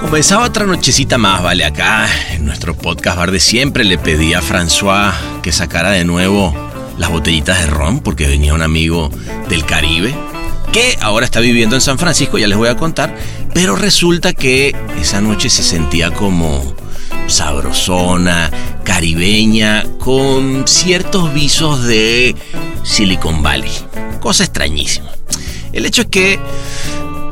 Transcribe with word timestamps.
Comenzaba 0.00 0.46
otra 0.46 0.64
nochecita 0.64 1.18
más, 1.18 1.42
vale, 1.42 1.64
acá 1.64 2.08
en 2.32 2.46
nuestro 2.46 2.76
podcast 2.76 3.16
bar 3.18 3.30
de 3.30 3.40
siempre 3.40 3.84
le 3.84 3.98
pedí 3.98 4.34
a 4.34 4.40
François 4.40 5.12
que 5.42 5.52
sacara 5.52 5.90
de 5.90 6.04
nuevo 6.04 6.54
las 6.98 7.10
botellitas 7.10 7.60
de 7.60 7.66
ron 7.66 8.00
porque 8.00 8.26
venía 8.26 8.54
un 8.54 8.62
amigo 8.62 9.10
del 9.48 9.64
Caribe 9.64 10.14
que 10.72 10.98
ahora 11.00 11.24
está 11.24 11.40
viviendo 11.40 11.76
en 11.76 11.82
San 11.82 11.98
Francisco, 11.98 12.38
ya 12.38 12.48
les 12.48 12.58
voy 12.58 12.68
a 12.68 12.76
contar, 12.76 13.14
pero 13.54 13.76
resulta 13.76 14.32
que 14.32 14.74
esa 15.00 15.20
noche 15.20 15.50
se 15.50 15.62
sentía 15.62 16.10
como 16.10 16.74
sabrosona, 17.28 18.50
caribeña, 18.84 19.84
con 19.98 20.66
ciertos 20.66 21.32
visos 21.32 21.84
de 21.84 22.34
Silicon 22.82 23.42
Valley. 23.42 23.70
Cosa 24.20 24.44
extrañísima. 24.44 25.10
El 25.72 25.86
hecho 25.86 26.02
es 26.02 26.08
que 26.08 26.40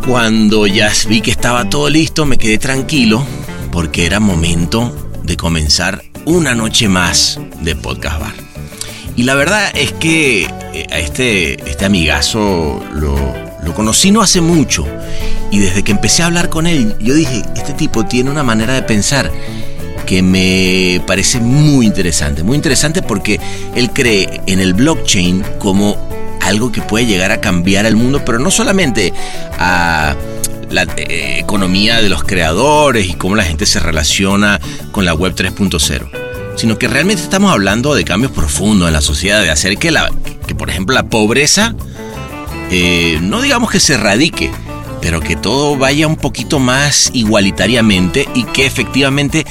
cuando 0.06 0.66
ya 0.66 0.92
vi 1.08 1.20
que 1.20 1.30
estaba 1.30 1.68
todo 1.68 1.90
listo, 1.90 2.26
me 2.26 2.38
quedé 2.38 2.58
tranquilo 2.58 3.26
porque 3.72 4.06
era 4.06 4.20
momento 4.20 4.94
de 5.24 5.36
comenzar 5.36 6.04
una 6.26 6.54
noche 6.54 6.88
más 6.88 7.40
de 7.62 7.74
Podcast 7.74 8.20
Bar. 8.20 8.34
Y 9.16 9.22
la 9.22 9.34
verdad 9.34 9.70
es 9.74 9.92
que 9.92 10.44
eh, 10.44 10.86
a 10.90 10.98
este, 10.98 11.54
este 11.68 11.86
amigazo 11.86 12.84
lo, 12.92 13.16
lo 13.64 13.74
conocí 13.74 14.10
no 14.10 14.22
hace 14.22 14.40
mucho. 14.40 14.86
Y 15.50 15.58
desde 15.58 15.82
que 15.82 15.92
empecé 15.92 16.22
a 16.22 16.26
hablar 16.26 16.50
con 16.50 16.66
él, 16.66 16.96
yo 17.00 17.14
dije, 17.14 17.42
este 17.56 17.72
tipo 17.72 18.04
tiene 18.04 18.30
una 18.30 18.42
manera 18.42 18.74
de 18.74 18.82
pensar 18.82 19.30
que 20.06 20.22
me 20.22 21.02
parece 21.06 21.40
muy 21.40 21.84
interesante. 21.84 22.42
Muy 22.42 22.56
interesante 22.56 23.02
porque 23.02 23.40
él 23.74 23.90
cree 23.92 24.40
en 24.46 24.60
el 24.60 24.72
blockchain 24.72 25.44
como 25.58 25.96
algo 26.40 26.70
que 26.70 26.80
puede 26.80 27.06
llegar 27.06 27.32
a 27.32 27.40
cambiar 27.40 27.86
el 27.86 27.96
mundo, 27.96 28.24
pero 28.24 28.38
no 28.38 28.50
solamente 28.50 29.12
a 29.58 30.14
la 30.70 30.82
eh, 30.96 31.38
economía 31.40 32.00
de 32.00 32.08
los 32.08 32.24
creadores 32.24 33.08
y 33.08 33.14
cómo 33.14 33.36
la 33.36 33.44
gente 33.44 33.66
se 33.66 33.80
relaciona 33.80 34.60
con 34.92 35.04
la 35.04 35.14
web 35.14 35.34
3.0, 35.34 36.56
sino 36.56 36.78
que 36.78 36.88
realmente 36.88 37.22
estamos 37.22 37.52
hablando 37.52 37.94
de 37.94 38.04
cambios 38.04 38.32
profundos 38.32 38.88
en 38.88 38.94
la 38.94 39.00
sociedad, 39.00 39.42
de 39.42 39.50
hacer 39.50 39.76
que, 39.78 39.90
la, 39.90 40.10
que 40.46 40.54
por 40.54 40.70
ejemplo, 40.70 40.94
la 40.94 41.04
pobreza, 41.04 41.74
eh, 42.70 43.18
no 43.22 43.40
digamos 43.42 43.70
que 43.70 43.80
se 43.80 43.94
erradique, 43.94 44.50
pero 45.00 45.20
que 45.20 45.36
todo 45.36 45.76
vaya 45.76 46.06
un 46.06 46.16
poquito 46.16 46.58
más 46.58 47.10
igualitariamente 47.12 48.28
y 48.34 48.44
que 48.44 48.66
efectivamente 48.66 49.46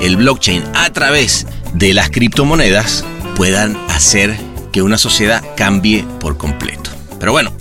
el 0.00 0.16
blockchain 0.16 0.62
a 0.74 0.90
través 0.92 1.46
de 1.74 1.94
las 1.94 2.10
criptomonedas 2.10 3.04
puedan 3.36 3.76
hacer 3.88 4.36
que 4.72 4.82
una 4.82 4.98
sociedad 4.98 5.42
cambie 5.56 6.04
por 6.20 6.36
completo. 6.36 6.90
Pero 7.18 7.32
bueno, 7.32 7.52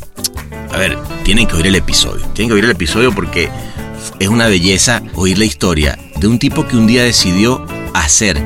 a 0.72 0.78
ver, 0.78 0.98
tienen 1.24 1.48
que 1.48 1.56
oír 1.56 1.68
el 1.68 1.76
episodio. 1.76 2.26
Tienen 2.34 2.50
que 2.50 2.54
oír 2.56 2.66
el 2.66 2.72
episodio 2.72 3.14
porque 3.14 3.50
es 4.20 4.28
una 4.28 4.48
belleza 4.48 5.02
oír 5.16 5.38
la 5.38 5.46
historia 5.46 5.98
de 6.18 6.28
un 6.28 6.40
tipo 6.40 6.68
que 6.68 6.78
un 6.78 6.88
día 6.88 7.04
decidió 7.04 7.66
hacer 7.94 8.42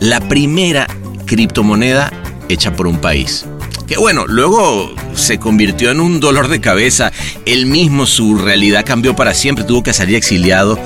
la 0.00 0.20
primera 0.28 0.86
criptomoneda 1.26 2.12
hecha 2.48 2.74
por 2.74 2.86
un 2.86 2.98
país. 2.98 3.46
Que 3.86 3.98
bueno, 3.98 4.26
luego 4.26 4.94
se 5.14 5.38
convirtió 5.38 5.90
en 5.90 6.00
un 6.00 6.20
dolor 6.20 6.48
de 6.48 6.60
cabeza. 6.60 7.12
Él 7.44 7.66
mismo 7.66 8.06
su 8.06 8.38
realidad 8.38 8.84
cambió 8.86 9.14
para 9.14 9.34
siempre, 9.34 9.64
tuvo 9.64 9.82
que 9.82 9.92
salir 9.92 10.16
exiliado 10.16 10.78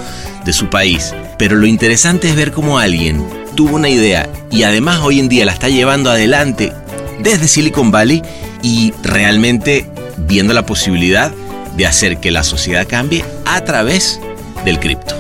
de 0.49 0.55
su 0.55 0.71
país. 0.71 1.15
Pero 1.39 1.57
lo 1.57 1.67
interesante 1.67 2.31
es 2.31 2.35
ver 2.35 2.53
cómo 2.53 2.79
alguien 2.79 3.23
tuvo 3.55 3.77
una 3.77 3.91
idea 3.91 4.31
y 4.51 4.63
además 4.63 5.01
hoy 5.03 5.21
en 5.21 5.29
día 5.29 5.45
la 5.45 5.53
está 5.53 5.69
llevando 5.69 6.11
adelante 6.11 6.73
desde 7.21 7.49
Silicon 7.49 7.91
Valley 7.91 8.23
y 8.63 8.95
realmente 9.03 9.87
viendo 10.17 10.55
la 10.55 10.65
posibilidad 10.65 11.31
de 11.77 11.85
hacer 11.85 12.17
que 12.17 12.31
la 12.31 12.45
sociedad 12.45 12.87
cambie 12.89 13.27
a 13.45 13.61
través 13.61 14.21
del 14.65 14.81
cripto. 14.81 15.15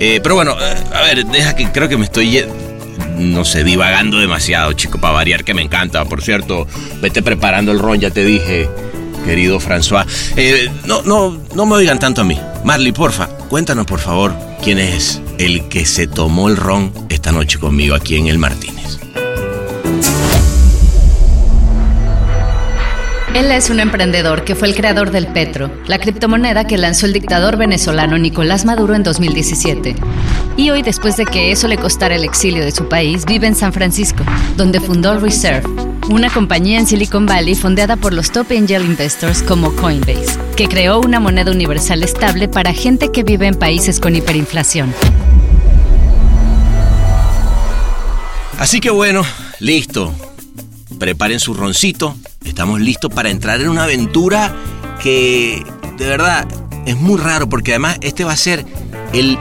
Eh, 0.00 0.18
pero 0.20 0.34
bueno, 0.34 0.56
eh, 0.60 0.74
a 0.92 1.02
ver, 1.02 1.26
deja 1.26 1.54
que 1.54 1.70
creo 1.70 1.88
que 1.88 1.96
me 1.96 2.06
estoy, 2.06 2.44
no 3.18 3.44
sé, 3.44 3.62
divagando 3.62 4.18
demasiado, 4.18 4.72
chico, 4.72 4.98
para 4.98 5.14
variar, 5.14 5.44
que 5.44 5.54
me 5.54 5.62
encanta. 5.62 6.04
Por 6.06 6.22
cierto, 6.22 6.66
vete 7.00 7.22
preparando 7.22 7.70
el 7.70 7.78
ron, 7.78 8.00
ya 8.00 8.10
te 8.10 8.24
dije, 8.24 8.68
querido 9.24 9.60
François. 9.60 10.06
Eh, 10.36 10.68
no, 10.86 11.02
no, 11.02 11.38
no 11.54 11.66
me 11.66 11.76
oigan 11.76 12.00
tanto 12.00 12.22
a 12.22 12.24
mí. 12.24 12.36
Marley, 12.64 12.90
porfa, 12.90 13.28
cuéntanos 13.48 13.86
por 13.86 14.00
favor 14.00 14.51
quién 14.62 14.78
es 14.78 15.20
el 15.38 15.68
que 15.68 15.84
se 15.84 16.06
tomó 16.06 16.48
el 16.48 16.56
ron 16.56 16.92
esta 17.08 17.32
noche 17.32 17.58
conmigo 17.58 17.96
aquí 17.96 18.16
en 18.16 18.28
el 18.28 18.38
Martínez. 18.38 19.00
Él 23.34 23.50
es 23.50 23.70
un 23.70 23.80
emprendedor 23.80 24.44
que 24.44 24.54
fue 24.54 24.68
el 24.68 24.76
creador 24.76 25.10
del 25.10 25.26
Petro, 25.26 25.70
la 25.86 25.98
criptomoneda 25.98 26.66
que 26.66 26.78
lanzó 26.78 27.06
el 27.06 27.12
dictador 27.12 27.56
venezolano 27.56 28.18
Nicolás 28.18 28.64
Maduro 28.64 28.94
en 28.94 29.02
2017. 29.02 29.96
Y 30.56 30.70
hoy, 30.70 30.82
después 30.82 31.16
de 31.16 31.24
que 31.24 31.50
eso 31.50 31.66
le 31.66 31.76
costara 31.76 32.14
el 32.14 32.24
exilio 32.24 32.64
de 32.64 32.70
su 32.70 32.88
país, 32.88 33.24
vive 33.24 33.48
en 33.48 33.56
San 33.56 33.72
Francisco, 33.72 34.22
donde 34.56 34.78
fundó 34.80 35.18
Reserve, 35.18 35.68
una 36.08 36.30
compañía 36.30 36.78
en 36.78 36.86
Silicon 36.86 37.26
Valley 37.26 37.54
fundada 37.54 37.96
por 37.96 38.12
los 38.12 38.30
top 38.30 38.46
angel 38.50 38.84
investors 38.84 39.42
como 39.42 39.74
Coinbase, 39.76 40.38
que 40.56 40.68
creó 40.68 41.00
una 41.00 41.20
moneda 41.20 41.50
universal 41.50 42.02
estable 42.02 42.48
para 42.48 42.72
gente 42.72 43.10
que 43.12 43.22
vive 43.22 43.46
en 43.46 43.54
países 43.54 44.00
con 44.00 44.16
hiperinflación. 44.16 44.92
Así 48.58 48.80
que 48.80 48.90
bueno, 48.90 49.22
listo. 49.58 50.14
Preparen 50.98 51.40
su 51.40 51.54
roncito. 51.54 52.16
Estamos 52.44 52.80
listos 52.80 53.12
para 53.12 53.30
entrar 53.30 53.60
en 53.60 53.68
una 53.68 53.84
aventura 53.84 54.54
que 55.02 55.64
de 55.96 56.06
verdad 56.06 56.46
es 56.86 56.96
muy 56.96 57.18
raro 57.18 57.48
porque 57.48 57.72
además 57.72 57.98
este 58.02 58.24
va 58.24 58.32
a 58.32 58.36
ser 58.36 58.64
el 59.12 59.38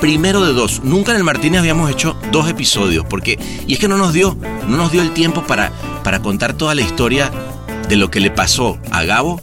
primero 0.00 0.44
de 0.44 0.52
dos. 0.52 0.82
Nunca 0.84 1.12
en 1.12 1.18
el 1.18 1.24
Martínez 1.24 1.60
habíamos 1.60 1.90
hecho 1.90 2.16
dos 2.32 2.48
episodios 2.48 3.04
porque 3.08 3.38
y 3.66 3.74
es 3.74 3.78
que 3.78 3.88
no 3.88 3.96
nos 3.96 4.12
dio 4.12 4.36
no 4.66 4.76
nos 4.76 4.92
dio 4.92 5.02
el 5.02 5.12
tiempo 5.12 5.42
para 5.46 5.72
para 6.04 6.20
contar 6.20 6.54
toda 6.54 6.74
la 6.74 6.82
historia 6.82 7.30
de 7.88 7.96
lo 7.96 8.10
que 8.10 8.20
le 8.20 8.30
pasó 8.30 8.78
a 8.90 9.04
Gabo 9.04 9.40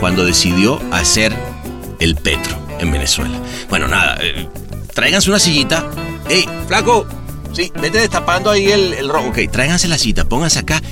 cuando 0.00 0.24
decidió 0.24 0.80
hacer 0.92 1.34
el 2.00 2.16
Petro 2.16 2.56
en 2.78 2.90
Venezuela. 2.90 3.38
Bueno, 3.68 3.88
nada, 3.88 4.18
eh, 4.20 4.48
tráiganse 4.92 5.30
una 5.30 5.38
sillita. 5.38 5.88
¡Ey, 6.28 6.46
flaco! 6.66 7.06
Sí, 7.52 7.72
vete 7.80 7.98
destapando 7.98 8.50
ahí 8.50 8.66
el, 8.66 9.08
ron. 9.08 9.28
Ok, 9.28 9.38
tráiganse 9.50 9.86
la 9.86 9.96
cita, 9.96 10.24
pónganse 10.24 10.58
acá 10.58 10.82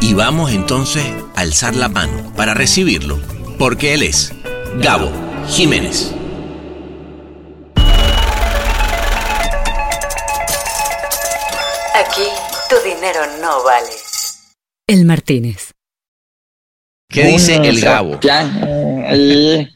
y 0.00 0.14
vamos 0.14 0.52
entonces 0.52 1.04
a 1.34 1.40
alzar 1.40 1.74
la 1.74 1.88
mano 1.88 2.32
para 2.36 2.54
recibirlo, 2.54 3.18
porque 3.58 3.94
él 3.94 4.04
es 4.04 4.32
Gabo 4.80 5.10
Jiménez. 5.48 6.12
Tu 12.68 12.76
dinero 12.88 13.20
no 13.40 13.64
vale. 13.64 13.90
El 14.86 15.04
Martínez. 15.04 15.72
¿Qué 17.10 17.24
dice 17.24 17.56
el 17.56 17.80
Gabo? 17.80 18.20
Ya, 18.20 18.42
eh, 19.10 19.68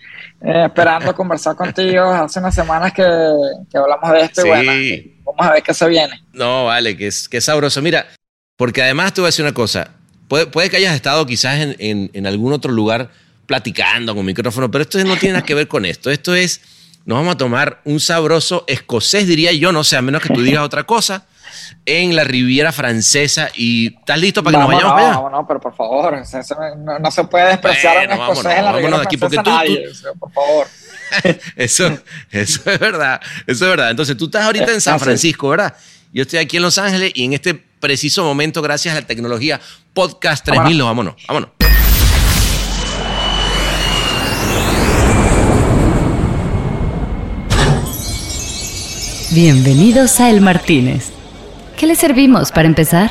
eh, 0.42 0.64
esperando 0.66 1.14
conversar 1.14 1.56
contigo. 1.56 2.04
Hace 2.04 2.40
unas 2.40 2.54
semanas 2.54 2.92
que, 2.92 3.04
que 3.70 3.78
hablamos 3.78 4.12
de 4.12 4.20
esto 4.20 4.46
y 4.46 4.48
bueno, 4.48 4.72
vamos 5.24 5.46
a 5.46 5.52
ver 5.52 5.62
qué 5.62 5.72
se 5.72 5.88
viene. 5.88 6.22
No, 6.32 6.66
vale, 6.66 6.96
que 6.96 7.06
es, 7.06 7.28
que 7.28 7.38
es 7.38 7.44
sabroso. 7.44 7.80
Mira, 7.80 8.06
porque 8.56 8.82
además 8.82 9.14
te 9.14 9.22
voy 9.22 9.28
a 9.28 9.30
decir 9.30 9.44
una 9.44 9.54
cosa. 9.54 9.92
Puede, 10.28 10.46
puede 10.46 10.68
que 10.68 10.76
hayas 10.76 10.94
estado 10.94 11.24
quizás 11.26 11.60
en, 11.60 11.76
en, 11.78 12.10
en 12.12 12.26
algún 12.26 12.52
otro 12.52 12.72
lugar 12.72 13.10
platicando 13.46 14.14
con 14.14 14.24
micrófono, 14.24 14.70
pero 14.70 14.82
esto 14.82 15.02
no 15.04 15.16
tiene 15.16 15.34
nada 15.34 15.44
que 15.44 15.54
ver 15.54 15.68
con 15.68 15.84
esto. 15.84 16.10
Esto 16.10 16.34
es, 16.34 16.60
nos 17.04 17.18
vamos 17.18 17.34
a 17.34 17.38
tomar 17.38 17.80
un 17.84 18.00
sabroso 18.00 18.64
escocés, 18.66 19.26
diría 19.26 19.52
yo, 19.52 19.72
no 19.72 19.84
sé, 19.84 19.96
a 19.96 20.02
menos 20.02 20.22
que 20.22 20.32
tú 20.32 20.42
digas 20.42 20.62
otra 20.62 20.84
cosa, 20.84 21.26
en 21.86 22.14
la 22.16 22.24
Riviera 22.24 22.72
Francesa. 22.72 23.50
¿Y 23.54 23.94
estás 23.98 24.18
listo 24.18 24.42
para 24.42 24.58
que 24.58 24.58
Vamos, 24.58 24.72
nos 24.72 24.82
vayamos 24.82 24.92
no, 24.92 24.96
para 24.96 25.20
allá? 25.20 25.30
no, 25.30 25.40
no, 25.40 25.46
pero 25.46 25.60
por 25.60 25.74
favor, 25.76 26.14
no, 26.78 26.98
no 26.98 27.10
se 27.10 27.24
puede 27.24 27.48
despreciar 27.48 27.94
Bueno, 28.06 28.12
a 28.12 28.16
un 28.16 28.22
escocés 28.22 28.44
vámonos, 28.44 28.58
en 28.58 28.64
la 28.64 28.72
vámonos 28.72 28.76
Riviera 28.76 28.98
de 28.98 29.02
aquí, 29.04 29.16
Francesa 29.16 29.42
porque 29.42 29.50
tú- 29.50 29.56
nadie, 29.56 30.14
por 30.18 30.32
favor. 30.32 30.66
Eso, 31.56 31.98
eso 32.30 32.70
es 32.70 32.78
verdad, 32.80 33.20
eso 33.46 33.64
es 33.66 33.70
verdad. 33.70 33.90
Entonces 33.90 34.16
tú 34.16 34.24
estás 34.24 34.44
ahorita 34.46 34.72
en 34.72 34.80
San 34.80 34.94
Ah, 34.94 34.98
sí. 34.98 35.04
Francisco, 35.04 35.50
¿verdad? 35.50 35.74
Yo 36.10 36.22
estoy 36.22 36.38
aquí 36.38 36.56
en 36.56 36.62
Los 36.62 36.78
Ángeles 36.78 37.12
y 37.14 37.24
en 37.26 37.34
este 37.34 37.52
preciso 37.54 38.24
momento, 38.24 38.62
gracias 38.62 38.96
a 38.96 39.00
la 39.02 39.06
tecnología 39.06 39.60
Podcast 39.92 40.42
3000, 40.44 40.78
nos 40.78 40.86
vámonos, 40.86 41.14
vámonos. 41.28 41.50
Bienvenidos 49.30 50.20
a 50.20 50.30
El 50.30 50.40
Martínez. 50.40 51.10
¿Qué 51.82 51.88
le 51.88 51.96
servimos 51.96 52.52
para 52.52 52.68
empezar? 52.68 53.10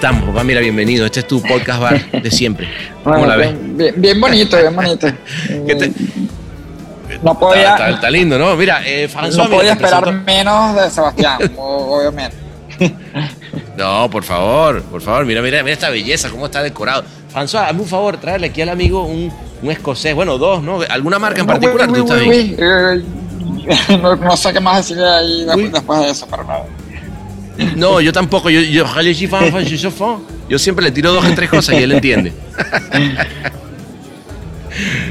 Estamos, 0.00 0.24
papá. 0.30 0.44
Mira, 0.44 0.60
bienvenido. 0.60 1.04
Este 1.04 1.20
es 1.20 1.26
tu 1.28 1.42
podcast 1.42 1.78
bar 1.80 2.10
de 2.10 2.30
siempre. 2.30 2.66
¿Cómo 3.04 3.16
Bueno, 3.18 3.26
la 3.28 3.36
ves? 3.36 3.54
bien, 3.76 3.94
bien- 3.98 4.20
bonito, 4.20 4.56
bien 4.56 4.74
bonito. 4.74 5.06
¿Qué 5.66 5.74
te- 5.74 5.92
No 7.22 7.38
podía, 7.38 7.72
Está, 7.72 7.72
está- 7.74 7.90
está 7.90 8.10
lindo, 8.10 8.38
¿no? 8.38 8.56
Mira, 8.56 8.80
eh, 8.86 9.08
François, 9.12 9.36
no 9.48 9.50
podía 9.50 9.72
esperar 9.72 10.02
presento- 10.04 10.24
menos 10.24 10.74
de 10.76 10.90
Sebastián, 10.90 11.38
obviamente. 11.58 12.36
No, 13.76 14.08
por 14.10 14.24
favor, 14.24 14.82
por 14.84 15.02
favor. 15.02 15.26
Mira, 15.26 15.42
mira, 15.42 15.62
mira 15.62 15.74
esta 15.74 15.90
belleza, 15.90 16.30
cómo 16.30 16.46
está 16.46 16.62
decorado. 16.62 17.04
François, 17.34 17.66
hazme 17.68 17.82
un 17.82 17.88
favor, 17.88 18.16
tráele 18.16 18.46
aquí 18.46 18.62
al 18.62 18.70
amigo 18.70 19.04
un, 19.04 19.30
un 19.62 19.70
escocés. 19.70 20.14
Bueno, 20.14 20.38
dos, 20.38 20.62
¿no? 20.62 20.80
¿Alguna 20.88 21.18
marca 21.18 21.40
en 21.42 21.46
No, 21.46 21.52
particular? 21.52 21.90
uy, 21.90 21.94
¿Tú 21.98 22.14
uy, 22.14 22.56
estás 22.58 23.90
eh, 23.90 23.98
no, 24.00 24.16
no 24.16 24.34
sé 24.36 24.52
qué 24.54 24.60
más 24.60 24.78
decirle 24.78 25.06
ahí 25.06 25.44
después 25.70 26.00
de 26.00 26.10
eso, 26.10 26.26
pero 26.30 26.44
no. 26.44 26.79
No, 27.76 28.00
yo 28.00 28.12
tampoco. 28.12 28.50
Yo, 28.50 28.60
yo, 28.60 28.84
yo 30.48 30.58
siempre 30.58 30.84
le 30.84 30.90
tiro 30.92 31.12
dos 31.12 31.24
o 31.24 31.34
tres 31.34 31.48
cosas 31.50 31.74
y 31.78 31.82
él 31.82 31.92
entiende. 31.92 32.32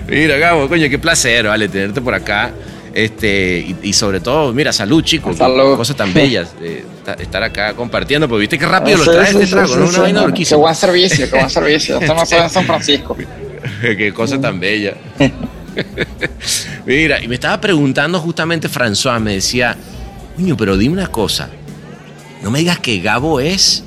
Mira, 0.08 0.38
Gabo, 0.38 0.68
coño, 0.68 0.90
qué 0.90 0.98
placer, 0.98 1.46
vale, 1.48 1.68
tenerte 1.70 2.02
por 2.02 2.14
acá. 2.14 2.52
Este, 2.94 3.60
y, 3.60 3.76
y 3.90 3.94
sobre 3.94 4.20
todo, 4.20 4.52
mira, 4.52 4.74
salud, 4.74 5.04
chicos. 5.04 5.38
Salud. 5.38 5.78
Cosas 5.78 5.96
tan 5.96 6.12
bellas. 6.14 6.50
eh, 6.62 6.84
esta- 6.98 7.14
estar 7.14 7.44
acá 7.44 7.74
compartiendo, 7.76 8.28
porque 8.28 8.42
viste 8.42 8.58
qué 8.58 8.66
rápido 8.66 8.98
lo 8.98 9.06
traes 9.06 9.30
sí, 9.30 9.36
este 9.36 9.46
sí, 9.46 9.52
trago, 9.52 9.68
sí, 9.74 9.80
¿no? 9.80 9.86
sí, 9.88 9.90
Una 9.94 10.00
vaina 10.00 10.34
Qué 10.34 10.56
buen 10.56 10.76
servicio, 10.76 11.30
qué 11.30 11.36
buen 11.38 11.50
servicio. 11.50 12.00
Esto 12.00 12.16
no 12.16 12.26
se 12.26 12.36
ve 12.36 12.42
en 12.44 12.50
San 12.50 12.66
Francisco. 12.66 13.16
Qué 13.82 14.12
cosa 14.14 14.40
tan 14.42 14.60
bella. 14.60 14.96
Mira, 16.86 17.22
y 17.24 17.28
me 17.28 17.36
estaba 17.36 17.60
preguntando 17.62 18.20
justamente 18.20 18.68
François, 18.70 19.20
me 19.20 19.34
decía, 19.34 19.76
niño, 20.38 20.58
pero 20.58 20.76
dime 20.78 20.94
una 20.94 21.08
cosa. 21.08 21.50
No 22.42 22.52
me 22.52 22.60
digas 22.60 22.80
que 22.80 23.00
Gabo 23.00 23.40
es 23.40 23.84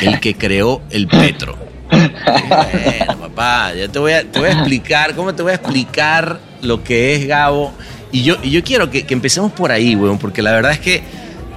el 0.00 0.20
que 0.20 0.34
creó 0.34 0.82
el 0.90 1.06
Petro. 1.06 1.56
Bueno, 1.90 3.18
papá, 3.20 3.74
ya 3.74 3.88
te 3.88 3.98
voy, 3.98 4.12
a, 4.12 4.24
te 4.24 4.38
voy 4.38 4.48
a 4.48 4.52
explicar, 4.52 5.14
¿cómo 5.14 5.34
te 5.34 5.42
voy 5.42 5.52
a 5.52 5.56
explicar 5.56 6.40
lo 6.62 6.82
que 6.82 7.14
es 7.14 7.26
Gabo? 7.26 7.72
Y 8.10 8.22
yo, 8.22 8.36
y 8.42 8.50
yo 8.50 8.62
quiero 8.64 8.90
que, 8.90 9.04
que 9.04 9.14
empecemos 9.14 9.52
por 9.52 9.70
ahí, 9.70 9.94
weón, 9.94 10.18
porque 10.18 10.42
la 10.42 10.52
verdad 10.52 10.72
es 10.72 10.80
que 10.80 11.02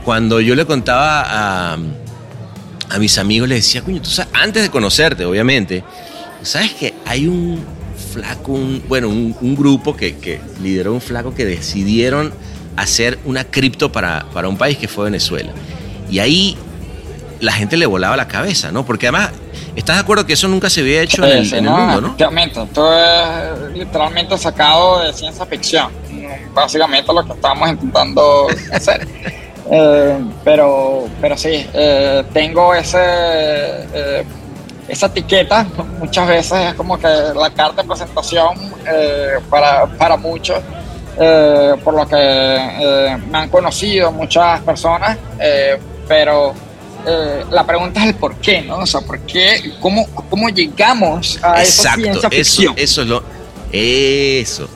cuando 0.03 0.39
yo 0.41 0.55
le 0.55 0.65
contaba 0.65 1.23
a, 1.25 1.77
a 2.89 2.99
mis 2.99 3.17
amigos, 3.17 3.47
les 3.49 3.63
decía, 3.63 3.81
coño, 3.81 4.01
tú 4.01 4.09
sabes, 4.09 4.31
antes 4.33 4.63
de 4.63 4.69
conocerte, 4.69 5.25
obviamente, 5.25 5.83
¿sabes 6.41 6.73
que 6.73 6.93
hay 7.05 7.27
un 7.27 7.63
flaco, 8.13 8.53
un, 8.53 8.83
bueno, 8.87 9.09
un, 9.09 9.35
un 9.41 9.55
grupo 9.55 9.95
que, 9.95 10.17
que 10.17 10.39
lideró 10.61 10.93
un 10.93 11.01
flaco 11.01 11.33
que 11.33 11.45
decidieron 11.45 12.33
hacer 12.75 13.17
una 13.25 13.43
cripto 13.43 13.91
para, 13.91 14.25
para 14.33 14.47
un 14.47 14.57
país 14.57 14.77
que 14.77 14.87
fue 14.87 15.05
Venezuela? 15.05 15.51
Y 16.09 16.19
ahí 16.19 16.57
la 17.39 17.51
gente 17.51 17.77
le 17.77 17.85
volaba 17.85 18.15
la 18.17 18.27
cabeza, 18.27 18.71
¿no? 18.71 18.85
Porque 18.85 19.07
además, 19.07 19.31
¿estás 19.75 19.97
de 19.97 20.01
acuerdo 20.01 20.25
que 20.25 20.33
eso 20.33 20.47
nunca 20.47 20.69
se 20.69 20.81
había 20.81 21.01
hecho 21.01 21.23
en 21.25 21.31
el, 21.37 21.43
Sí, 21.43 21.49
sí, 21.51 21.57
en 21.57 21.65
el 21.65 21.71
mundo, 21.71 22.01
no? 22.01 22.07
Efectivamente, 22.07 22.63
esto 22.63 22.93
es 22.97 23.71
literalmente 23.73 24.37
sacado 24.37 25.01
de 25.03 25.13
ciencia 25.13 25.45
ficción. 25.45 25.91
Básicamente 26.53 27.13
lo 27.13 27.23
que 27.25 27.33
estábamos 27.33 27.69
intentando 27.69 28.47
hacer. 28.71 29.07
Eh, 29.69 30.17
pero, 30.43 31.07
pero 31.21 31.37
sí, 31.37 31.67
eh, 31.73 32.23
tengo 32.33 32.73
ese, 32.73 32.97
eh, 32.99 34.23
esa 34.87 35.07
etiqueta. 35.07 35.67
Muchas 35.99 36.27
veces 36.27 36.59
es 36.69 36.73
como 36.73 36.97
que 36.97 37.07
la 37.07 37.49
carta 37.53 37.81
de 37.81 37.87
presentación 37.87 38.55
para, 39.49 39.85
para 39.85 40.17
muchos. 40.17 40.57
eh, 41.19 41.73
por 41.83 41.93
lo 41.95 42.07
que 42.07 42.15
eh, 42.15 43.17
me 43.29 43.37
han 43.39 43.49
conocido 43.49 44.11
muchas 44.11 44.61
personas, 44.61 45.17
eh, 45.39 45.77
pero 46.07 46.53
eh, 47.07 47.43
la 47.51 47.65
pregunta 47.65 48.01
es 48.01 48.07
el 48.07 48.15
por 48.15 48.35
qué, 48.37 48.61
¿no? 48.61 48.77
O 48.79 48.85
sea, 48.85 49.01
¿por 49.01 49.19
qué? 49.21 49.73
¿Cómo, 49.79 50.07
cómo 50.29 50.49
llegamos 50.49 51.39
a 51.43 51.61
esa 51.61 51.89
Exacto, 51.95 52.01
ciencia 52.01 52.29
eso, 52.31 52.51
ficción? 52.55 52.73
eso 52.77 53.01
es 53.01 53.07
lo. 53.07 53.23
Eso. 53.71 54.69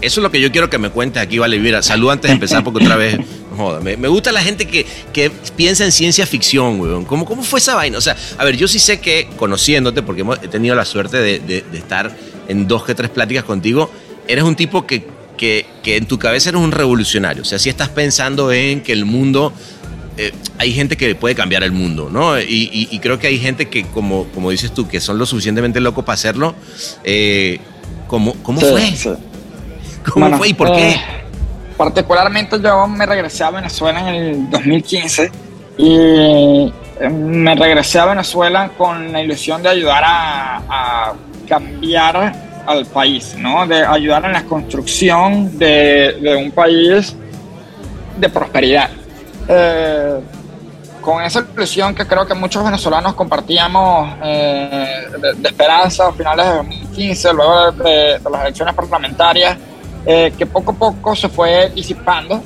Eso 0.00 0.18
es 0.20 0.22
lo 0.22 0.30
que 0.32 0.40
yo 0.40 0.50
quiero 0.50 0.68
que 0.68 0.78
me 0.78 0.90
cuentes 0.90 1.22
aquí, 1.22 1.38
vale. 1.38 1.58
Mira, 1.60 1.80
salud 1.80 2.10
antes 2.10 2.28
de 2.28 2.34
empezar, 2.34 2.64
porque 2.64 2.82
otra 2.84 2.96
vez. 2.96 3.18
Joda, 3.56 3.80
me, 3.80 3.96
me 3.98 4.08
gusta 4.08 4.32
la 4.32 4.40
gente 4.42 4.66
que, 4.66 4.86
que 5.12 5.30
piensa 5.54 5.84
en 5.84 5.92
ciencia 5.92 6.26
ficción, 6.26 6.80
weón. 6.80 7.04
¿Cómo, 7.04 7.24
¿Cómo 7.24 7.42
fue 7.42 7.60
esa 7.60 7.74
vaina? 7.76 7.98
O 7.98 8.00
sea, 8.00 8.16
a 8.38 8.44
ver, 8.44 8.56
yo 8.56 8.66
sí 8.66 8.78
sé 8.78 8.98
que 8.98 9.28
conociéndote, 9.36 10.02
porque 10.02 10.22
hemos- 10.22 10.38
he 10.42 10.48
tenido 10.48 10.74
la 10.74 10.84
suerte 10.86 11.18
de, 11.18 11.38
de- 11.38 11.60
de 11.62 11.78
estar 11.78 12.10
en 12.48 12.66
dos 12.66 12.84
que 12.84 12.94
tres 12.94 13.10
pláticas 13.10 13.44
contigo, 13.44 13.90
eres 14.26 14.42
un 14.44 14.56
tipo 14.56 14.86
que, 14.86 15.06
que, 15.36 15.66
que 15.82 15.98
en 15.98 16.06
tu 16.06 16.18
cabeza 16.18 16.48
eres 16.48 16.62
un 16.62 16.72
revolucionario. 16.72 17.42
O 17.42 17.44
sea, 17.44 17.58
si 17.58 17.68
estás 17.68 17.90
pensando 17.90 18.50
en 18.50 18.80
que 18.82 18.92
el 18.92 19.04
mundo 19.04 19.52
eh, 20.16 20.32
hay 20.58 20.72
gente 20.72 20.96
que 20.96 21.14
puede 21.14 21.34
cambiar 21.34 21.62
el 21.62 21.72
mundo, 21.72 22.08
¿no? 22.10 22.38
Y, 22.38 22.44
y- 22.72 22.88
y 22.90 22.98
creo 22.98 23.18
que 23.18 23.26
hay 23.28 23.38
gente 23.38 23.68
que, 23.68 23.84
como, 23.84 24.24
como 24.34 24.50
dices 24.50 24.72
tú, 24.72 24.86
que 24.88 25.00
son 25.00 25.18
lo 25.18 25.26
suficientemente 25.26 25.80
locos 25.80 26.04
para 26.04 26.14
hacerlo. 26.14 26.54
Eh, 27.04 27.58
¿Cómo, 28.08 28.34
cómo 28.42 28.60
Sí, 28.60 28.66
fue? 28.70 28.80
sí. 28.96 29.10
¿Cómo 30.12 30.24
Bueno, 30.26 30.38
fue 30.38 30.48
y 30.48 30.54
por 30.54 30.68
eh, 30.68 30.72
qué? 30.76 31.00
Particularmente 31.76 32.56
yo 32.62 32.86
me 32.86 33.06
regresé 33.06 33.44
a 33.44 33.50
Venezuela 33.50 34.00
en 34.00 34.14
el 34.14 34.50
2015 34.50 35.30
y 35.78 35.96
eh, 37.00 37.08
me 37.10 37.54
regresé 37.54 37.98
a 37.98 38.06
Venezuela 38.06 38.70
con 38.76 39.10
la 39.12 39.22
ilusión 39.22 39.62
de 39.62 39.70
ayudar 39.70 40.02
a, 40.04 40.56
a 40.68 41.14
cambiar 41.48 42.32
al 42.66 42.86
país, 42.86 43.34
¿no? 43.38 43.66
De 43.66 43.84
ayudar 43.84 44.24
en 44.26 44.32
la 44.32 44.44
construcción 44.44 45.58
de, 45.58 46.18
de 46.20 46.36
un 46.36 46.50
país 46.50 47.16
de 48.18 48.28
prosperidad. 48.28 48.90
Eh, 49.48 50.20
con 51.00 51.22
esa 51.22 51.44
ilusión 51.52 51.94
que 51.96 52.06
creo 52.06 52.24
que 52.24 52.34
muchos 52.34 52.64
venezolanos 52.64 53.14
compartíamos 53.14 54.14
eh, 54.22 55.08
de, 55.36 55.48
esperanza 55.48 56.08
a 56.08 56.12
finales 56.12 56.46
de 56.46 56.54
2015, 56.54 57.32
luego 57.32 57.72
de, 57.72 58.20
las 58.30 58.42
elecciones 58.42 58.74
parlamentarias, 58.74 59.58
eh, 60.06 60.32
que 60.38 60.46
poco 60.46 60.72
a 60.72 60.74
poco 60.74 61.16
se 61.16 61.28
fue 61.28 61.70
disipando 61.74 62.40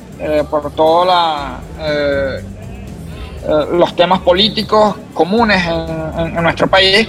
por 0.50 0.72
todos 0.72 1.06
los 3.72 3.94
temas 3.94 4.20
políticos 4.20 4.96
comunes 5.12 5.62
en, 5.66 6.42
nuestro 6.42 6.66
país. 6.66 7.06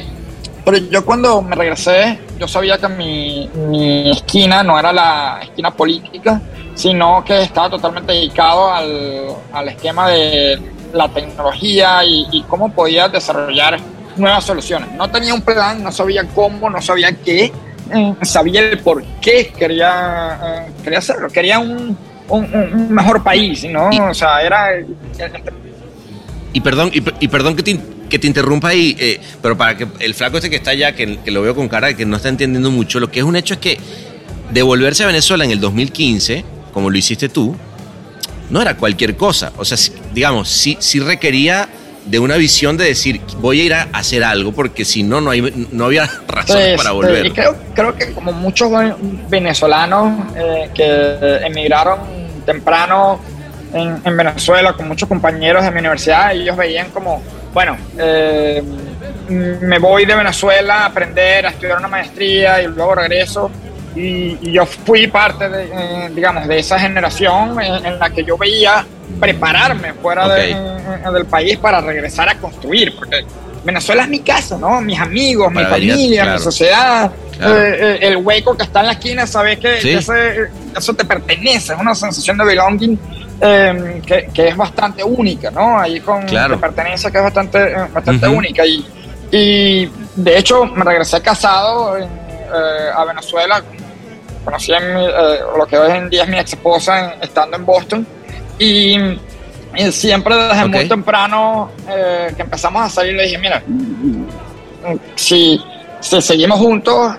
Pero 0.66 0.78
yo 0.78 1.06
cuando 1.06 1.42
me 1.42 1.56
regresé, 1.56 2.19
yo 2.38 2.45
sabía 2.50 2.78
que 2.78 2.90
mi 2.90 4.12
esquina 4.12 4.63
no 4.63 4.78
era 4.78 4.92
la 4.92 5.40
esquina 5.44 5.72
política, 5.72 6.42
sino 6.77 7.24
que 7.25 7.41
estaba 7.41 7.69
totalmente 7.71 8.13
dedicado 8.13 8.71
al, 8.71 9.25
al 9.52 9.68
esquema 9.68 10.07
de 10.09 10.57
la 10.94 11.09
tecnología 11.09 12.06
y, 12.06 12.28
y 12.31 12.44
cómo 12.44 12.71
podía 12.71 13.09
desarrollar 13.09 13.78
nuevas 14.16 14.45
soluciones. 14.45 14.90
No 14.94 15.09
tenía 15.09 15.33
un 15.33 15.42
plan, 15.42 15.83
no 15.83 15.92
sabía 15.92 16.23
cómo, 16.33 16.69
no 16.69 16.81
sabía 16.81 17.11
qué, 17.11 17.52
eh, 17.94 18.13
sabía 18.21 18.61
el 18.69 18.80
por 18.80 19.04
qué 19.21 19.52
quería, 19.57 20.40
eh, 20.68 20.71
quería 20.83 20.99
hacerlo. 20.99 21.28
Quería 21.30 21.59
un, 21.59 21.97
un- 22.30 22.54
un 22.54 22.92
mejor 22.94 23.23
país, 23.23 23.66
¿no? 23.69 23.90
Y- 23.92 23.99
O 23.99 24.13
sea, 24.13 24.42
era... 24.42 24.69
Y 26.54 26.61
perdón, 26.61 26.92
y, 26.94 27.02
per- 27.02 27.16
y 27.19 27.28
perdón 27.28 27.56
que 27.56 27.63
te, 27.63 27.80
que 28.09 28.19
te 28.19 28.28
interrumpa 28.28 28.69
ahí, 28.69 28.95
eh, 28.99 29.19
pero 29.42 29.57
para 29.57 29.75
que 29.78 29.87
el 29.99 30.13
flaco 30.13 30.37
este 30.37 30.49
que 30.49 30.56
está 30.57 30.71
allá, 30.71 30.94
que, 30.95 31.18
que 31.19 31.31
lo 31.31 31.42
veo 31.42 31.54
con 31.56 31.68
cara 31.68 31.87
de 31.87 31.95
que 31.95 32.06
no 32.06 32.18
está 32.18 32.30
entendiendo 32.30 32.71
mucho, 32.71 32.99
lo 32.99 33.11
que 33.11 33.19
es 33.19 33.25
un 33.25 33.35
hecho 33.35 33.56
es 33.56 33.59
que 33.59 33.78
devolverse 34.52 35.04
a 35.04 35.07
Venezuela 35.07 35.44
en 35.44 35.52
el 35.52 35.59
2015, 35.59 36.44
como 36.78 36.92
lo 36.92 36.98
hiciste 37.00 37.28
tú, 37.28 37.56
no 38.52 38.62
era 38.62 38.78
cualquier 38.78 39.18
cosa. 39.18 39.52
O 39.57 39.66
sea, 39.66 39.78
si- 39.78 39.94
digamos, 40.14 40.48
sí, 40.48 40.78
sí 40.80 41.00
requería 41.00 41.68
de 42.06 42.19
una 42.19 42.36
visión 42.36 42.78
de 42.78 42.86
decir, 42.86 43.19
voy 43.42 43.62
a 43.62 43.64
ir 43.64 43.74
a 43.74 43.88
hacer 43.94 44.24
algo, 44.24 44.52
porque 44.52 44.86
si 44.86 45.02
no, 45.02 45.19
no, 45.19 45.31
hay, 45.31 45.68
no 45.72 45.86
había 45.86 46.06
razones 46.28 46.69
Sí, 46.74 46.78
para 46.78 46.92
sí, 46.92 46.96
volver. 46.96 47.26
y 47.26 47.31
creo, 47.31 47.56
creo 47.74 47.96
que 47.96 48.14
como 48.14 48.31
muchos 48.31 48.69
ven- 48.69 48.96
venezolanos 49.28 50.19
eh, 50.36 50.69
que 50.72 51.40
emigraron 51.48 51.98
temprano 52.46 53.19
en, 53.74 54.00
en 54.06 54.16
Venezuela, 54.18 54.74
con 54.74 54.88
muchos 54.88 55.10
compañeros 55.10 55.64
de 55.64 55.72
mi 55.72 55.80
universidad, 55.80 56.31
ellos 56.31 56.56
veían 56.56 56.92
como, 56.92 57.24
bueno, 57.56 57.76
eh, 57.98 58.62
me 59.30 59.80
voy 59.80 60.06
de 60.06 60.14
Venezuela 60.14 60.84
a 60.84 60.86
aprender, 60.86 61.48
a 61.48 61.50
estudiar 61.50 61.80
una 61.80 61.88
maestría 61.88 62.62
y 62.62 62.68
luego 62.68 62.94
regreso. 62.94 63.50
Y, 63.97 64.37
y 64.42 64.51
yo 64.51 64.66
fui 64.66 65.07
parte, 65.07 65.49
de, 65.49 65.63
eh, 65.63 66.09
digamos, 66.13 66.47
de 66.47 66.59
esa 66.59 66.77
generación 66.80 67.59
en, 67.61 67.83
en 67.85 67.97
la 67.99 68.09
que 68.11 68.23
yo 68.23 68.37
veía 68.37 68.85
prepararme 69.19 69.94
fuera 69.94 70.27
de- 70.27 70.54
Ok. 70.54 71.06
en- 71.07 71.13
del 71.13 71.25
país 71.25 71.57
para 71.57 71.81
regresar 71.81 72.30
a 72.30 72.35
construir, 72.35 72.95
porque 72.95 73.25
Venezuela 73.63 74.04
es 74.04 74.09
mi 74.09 74.19
casa, 74.19 74.57
¿no? 74.57 74.80
Mis 74.81 74.99
amigos, 74.99 75.49
mi 75.49 75.56
venir 75.63 75.69
familia, 75.71 76.21
claro. 76.23 76.37
mi 76.37 76.44
sociedad, 76.44 77.11
Claro. 77.37 77.57
eh, 77.57 77.75
eh, 77.80 77.99
el 78.01 78.18
hueco 78.18 78.56
que 78.56 78.63
está 78.63 78.81
en 78.81 78.85
la 78.87 78.92
esquina, 78.94 79.25
sabes 79.25 79.57
que, 79.59 79.81
Sí. 79.81 79.89
ese- 79.94 80.49
eso 80.77 80.94
te 80.94 81.04
pertenece, 81.04 81.73
es 81.73 81.80
una 81.80 81.95
sensación 81.95 82.37
de 82.37 82.45
belonging 82.45 82.99
eh, 83.39 84.01
que, 84.06 84.30
que 84.33 84.47
es 84.47 84.56
bastante 84.57 85.04
única, 85.04 85.51
¿no? 85.51 85.80
Ahí 85.80 85.99
con 85.99 86.23
Claro. 86.25 86.59
pertenencia 86.59 87.09
que 87.11 87.18
es 87.18 87.23
bastante, 87.23 87.71
eh, 87.71 87.75
bastante 87.94 88.27
única. 88.27 88.66
Y, 88.66 88.83
y 89.31 89.92
de 90.16 90.37
hecho 90.39 90.66
me 90.66 90.83
regresé 90.83 91.21
casado 91.21 91.97
eh, 91.97 92.07
a 92.95 93.04
Venezuela, 93.06 93.61
conocí 94.47 94.73
a 94.73 94.80
mi, 94.80 95.06
eh, 95.06 95.39
lo 95.57 95.66
que 95.68 95.77
hoy 95.77 95.92
en 95.92 96.09
día 96.09 96.23
es 96.23 96.30
mi 96.30 96.39
ex 96.39 96.54
esposa 96.54 97.13
en- 97.16 97.21
estando 97.23 97.57
en 97.57 97.66
Boston. 97.66 98.07
Y 98.57 98.97
Y 99.75 99.92
siempre 99.92 100.33
desde 100.35 100.66
muy 100.66 100.87
temprano 100.87 101.69
eh, 101.89 102.33
que 102.35 102.42
empezamos 102.44 102.81
a 102.81 102.89
salir 102.89 103.13
le 103.13 103.23
dije, 103.23 103.37
mira, 103.37 103.61
si, 105.16 105.61
si 105.99 106.21
seguimos 106.21 106.57
juntos, 106.59 107.13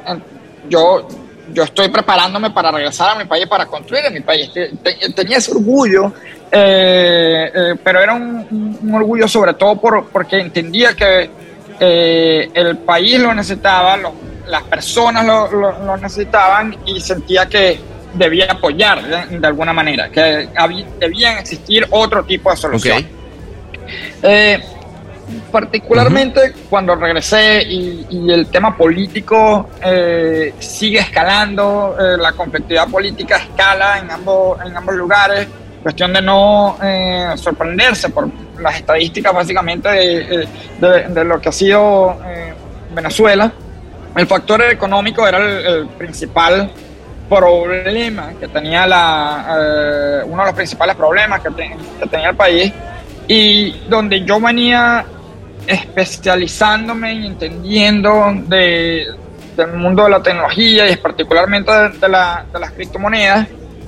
yo, 0.69 1.07
yo 1.53 1.63
estoy 1.65 1.89
preparándome 1.89 2.51
para 2.51 2.71
regresar 2.71 3.11
a 3.11 3.15
mi 3.15 3.27
país, 3.27 3.47
para 3.47 3.67
construir 3.67 4.07
en 4.07 4.15
mi 4.15 4.21
país. 4.21 4.51
Te- 4.53 4.71
te- 4.83 5.13
Tenía 5.15 5.37
ese 5.37 5.53
orgullo, 5.53 6.13
eh, 6.51 7.51
eh, 7.55 7.75
pero 7.85 8.01
era 8.01 8.15
un, 8.15 8.79
orgullo 8.93 9.29
sobre 9.29 9.53
todo 9.55 9.77
por, 9.77 10.09
porque 10.09 10.39
entendía 10.41 10.95
que 10.95 11.31
eh, 11.79 12.51
el 12.55 12.79
país 12.79 13.21
lo 13.21 13.33
necesitaba, 13.35 13.99
las 14.49 14.63
personas 14.65 15.25
lo, 15.25 15.51
lo- 15.51 15.79
lo 15.85 15.97
necesitaban 15.97 16.77
y 16.87 17.01
sentía 17.01 17.47
que 17.47 17.79
debía 18.15 18.47
apoyar 18.53 19.03
de, 19.29 19.39
de 19.39 19.47
alguna 19.47 19.73
manera, 19.73 20.09
que 20.11 20.49
había, 20.57 20.85
debían 20.99 21.39
existir 21.39 21.87
otro 21.91 22.25
tipo 22.25 22.49
de 22.51 22.55
Ok. 22.55 22.61
soluciones. 22.61 23.05
Eh, 24.23 24.61
particularmente 25.53 26.55
cuando 26.71 26.95
regresé 26.95 27.63
y, 27.63 28.07
y 28.11 28.33
el 28.33 28.47
tema 28.47 28.77
político 28.77 29.69
eh, 29.85 30.55
sigue 30.59 31.01
escalando, 31.01 31.97
eh, 32.01 32.17
la 32.19 32.33
conflictividad 32.33 32.89
política 32.89 33.37
escala 33.37 33.99
en 33.99 34.11
ambos, 34.11 34.59
en 34.65 34.77
ambos 34.77 34.95
lugares, 34.95 35.47
cuestión 35.83 36.13
de 36.13 36.23
no 36.23 36.77
eh, 36.83 37.33
sorprenderse 37.37 38.09
por 38.09 38.29
las 38.61 38.77
estadísticas 38.77 39.33
básicamente 39.33 39.89
de, 39.89 40.49
de- 40.81 41.09
de 41.09 41.25
lo 41.25 41.41
que 41.41 41.49
ha 41.51 41.53
sido 41.53 42.17
Venezuela. 42.95 43.53
El 44.17 44.27
factor 44.27 44.63
económico 44.63 45.27
era 45.27 45.39
el, 45.39 45.67
el 45.67 45.87
principal 45.89 46.71
problema 47.29 48.33
que 48.41 48.49
tenía 48.49 48.87
la, 48.87 49.47
eh, 49.51 50.23
uno 50.27 50.43
de 50.43 50.47
los 50.49 50.55
principales 50.57 50.97
problemas 50.97 51.41
que, 51.41 51.51
que 51.55 52.07
tenía 52.09 52.31
el 52.31 52.37
país 52.37 52.73
y 53.27 53.71
donde 53.89 54.25
yo 54.25 54.41
venía 54.41 55.05
especializándome 55.67 57.13
y 57.13 57.27
entendiendo 57.27 58.33
de, 58.47 59.07
del 59.57 59.73
mundo 59.75 60.05
de 60.05 60.11
la 60.11 60.23
tecnología 60.23 60.89
y 60.91 60.97
particularmente 60.97 61.71
de, 61.71 61.89
de 61.91 62.09
la- 62.09 62.45
de 62.53 62.59
las 62.59 62.71
criptomonedas 62.73 63.47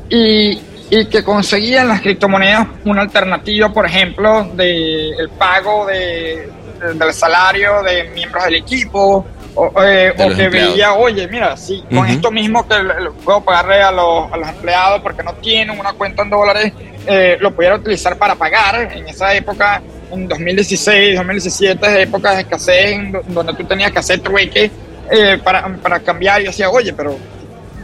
y, 0.08 0.60
y 0.90 1.06
que 1.06 1.22
conseguía 1.24 1.82
en 1.82 1.88
las 1.88 2.00
criptomonedas 2.02 2.66
una 2.84 3.02
alternativa, 3.02 3.72
por 3.72 3.86
ejemplo, 3.86 4.44
del 4.54 5.14
el 5.18 5.28
pago 5.30 5.86
de, 5.86 6.50
de- 6.80 6.94
del 6.94 7.12
salario 7.14 7.82
de 7.82 8.04
miembros 8.14 8.44
del 8.44 8.56
equipo 8.56 9.26
o, 9.54 9.82
eh, 9.82 10.12
o 10.12 10.16
que 10.36 10.44
empleados. 10.44 10.72
veía, 10.74 10.94
oye, 10.94 11.28
mira, 11.28 11.56
si 11.56 11.82
con 11.82 12.06
esto 12.06 12.30
mismo 12.30 12.66
que 12.66 12.76
puedo 13.24 13.40
pagarle 13.40 13.82
a 13.82 13.90
los, 13.90 14.32
a 14.32 14.36
los 14.36 14.48
empleados 14.48 15.00
porque 15.02 15.22
no 15.22 15.34
tienen 15.34 15.78
una 15.78 15.92
cuenta 15.92 16.22
en 16.22 16.30
dólares, 16.30 16.72
eh, 17.06 17.36
lo 17.40 17.50
pudiera 17.52 17.76
utilizar 17.76 18.16
para 18.16 18.34
pagar 18.34 18.92
en 18.92 19.08
esa 19.08 19.34
época, 19.34 19.82
en 20.12 20.28
2016, 20.28 21.16
2017, 21.16 22.02
épocas 22.02 22.36
de 22.36 22.42
escasez 22.42 22.92
en 22.92 23.12
donde 23.28 23.54
tú 23.54 23.64
tenías 23.64 23.90
que 23.90 23.98
hacer 23.98 24.20
trueque 24.20 24.70
eh, 25.10 25.38
para, 25.42 25.66
para 25.76 26.00
cambiar 26.00 26.40
y 26.40 26.44
yo 26.44 26.50
decía, 26.50 26.70
oye, 26.70 26.92
pero, 26.92 27.16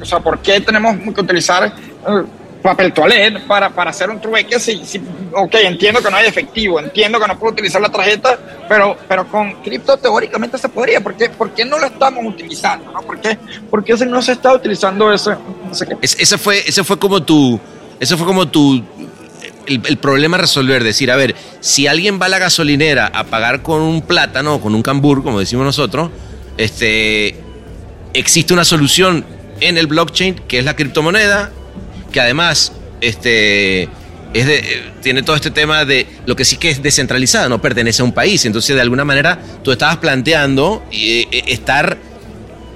o 0.01 0.05
sea, 0.05 0.21
¿por 0.21 0.39
qué 0.39 0.61
tenemos 0.61 0.97
que 1.15 1.21
utilizar 1.21 1.65
eh, 1.65 2.23
papel 2.67 2.93
toilet 2.93 3.47
para, 3.47 3.71
para 3.71 3.91
hacer 3.91 4.11
un 4.11 4.21
trueque? 4.21 4.59
Si, 4.61 4.85
si, 4.85 5.01
ok, 5.33 5.55
entiendo 5.63 6.03
que 6.03 6.11
no 6.11 6.17
hay 6.17 6.27
efectivo, 6.27 6.81
entiendo 6.81 7.19
que 7.21 7.27
no 7.27 7.39
puedo 7.39 7.53
utilizar 7.53 7.81
la 7.81 7.89
tarjeta, 7.89 8.39
pero, 8.69 8.97
pero 9.09 9.27
con 9.29 9.63
cripto 9.63 9.97
teóricamente 9.97 10.59
se 10.59 10.69
podría. 10.69 11.01
¿Por 11.01 11.15
qué, 11.17 11.65
no 11.65 11.79
lo 11.79 11.87
estamos 11.87 12.25
utilizando? 12.25 12.93
¿no? 12.93 13.03
¿Por, 13.03 13.21
qué, 13.21 13.39
por 13.71 14.07
no 14.09 14.23
se 14.23 14.33
está 14.33 14.53
utilizando 14.53 15.13
eso? 15.13 15.37
No 15.69 15.75
sé. 15.75 15.87
Es- 16.03 16.17
ese 16.19 16.39
fue, 16.39 16.63
ese 16.67 16.85
fue 16.85 16.99
como 16.99 17.23
tu, 17.23 17.59
ese 18.01 18.17
fue 18.17 18.27
como 18.27 18.49
tu, 18.49 18.83
el, 19.67 19.81
el 19.85 19.97
problema 19.99 20.37
a 20.37 20.41
resolver, 20.41 20.83
decir, 20.85 21.11
a 21.11 21.17
ver, 21.17 21.35
si 21.61 21.87
alguien 21.87 22.21
va 22.21 22.27
a 22.27 22.29
la 22.29 22.39
gasolinera 22.39 23.07
a 23.07 23.25
pagar 23.25 23.63
con 23.63 23.81
un 23.81 24.03
plátano 24.03 24.57
o 24.57 24.61
con 24.61 24.75
un 24.75 24.83
cambur, 24.83 25.23
como 25.23 25.39
decimos 25.41 25.65
nosotros, 25.65 26.11
este, 26.57 27.37
existe 28.15 28.53
una 28.53 28.65
solución 28.65 29.25
en 29.61 29.79
el 29.79 29.87
blockchain 29.87 30.35
que 30.49 30.59
es 30.59 30.65
la 30.65 30.77
criptomoneda, 30.77 31.53
que 32.13 32.21
además, 32.21 32.73
este, 33.01 33.85
es 34.35 34.47
de, 34.47 34.59
eh, 34.59 34.93
tiene 35.03 35.23
todo 35.23 35.37
este 35.37 35.51
tema 35.51 35.85
de 35.85 36.07
lo 36.27 36.37
que 36.37 36.45
sí 36.45 36.57
que 36.57 36.71
es 36.71 36.83
descentralizada, 36.83 37.49
no 37.49 37.61
pertenece 37.61 38.03
a 38.03 38.05
un 38.05 38.13
país, 38.13 38.45
entonces 38.45 38.75
de 38.75 38.83
alguna 38.83 39.05
manera 39.05 39.39
tú 39.63 39.73
estabas 39.73 39.97
planteando 39.99 40.85
eh, 40.93 41.27
eh, 41.31 41.43
estar, 41.49 41.97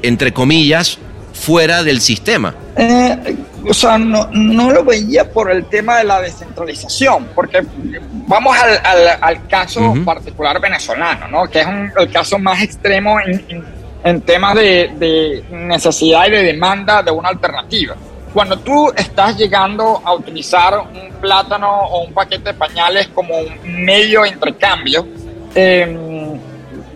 entre 0.02 0.32
comillas, 0.32 0.98
fuera 1.32 1.82
del 1.82 2.00
sistema. 2.00 2.54
Eh, 2.76 3.36
o 3.68 3.74
sea, 3.74 3.98
no, 3.98 4.28
no 4.32 4.70
lo 4.70 4.84
veía 4.84 5.30
por 5.30 5.50
el 5.50 5.64
tema 5.66 5.98
de 5.98 6.04
la 6.04 6.20
descentralización, 6.20 7.28
porque 7.34 7.62
vamos 8.26 8.56
al, 8.58 8.78
al- 8.84 9.18
al 9.20 9.46
caso 9.48 9.94
particular 10.04 10.60
venezolano, 10.60 11.28
¿no? 11.28 11.48
que 11.48 11.60
es 11.60 11.66
un- 11.66 11.90
el 11.98 12.10
caso 12.10 12.38
más 12.38 12.62
extremo 12.62 13.18
en, 13.20 13.44
en- 13.48 13.64
en 14.02 14.20
temas 14.22 14.54
de, 14.54 14.90
de 14.98 15.44
necesidad 15.50 16.26
y 16.26 16.30
de 16.30 16.42
demanda 16.42 17.02
de 17.02 17.10
una 17.10 17.28
alternativa. 17.28 17.94
Cuando 18.32 18.56
tú 18.58 18.92
estás 18.96 19.36
llegando 19.36 20.00
a 20.04 20.14
utilizar 20.14 20.78
un 20.78 21.10
plátano 21.20 21.68
o 21.68 22.04
un 22.04 22.12
paquete 22.14 22.52
de 22.52 22.54
pañales 22.54 23.08
como 23.08 23.36
un 23.36 23.84
medio 23.84 24.22
de 24.22 24.28
intercambio, 24.28 25.06
eh, 25.54 26.38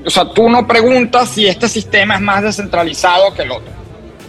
o 0.06 0.10
sea, 0.10 0.26
tú 0.26 0.48
no 0.48 0.66
preguntas 0.66 1.28
si 1.30 1.46
este 1.46 1.68
sistema 1.68 2.14
es 2.16 2.20
más 2.20 2.42
descentralizado 2.42 3.34
que 3.34 3.42
el 3.42 3.50
otro. 3.50 3.72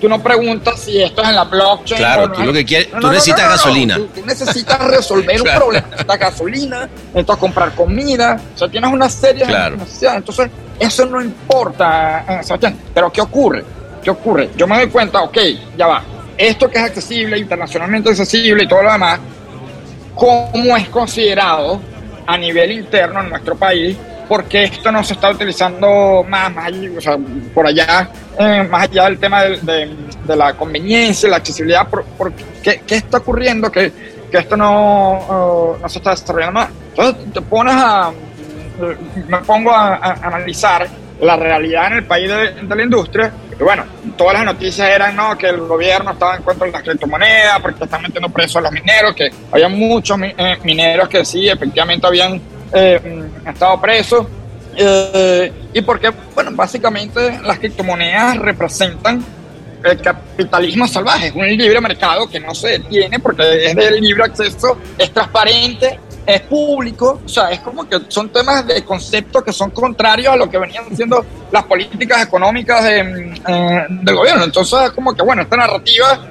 Tú 0.02 0.10
no 0.10 0.22
preguntas 0.22 0.80
si 0.82 1.02
esto 1.02 1.22
es 1.22 1.30
en 1.30 1.36
la 1.36 1.44
blockchain. 1.46 1.98
Claro, 2.00 2.24
o 2.24 2.28
no. 2.28 2.34
tú 2.34 2.44
lo 2.44 2.54
que 2.54 2.66
quieres- 2.66 2.90
tú 3.00 3.08
necesitas 3.08 3.50
gasolina. 3.50 3.96
Tú, 3.96 4.08
tú 4.08 4.26
necesitas 4.26 4.80
resolver 4.86 5.36
un 5.42 5.44
Claro. 5.44 5.60
problema. 5.60 5.88
Necesitas 5.88 6.20
gasolina, 6.20 6.90
necesitas 7.14 7.38
comprar 7.38 7.72
comida. 7.76 8.40
O 8.56 8.58
sea, 8.58 8.68
tienes 8.68 8.92
una 8.92 9.10
serie 9.10 9.46
Claro. 9.46 9.76
de 9.78 9.84
necesidades. 9.84 10.18
Entonces, 10.18 10.50
eso 10.80 11.06
no 11.06 11.22
importa, 11.22 12.26
eh, 12.28 12.44
Sebastián. 12.44 12.78
Pero 12.94 13.12
¿qué 13.12 13.22
ocurre? 13.22 13.64
¿Qué 14.04 14.10
ocurre? 14.10 14.50
Yo 14.58 14.68
me 14.68 14.76
doy 14.78 14.88
cuenta, 14.90 15.22
ok, 15.22 15.38
ya 15.78 15.88
va. 15.88 16.04
Esto 16.38 16.70
que 16.70 16.78
es 16.78 16.84
accesible, 16.84 17.38
internacionalmente 17.38 18.10
accesible 18.10 18.64
y 18.64 18.68
todo 18.68 18.84
lo 18.84 18.92
demás, 18.92 19.20
cómo 20.14 20.76
es 20.76 20.90
considerado 20.90 21.80
a 22.26 22.38
nivel 22.38 22.72
interno 22.72 23.22
en 23.22 23.30
nuestro 23.30 23.56
país, 23.56 23.96
porque 24.28 24.64
esto 24.64 24.92
no 24.92 25.04
se 25.04 25.14
está 25.14 25.30
utilizando 25.30 26.26
más, 26.28 26.54
más 26.54 26.72
sea, 27.00 27.18
por 27.54 27.68
allá, 27.68 28.10
eh, 28.38 28.68
más 28.70 28.84
allá 28.84 29.06
del 29.06 29.20
tema 29.20 29.44
de, 29.44 29.90
la 30.28 30.54
conveniencia, 30.54 31.30
la 31.30 31.38
accesibilidad, 31.38 31.88
por, 31.88 32.34
¿qué, 32.64 32.82
qué 32.86 32.96
está 32.96 33.20
ocurriendo 33.20 33.72
que, 33.72 33.92
que 34.32 34.38
esto 34.38 34.58
no, 34.58 35.76
eh, 35.76 35.80
no 35.82 35.90
se 35.90 36.00
está 36.00 36.12
desarrollando 36.12 36.60
más? 36.60 36.70
Entonces 36.90 37.34
te 37.34 37.42
pones 37.42 37.76
a, 37.78 38.12
me 39.28 39.38
pongo 39.40 39.72
a 39.72 39.96
analizar 40.22 40.88
la 41.22 41.36
realidad 41.36 41.88
en 41.88 41.94
el 41.94 42.04
país 42.06 42.30
de, 42.30 42.76
la 42.76 42.84
industria. 42.84 43.32
Y 43.58 43.64
bueno, 43.64 43.86
todas 44.18 44.34
las 44.34 44.46
noticias 44.46 44.90
eran 44.90 45.16
¿no? 45.16 45.38
que 45.38 45.48
el 45.48 45.60
gobierno 45.62 46.12
estaba 46.12 46.36
en 46.36 46.44
contra 46.44 46.66
de 46.66 46.74
las 46.74 46.84
criptomonedas 46.84 47.60
porque 47.62 47.84
están 47.86 48.02
metiendo 48.02 48.30
presos 48.30 48.58
a 48.58 48.62
los 48.62 48.72
mineros, 48.72 49.14
que 49.16 49.30
había 49.52 49.70
muchos 49.70 50.20
eh, 50.22 50.58
mineros 50.64 51.08
que 51.08 51.24
sí, 51.24 51.48
efectivamente 51.48 52.06
habían 52.06 52.42
eh, 52.74 53.30
mm, 53.44 53.48
estado 53.48 53.80
presos. 53.80 54.28
Eh, 54.78 55.52
y 55.74 55.82
porque, 55.82 56.12
bueno, 56.34 56.52
básicamente 56.54 57.40
las 57.44 57.60
criptomonedas 57.60 58.38
representan 58.38 59.24
el 59.86 60.02
capitalismo 60.02 60.88
salvaje, 60.88 61.28
es 61.28 61.36
un 61.36 61.48
libre 61.48 61.80
mercado 61.80 62.28
que 62.28 62.40
no 62.40 62.56
se 62.56 62.80
detiene 62.80 63.20
porque 63.20 63.68
es 63.68 63.76
de 63.76 64.02
libre 64.02 64.24
acceso, 64.24 64.78
es 64.98 65.12
transparente, 65.12 66.00
es 66.26 66.42
público, 66.42 67.22
o 67.24 67.30
sea, 67.30 67.52
es 67.52 67.60
como 67.60 67.88
que 67.88 68.00
son 68.08 68.30
temas 68.30 68.66
de 68.66 68.84
conceptos 68.84 69.44
que 69.44 69.54
son 69.54 69.70
contrarios 69.70 70.34
a 70.34 70.36
lo 70.36 70.50
que 70.50 70.58
venían 70.58 70.84
siendo 70.96 71.26
las 71.52 71.64
políticas 71.64 72.24
económicas 72.24 72.84
de, 72.84 73.04
mm, 73.04 73.34
eh, 73.48 73.86
del 73.90 74.16
gobierno. 74.16 74.44
Entonces, 74.44 74.80
es 74.86 74.92
como 74.92 75.14
que, 75.14 75.24
bueno, 75.24 75.44
esta 75.44 75.58
narrativa 75.58 76.28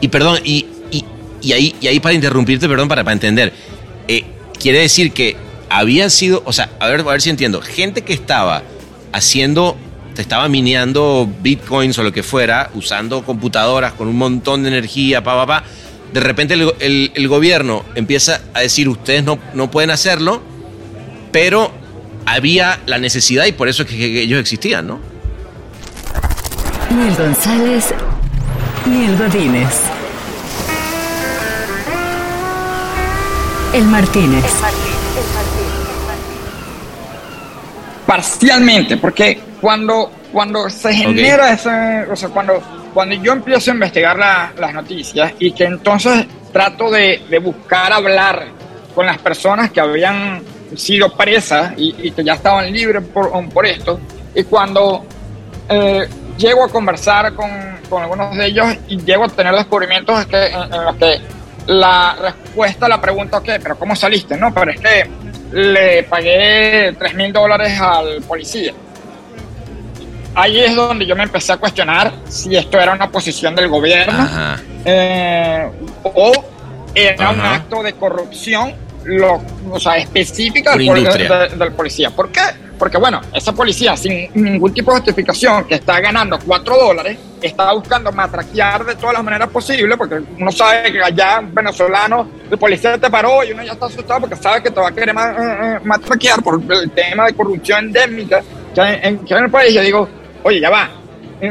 Y 0.00 0.08
perdón, 0.08 0.38
y, 0.44 0.66
y, 0.90 1.04
y 1.40 1.52
ahí, 1.52 1.76
y 1.80 1.86
ahí 1.88 2.00
para 2.00 2.14
interrumpirte, 2.14 2.68
perdón, 2.68 2.88
para, 2.88 3.02
para 3.02 3.14
entender, 3.14 3.52
eh, 4.08 4.24
quiere 4.58 4.80
decir 4.80 5.12
que 5.12 5.36
habían 5.68 6.10
sido, 6.10 6.42
o 6.44 6.52
sea, 6.52 6.70
a 6.78 6.86
ver, 6.86 7.00
a 7.00 7.04
ver 7.04 7.20
si 7.22 7.30
entiendo, 7.30 7.60
gente 7.60 8.02
que 8.02 8.12
estaba 8.12 8.62
haciendo, 9.12 9.76
te 10.14 10.22
estaba 10.22 10.48
mineando 10.48 11.28
bitcoins 11.40 11.98
o 11.98 12.02
lo 12.02 12.12
que 12.12 12.22
fuera, 12.22 12.70
usando 12.74 13.24
computadoras 13.24 13.92
con 13.94 14.06
un 14.06 14.16
montón 14.16 14.62
de 14.62 14.68
energía, 14.68 15.24
pa, 15.24 15.34
pa, 15.34 15.46
pa, 15.46 15.64
de 16.12 16.20
repente 16.20 16.54
el, 16.54 16.72
el- 16.80 17.12
el 17.14 17.28
gobierno 17.28 17.84
empieza 17.94 18.40
a 18.54 18.60
decir, 18.60 18.88
ustedes 18.88 19.24
no, 19.24 19.38
no 19.54 19.70
pueden 19.70 19.90
hacerlo, 19.90 20.42
pero 21.32 21.70
había 22.26 22.78
la 22.86 22.98
necesidad 22.98 23.46
y 23.46 23.52
por 23.52 23.68
eso 23.68 23.82
es 23.82 23.88
que, 23.88 23.96
que 23.96 24.22
ellos 24.22 24.38
existían, 24.40 24.86
¿no? 24.86 25.00
Ni 26.90 27.08
el 27.08 27.16
González, 27.16 27.94
ni 28.86 29.04
el 29.06 29.16
Godínez. 29.16 29.68
El 33.72 33.84
Martínez. 33.86 34.44
Parcialmente, 38.06 38.96
porque 38.96 39.40
cuando, 39.60 40.10
cuando 40.32 40.68
se 40.68 40.92
genera 40.92 41.52
ese, 41.52 42.10
o 42.10 42.16
sea, 42.16 42.28
cuando, 42.28 42.60
cuando 42.92 43.14
yo 43.16 43.32
empiezo 43.32 43.70
a 43.70 43.74
investigar 43.74 44.18
la- 44.18 44.52
las 44.58 44.74
noticias 44.74 45.32
y 45.38 45.52
que 45.52 45.64
entonces 45.64 46.26
trato 46.52 46.90
de, 46.90 47.22
buscar 47.42 47.92
hablar 47.92 48.46
con 48.94 49.06
las 49.06 49.18
personas 49.18 49.70
que 49.70 49.80
habían 49.80 50.42
sido 50.76 51.14
presas 51.16 51.72
y, 51.76 52.10
que 52.10 52.22
ya 52.22 52.34
estaban 52.34 52.70
libres 52.70 53.02
por, 53.02 53.66
esto. 53.66 53.98
Y 54.34 54.44
cuando 54.44 55.04
eh, 55.68 56.06
llego 56.36 56.64
a 56.64 56.68
conversar 56.68 57.34
con, 57.34 57.50
algunos 58.00 58.34
de 58.34 58.46
ellos 58.46 58.66
y 58.88 58.96
llego 59.02 59.24
a 59.24 59.28
tener 59.28 59.54
descubrimientos 59.54 60.26
en 60.30 60.84
los 60.84 60.96
que 60.96 61.20
la 61.66 62.16
respuesta 62.20 62.86
a 62.86 62.88
la 62.88 63.00
pregunta, 63.00 63.38
ok, 63.38 63.50
pero 63.62 63.78
¿cómo 63.78 63.94
saliste? 63.94 64.36
No, 64.36 64.52
pero 64.52 64.70
es 64.72 64.80
que 64.80 65.10
le 65.52 66.02
pagué 66.04 66.94
3 66.98 67.14
mil 67.14 67.32
dólares 67.32 67.78
al 67.78 68.22
policía. 68.22 68.72
Ahí 70.34 70.60
es 70.60 70.74
donde 70.74 71.06
yo 71.06 71.14
me 71.14 71.24
empecé 71.24 71.52
a 71.52 71.56
cuestionar 71.58 72.12
si 72.28 72.56
esto 72.56 72.78
era 72.80 72.92
una 72.92 73.10
posición 73.10 73.54
del 73.54 73.68
gobierno 73.68 74.28
eh, 74.84 75.70
o 76.02 76.32
era 76.94 77.30
un 77.30 77.40
Ajá. 77.40 77.54
acto 77.56 77.82
de 77.82 77.92
corrupción 77.94 78.74
lo, 79.04 79.42
o 79.70 79.80
sea, 79.80 79.96
específica 79.96 80.76
del, 80.76 81.58
del 81.58 81.72
policía. 81.72 82.10
¿Por 82.10 82.30
qué? 82.30 82.40
Porque, 82.78 82.98
bueno, 82.98 83.20
esa 83.32 83.52
policía 83.52 83.96
sin 83.96 84.28
ningún 84.34 84.74
tipo 84.74 84.90
de 84.90 84.98
justificación 84.98 85.64
que 85.66 85.76
está 85.76 86.00
ganando 86.00 86.38
4 86.44 86.76
dólares, 86.76 87.16
está 87.40 87.72
buscando 87.72 88.10
matraquear 88.10 88.84
de 88.84 88.96
todas 88.96 89.14
las 89.14 89.22
maneras 89.22 89.48
posibles, 89.50 89.96
porque 89.96 90.20
uno 90.38 90.50
sabe 90.50 90.90
que 90.90 91.00
allá 91.00 91.38
un 91.40 91.54
venezolano, 91.54 92.28
el 92.50 92.58
policía 92.58 92.98
te 92.98 93.08
paró 93.08 93.44
y 93.44 93.52
uno 93.52 93.62
ya 93.62 93.72
está 93.72 93.86
asustado 93.86 94.20
porque 94.20 94.36
sabe 94.36 94.62
que 94.64 94.70
te 94.70 94.80
va 94.80 94.88
a 94.88 94.92
querer 94.92 95.10
eh, 95.10 95.76
eh, 95.76 95.78
matraquear 95.84 96.42
por 96.42 96.60
el 96.72 96.90
tema 96.90 97.26
de 97.26 97.34
corrupción 97.34 97.86
endémica 97.86 98.42
que 98.74 98.80
hay 98.80 98.98
en, 99.02 99.18
que 99.18 99.34
hay 99.34 99.38
en 99.38 99.44
el 99.44 99.50
país. 99.50 99.74
Yo 99.74 99.80
digo, 99.82 100.08
oye, 100.42 100.60
ya 100.60 100.70
va, 100.70 100.90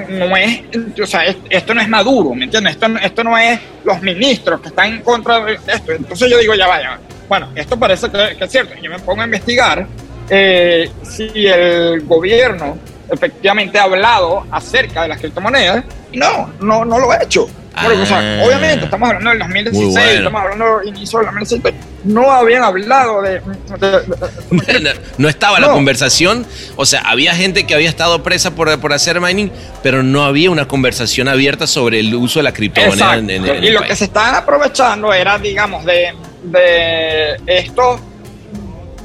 no 0.10 0.38
es, 0.38 0.62
o 1.01 1.05
sea, 1.05 1.25
es- 1.25 1.38
esto 1.50 1.74
no 1.74 1.81
es 1.81 1.89
Maduro, 1.89 2.33
¿me 2.33 2.45
entiendes? 2.45 2.74
Esto, 2.74 2.88
no- 2.88 3.00
esto 3.00 3.24
no 3.24 3.38
es 3.38 3.60
los 3.83 4.01
ministros 4.01 4.62
que 4.62 4.69
están 4.69 4.93
en 4.93 5.01
contra 5.01 5.43
de 5.43 5.53
esto. 5.67 5.91
Entonces 5.91 6.29
yo 6.29 6.38
digo, 6.38 6.53
ya 6.55 6.67
va, 6.67 6.81
ya 6.81 6.89
va. 6.91 7.00
Bueno, 7.27 7.50
esto 7.55 7.77
parece 7.77 8.10
que, 8.10 8.36
que 8.38 8.43
es 8.45 8.51
cierto. 8.51 8.74
Yo 8.81 8.89
me 8.89 9.00
pongo 9.00 9.21
a 9.21 9.25
investigar 9.25 9.86
eh, 10.29 10.89
si 11.03 11.29
el 11.48 12.01
gobierno 12.05 12.77
efectivamente 13.10 13.77
ha 13.79 13.83
hablado 13.83 14.45
acerca 14.51 15.01
de 15.03 15.10
las 15.10 15.19
criptomonedas. 15.19 15.83
No, 16.13 16.51
no, 16.62 16.86
no 16.86 17.00
lo 17.00 17.12
ha 17.12 17.21
hecho. 17.24 17.50
Porque, 17.74 17.98
o 18.00 18.05
sea, 18.05 18.19
Ah. 18.19 18.43
obviamente, 18.45 18.86
estamos 18.86 19.07
hablando 19.10 19.29
del 19.31 19.39
2016, 19.39 19.83
Muy 19.86 19.93
bueno. 19.93 20.17
estamos 20.19 20.41
hablando 20.41 20.77
del 20.79 20.88
inicio 20.89 21.19
del 21.19 21.25
2017. 21.27 21.77
No 22.03 22.31
habían 22.31 22.63
hablado 22.63 23.22
de... 23.22 23.41
de- 23.79 24.01
de- 24.01 24.79
No, 24.79 24.89
no 25.17 25.29
estaba 25.29 25.60
la 25.60 25.67
conversación, 25.72 26.46
o 26.75 26.86
sea, 26.86 27.01
había 27.01 27.36
gente 27.36 27.65
que 27.67 27.75
había 27.75 27.89
estado 27.89 28.24
presa 28.24 28.51
por, 28.51 28.79
por 28.79 28.91
hacer 28.93 29.22
mining, 29.22 29.51
pero 29.84 30.01
no 30.01 30.24
había 30.24 30.50
una 30.50 30.67
conversación 30.67 31.27
abierta 31.27 31.67
sobre 31.67 32.00
el 32.00 32.13
uso 32.15 32.39
de 32.39 32.43
la 32.43 32.53
criptomoneda 32.53 33.17
en, 33.17 33.29
en- 33.29 33.46
en 33.46 33.63
y 33.63 33.70
lo 33.70 33.81
que 33.84 33.96
se 33.96 34.05
estaban 34.05 34.34
aprovechando 34.36 35.13
era, 35.13 35.38
digamos, 35.38 35.86
de, 35.86 36.13
de 36.43 37.39
estos 37.46 38.00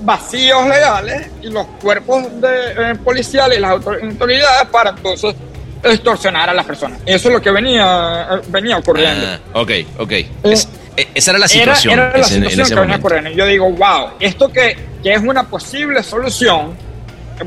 vacíos 0.03 0.67
legales 0.67 1.29
y 1.43 1.49
los 1.49 1.67
cuerpos 1.83 2.25
de, 2.41 2.49
eh, 2.49 2.95
policiales 3.05 3.59
y 3.59 3.61
las 3.61 3.73
autor- 3.73 4.03
autoridades 4.03 4.69
para 4.71 4.91
entonces 4.91 5.35
extorsionar 5.83 6.49
a 6.51 6.55
las 6.55 6.65
personas. 6.65 7.01
Eso 7.07 7.29
es 7.29 7.35
lo 7.35 7.43
que 7.43 7.51
venía, 7.51 8.29
eh, 8.33 8.41
venía 8.49 8.77
ocurriendo. 8.79 9.27
Ah, 9.27 9.61
ok, 9.61 9.71
ok. 9.99 10.13
Es- 10.45 10.65
e- 10.65 10.86
esa 11.15 11.31
era 11.33 11.39
la 11.39 11.47
Era, 11.47 11.49
situación, 11.49 11.93
era 11.95 12.05
la 12.11 12.11
en- 12.13 12.19
en 12.19 12.25
situación 12.25 12.61
ese 12.61 12.75
que 12.75 12.81
venía 12.81 12.97
ocurriendo. 12.97 13.31
Yo 13.31 13.47
digo, 13.47 13.71
wow, 13.73 14.11
esto 14.21 14.49
que, 14.51 14.77
que 15.03 15.13
es 15.13 15.21
una 15.23 15.45
posible 15.49 16.03
solución, 16.03 16.75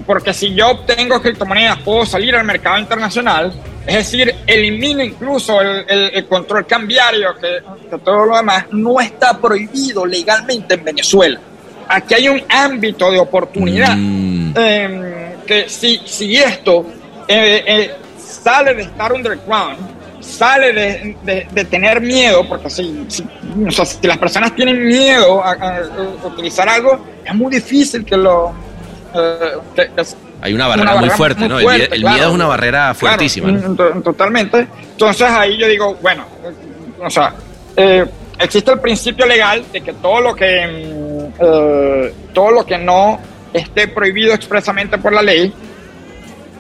porque 0.06 0.34
si 0.34 0.54
yo 0.54 0.70
obtengo 0.70 1.22
criptomonedas 1.22 1.80
puedo 1.80 2.06
salir 2.06 2.36
al 2.36 2.46
mercado 2.46 2.78
internacional, 2.78 3.52
es 3.88 3.96
decir, 3.96 4.36
elimino 4.46 5.04
incluso 5.04 5.60
el, 5.62 5.86
el- 5.88 6.12
el 6.14 6.26
control 6.28 6.68
cambiario, 6.68 7.34
que, 7.42 7.60
que 7.90 7.98
todo 8.00 8.26
lo 8.26 8.38
demás 8.38 8.66
no 8.72 9.00
está 9.00 9.38
prohibido 9.40 10.06
legalmente 10.06 10.76
en 10.76 10.84
Venezuela. 10.84 11.40
Aquí 11.88 12.14
hay 12.14 12.30
un 12.30 12.44
ámbito 12.50 13.10
de 13.12 13.18
oportunidad 13.20 13.96
Mm. 13.98 14.54
eh, 14.56 15.36
que 15.48 15.68
si, 15.70 16.00
si 16.06 16.36
esto 16.38 16.86
eh, 17.28 17.64
eh, 17.66 17.92
sale 18.44 18.76
de 18.76 18.84
estar 18.84 19.12
underground, 19.12 19.78
sale 20.30 20.74
de, 20.74 21.18
de- 21.24 21.48
de 21.52 21.66
tener 21.66 22.00
miedo, 22.02 22.48
porque 22.48 22.70
si, 22.70 23.06
si, 23.08 23.24
o 23.68 23.72
sea, 23.72 23.86
si 23.86 24.06
las 24.08 24.18
personas 24.18 24.56
tienen 24.56 24.86
miedo 24.88 25.44
a, 25.44 25.52
a- 25.52 25.78
a 26.24 26.28
utilizar 26.28 26.68
algo, 26.70 27.00
es 27.26 27.34
muy 27.36 27.52
difícil 27.56 28.06
que 28.06 28.16
lo... 28.18 28.54
eh, 29.16 29.52
que- 29.76 29.90
que- 29.96 30.04
Hay 30.42 30.54
una 30.54 30.68
barrera 30.68 30.96
muy 30.96 31.10
fuerte, 31.10 31.48
¿no? 31.50 31.60
El 31.60 31.66
mie- 31.66 31.90
el 31.92 32.04
miedo 32.04 32.28
es 32.30 32.34
una 32.34 32.48
barrera 32.48 32.94
fuertísima, 32.94 33.50
totalmente. 34.04 34.68
Entonces 34.92 35.28
ahí 35.30 35.58
yo 35.58 35.68
digo, 35.68 35.96
bueno, 36.02 36.26
eh, 36.46 37.04
o 37.04 37.10
sea, 37.10 37.34
eh, 37.76 38.06
existe 38.40 38.72
el 38.72 38.80
principio 38.80 39.26
legal 39.26 39.64
de 39.74 39.82
que 39.82 39.94
todo 39.94 40.22
lo 40.22 40.36
que 40.36 40.68
mm, 40.68 41.44
eh, 41.44 42.14
todo 42.34 42.52
lo 42.52 42.66
que 42.66 42.78
no 42.78 43.20
esté 43.52 43.88
prohibido 43.88 44.34
expresamente 44.34 44.98
por 44.98 45.12
la 45.12 45.22
ley 45.22 45.52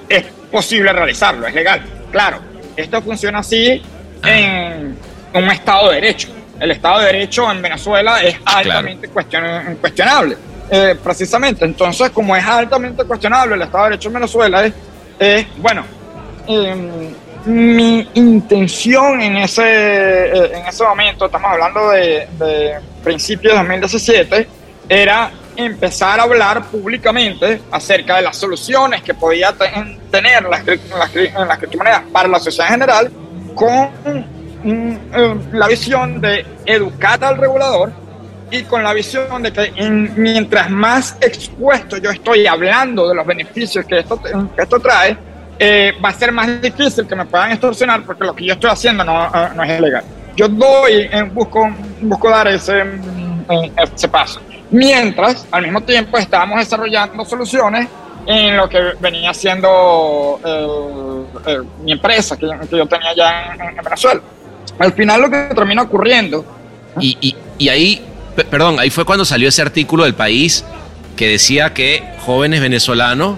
es 0.10 0.24
posible 0.52 0.92
realizarlo, 0.92 1.46
es 1.48 1.54
legal. 1.54 1.82
Claro, 2.12 2.40
esto 2.80 3.02
funciona 3.02 3.39
así 3.39 3.82
en 4.26 4.98
un 5.34 5.44
Estado 5.52 5.89
de 5.89 5.96
Derecho. 5.96 6.30
El 6.60 6.72
Estado 6.72 7.00
de 7.00 7.06
Derecho 7.06 7.50
en 7.52 7.62
Venezuela 7.62 8.22
es 8.22 8.36
altamente 8.46 9.10
cuestion- 9.10 9.78
cuestionable. 9.78 10.36
Eh, 10.72 10.96
precisamente, 11.04 11.65
entonces, 11.65 12.10
como 12.12 12.36
es 12.36 12.46
altamente 12.46 13.04
cuestionable 13.06 13.56
el 13.56 13.62
Estado 13.62 13.86
de 13.86 13.89
Derecho 13.92 14.10
en 14.10 14.13
Venezuela, 14.13 14.65
es, 14.65 14.74
es, 15.20 15.46
bueno, 15.58 15.84
eh, 16.48 17.13
mi 17.46 18.08
intención 18.15 19.22
en 19.22 19.38
ese, 19.38 19.63
eh, 19.63 20.52
en 20.58 20.68
ese 20.68 20.84
momento, 20.84 21.26
estamos 21.26 21.50
hablando 21.52 21.89
de, 21.92 22.28
de 22.38 22.74
principios 23.04 23.54
de 23.54 23.60
2017, 23.60 24.48
era 24.89 25.32
empezar 25.65 26.19
a 26.19 26.24
hablar 26.24 26.63
públicamente 26.65 27.62
acerca 27.72 28.17
de 28.17 28.22
las 28.24 28.38
soluciones 28.38 29.02
que 29.02 29.13
podía 29.13 29.52
te- 29.54 29.98
tener 30.12 30.43
las, 30.43 30.63
las, 30.65 31.13
las 31.48 31.58
criptomonedas 31.58 32.04
para 32.12 32.28
la 32.28 32.39
sociedad 32.39 32.67
en 32.67 32.74
general 32.74 33.12
con 33.56 33.89
mm, 34.63 34.91
eh, 35.13 35.36
la 35.54 35.67
visión 35.67 36.19
de 36.22 36.45
educar 36.65 37.24
al 37.24 37.38
regulador 37.38 37.91
y 38.52 38.63
con 38.63 38.84
la 38.84 38.93
visión 38.93 39.43
de 39.43 39.52
que 39.54 39.72
en- 39.76 40.13
mientras 40.15 40.69
más 40.69 41.15
expuesto 41.22 41.98
yo 41.98 42.10
estoy 42.10 42.48
hablando 42.48 43.08
de 43.08 43.15
los 43.15 43.26
beneficios 43.26 43.86
que 43.86 44.00
esto, 44.00 44.22
que 44.22 44.32
esto 44.62 44.80
trae, 44.80 45.17
eh, 45.60 45.93
va 46.04 46.10
a 46.10 46.13
ser 46.13 46.32
más 46.32 46.62
difícil 46.62 47.06
que 47.06 47.15
me 47.15 47.26
puedan 47.26 47.52
extorsionar 47.52 48.04
porque 48.04 48.24
lo 48.24 48.34
que 48.34 48.45
yo 48.45 48.54
estoy 48.54 48.69
haciendo 48.72 49.04
no, 49.04 49.26
eh, 49.26 49.50
no 49.56 49.63
es 49.63 49.78
ilegal. 49.80 50.04
Yo 50.36 50.48
doy, 50.48 51.10
eh, 51.12 51.24
busco, 51.34 51.69
busco 52.02 52.30
dar 52.30 52.48
ese, 52.48 52.84
mm, 52.86 53.45
ese 53.95 54.08
paso. 54.08 54.39
Mientras, 54.72 55.48
al 55.52 55.64
mismo 55.64 55.82
tiempo, 55.82 56.18
estábamos 56.18 56.60
desarrollando 56.60 57.26
soluciones 57.26 57.88
en 58.28 58.58
lo 58.58 58.70
que 58.70 58.80
venía 59.00 59.34
siendo 59.34 60.40
eh, 60.46 61.24
eh, 61.48 61.60
mi 61.84 61.94
empresa 61.94 62.38
que, 62.38 62.48
que 62.70 62.78
yo 62.78 62.86
tenía 62.86 63.16
ya 63.16 63.54
en, 63.56 63.62
en 63.78 63.84
Venezuela. 63.84 64.22
Al 64.78 64.94
final 64.94 65.22
lo 65.22 65.30
que 65.30 65.38
termina 65.56 65.82
ocurriendo 65.82 66.46
Y, 67.00 67.18
y- 67.22 67.36
y 67.58 67.70
ahí, 67.70 68.06
pe- 68.36 68.44
perdón, 68.46 68.80
ahí 68.80 68.90
fue 68.90 69.06
cuando 69.06 69.26
salió 69.26 69.50
ese 69.50 69.62
artículo 69.62 70.04
del 70.04 70.14
país 70.14 70.64
que 71.16 71.28
decía 71.28 71.74
que 71.74 72.04
jóvenes 72.26 72.62
venezolanos, 72.62 73.38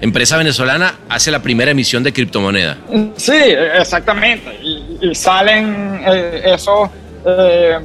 empresa 0.00 0.36
venezolana, 0.36 0.96
hace 1.08 1.30
la 1.30 1.40
primera 1.40 1.70
emisión 1.70 2.02
de 2.02 2.12
criptomoneda. 2.12 2.76
Sí, 3.16 3.32
exactamente. 3.78 4.52
Y, 4.62 4.98
y 5.10 5.14
salen 5.14 6.02
eh, 6.04 6.42
esos. 6.46 6.90
eh, 7.24 7.78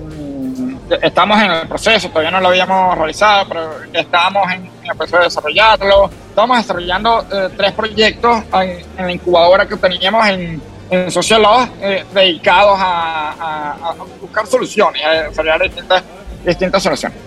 estamos 1.01 1.41
en 1.41 1.51
el 1.51 1.67
proceso, 1.67 2.09
todavía 2.09 2.31
no 2.31 2.39
lo 2.39 2.49
habíamos 2.49 2.97
realizado, 2.97 3.47
pero 3.47 3.71
estamos 3.93 4.51
en, 4.51 4.65
en 4.65 4.91
el 4.91 4.97
proceso 4.97 5.17
de 5.17 5.23
desarrollarlo. 5.25 6.09
Estamos 6.29 6.57
desarrollando 6.57 7.25
eh, 7.31 7.49
tres 7.55 7.71
proyectos 7.73 8.43
en, 8.53 9.05
la 9.05 9.11
incubadora 9.11 9.67
que 9.67 9.75
teníamos 9.77 10.27
en, 10.27 10.61
en 10.89 11.11
Social 11.11 11.41
Law, 11.41 11.67
eh, 11.81 12.05
dedicados 12.13 12.77
a 12.79 13.93
buscar 14.21 14.45
soluciones, 14.47 15.03
a 15.05 15.11
desarrollar 15.23 15.61
distintas, 15.63 16.03
distintas 16.45 16.83
soluciones. 16.83 17.17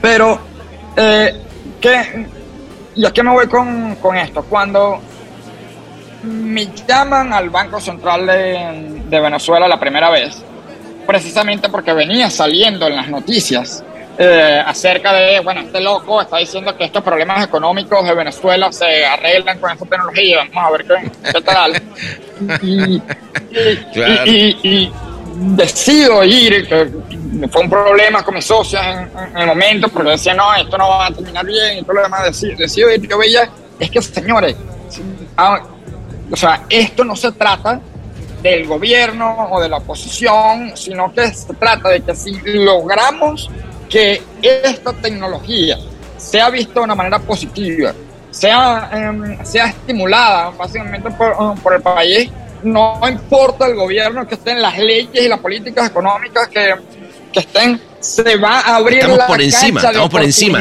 Pero, 0.00 0.38
eh, 0.96 1.40
¿qué, 1.80 2.26
¿y 2.94 3.06
a 3.06 3.10
qué 3.10 3.22
me 3.22 3.30
voy 3.30 3.46
con, 3.46 3.96
con 3.96 4.16
esto? 4.16 4.42
Cuando 4.44 5.00
me 6.22 6.66
llaman 6.86 7.32
al 7.32 7.50
Banco 7.50 7.80
Central 7.80 8.26
de, 8.26 9.02
de 9.08 9.20
Venezuela 9.20 9.68
la 9.68 9.78
primera 9.78 10.10
vez, 10.10 10.42
precisamente 11.06 11.68
porque 11.68 11.92
venía 11.92 12.28
saliendo 12.30 12.86
en 12.86 12.96
las 12.96 13.08
noticias 13.08 13.82
eh, 14.18 14.62
acerca 14.64 15.12
de, 15.12 15.40
bueno, 15.40 15.60
este 15.60 15.80
loco 15.80 16.20
está 16.22 16.38
diciendo 16.38 16.74
que 16.76 16.84
estos 16.84 17.02
problemas 17.02 17.44
económicos 17.44 18.02
de 18.06 18.14
Venezuela 18.14 18.72
se 18.72 19.04
arreglan 19.04 19.58
con 19.58 19.70
esta 19.70 19.84
tecnología, 19.84 20.38
vamos 20.52 20.64
a 20.64 20.70
ver 20.76 20.86
qué, 20.86 21.10
qué 21.32 21.40
tal. 21.42 21.82
Y, 22.62 22.94
y- 22.96 23.02
Claro. 23.92 24.22
y- 24.26 24.58
y- 24.62 24.68
y 24.68 24.92
decido 25.56 26.24
ir, 26.24 26.66
que 26.66 26.88
fue 27.50 27.62
un 27.62 27.68
problema 27.70 28.22
con 28.22 28.34
mis 28.34 28.44
socios 28.46 28.82
en, 28.82 29.10
en 29.32 29.36
el 29.38 29.46
momento, 29.46 29.88
porque 29.88 30.10
decía, 30.12 30.32
no, 30.34 30.54
esto 30.54 30.78
no 30.78 30.88
va 30.88 31.06
a 31.06 31.10
terminar 31.10 31.44
bien 31.44 31.78
y 31.78 31.82
todo 31.82 31.94
lo 31.94 32.02
demás, 32.02 32.24
decido, 32.24 32.56
decido 32.56 32.90
ir, 32.90 33.06
yo 33.06 33.18
veía, 33.18 33.48
es 33.78 33.90
que 33.90 34.00
señores, 34.00 34.56
ah, 35.36 35.60
o 36.30 36.36
sea, 36.36 36.62
esto 36.70 37.04
no 37.04 37.14
se 37.14 37.32
trata 37.32 37.80
del 38.50 38.66
gobierno 38.66 39.48
o 39.50 39.60
de 39.60 39.68
la 39.68 39.78
oposición, 39.78 40.76
sino 40.76 41.12
que 41.12 41.28
se 41.32 41.52
trata 41.54 41.88
de 41.88 42.02
que 42.02 42.14
si 42.14 42.32
logramos 42.44 43.50
que 43.88 44.22
esta 44.42 44.92
tecnología 44.92 45.78
sea 46.16 46.50
vista 46.50 46.74
de 46.74 46.80
una 46.80 46.94
manera 46.94 47.18
positiva, 47.18 47.92
sea, 48.30 48.90
em, 48.92 49.44
sea 49.44 49.66
estimulada 49.66 50.50
básicamente 50.50 51.10
por, 51.10 51.60
por 51.60 51.74
el 51.74 51.82
país, 51.82 52.30
no 52.62 53.00
importa 53.08 53.66
el 53.66 53.74
gobierno 53.74 54.26
que 54.26 54.34
esté 54.34 54.52
en 54.52 54.62
las 54.62 54.78
leyes 54.78 55.24
y 55.24 55.28
las 55.28 55.40
políticas 55.40 55.88
económicas 55.90 56.48
que, 56.48 56.74
que 57.32 57.40
estén, 57.40 57.80
se 58.00 58.36
va 58.36 58.60
a 58.60 58.76
abrir 58.76 58.98
Estamos 58.98 59.18
la 59.18 59.26
por 59.26 59.42
encima, 59.42 59.80
cancha 59.80 59.88
de 59.88 59.92
estamos 59.92 60.10
por 60.10 60.22
encima. 60.22 60.60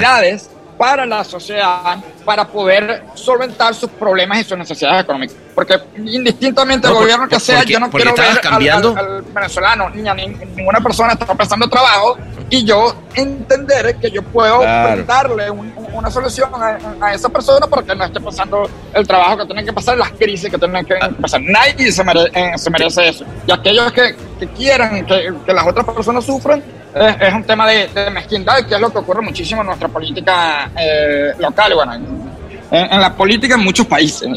Para 0.77 1.05
la 1.05 1.23
sociedad 1.23 1.97
para 2.25 2.45
poder 2.47 3.03
solventar 3.13 3.73
sus 3.75 3.89
problemas 3.91 4.39
y 4.39 4.43
sus 4.43 4.57
necesidades 4.57 5.03
económicas. 5.03 5.35
Porque 5.53 5.79
indistintamente 5.95 6.87
No, 6.87 6.93
del 6.93 6.95
por- 6.95 7.03
gobierno 7.03 7.27
que 7.27 7.35
por- 7.35 7.41
sea, 7.41 7.57
porque- 7.59 7.73
yo 7.73 7.79
no 7.79 7.89
quiero 7.89 8.11
ver 8.13 8.19
estabas 8.19 8.35
al- 8.37 8.41
cambiando. 8.51 8.89
al, 8.97 8.97
al 9.17 9.21
venezolano 9.21 9.89
ni 9.91 10.07
a 10.09 10.13
ni- 10.13 10.27
ninguna 10.27 10.81
persona 10.81 11.13
está 11.13 11.25
pasando 11.33 11.67
trabajo 11.69 12.17
y 12.49 12.63
yo 12.65 12.93
entender 13.13 13.95
que 13.97 14.11
yo 14.11 14.21
puedo 14.23 14.59
Claro. 14.59 15.03
darle 15.05 15.49
un- 15.49 15.73
una 15.93 16.11
solución 16.11 16.49
a, 16.53 16.77
a 17.05 17.13
esa 17.13 17.29
persona 17.29 17.67
para 17.67 17.83
que 17.83 17.95
no 17.95 18.03
esté 18.03 18.19
pasando 18.19 18.69
el 18.93 19.07
trabajo 19.07 19.37
que 19.37 19.45
tiene 19.45 19.63
que 19.63 19.71
pasar, 19.71 19.97
las 19.97 20.11
crisis 20.11 20.49
que 20.51 20.57
tienen 20.57 20.85
que 20.85 20.95
Ah. 20.99 21.09
pasar. 21.21 21.41
Nadie 21.41 21.91
se, 21.91 22.03
mere- 22.03 22.29
eh, 22.33 22.57
se 22.57 22.69
merece 22.69 23.07
eso. 23.07 23.23
Y 23.47 23.51
aquellos 23.51 23.91
que, 23.93 24.15
que 24.39 24.47
quieran 24.49 25.05
que, 25.05 25.33
que 25.45 25.53
las 25.53 25.65
otras 25.65 25.85
personas 25.85 26.25
sufran, 26.25 26.61
eh, 26.95 27.17
es 27.19 27.33
un 27.33 27.43
tema 27.43 27.67
de, 27.67 27.87
de 27.89 28.09
mezquindad, 28.09 28.65
que 28.65 28.75
es 28.75 28.81
lo 28.81 28.91
que 28.91 28.97
ocurre 28.99 29.21
muchísimo 29.21 29.61
en 29.61 29.67
nuestra 29.67 29.87
política 29.89 30.71
eh, 30.79 31.33
local. 31.39 31.73
Bueno, 31.75 31.93
en, 31.93 32.25
en 32.71 33.01
la 33.01 33.13
política 33.15 33.55
en 33.55 33.61
muchos 33.63 33.85
países. 33.85 34.27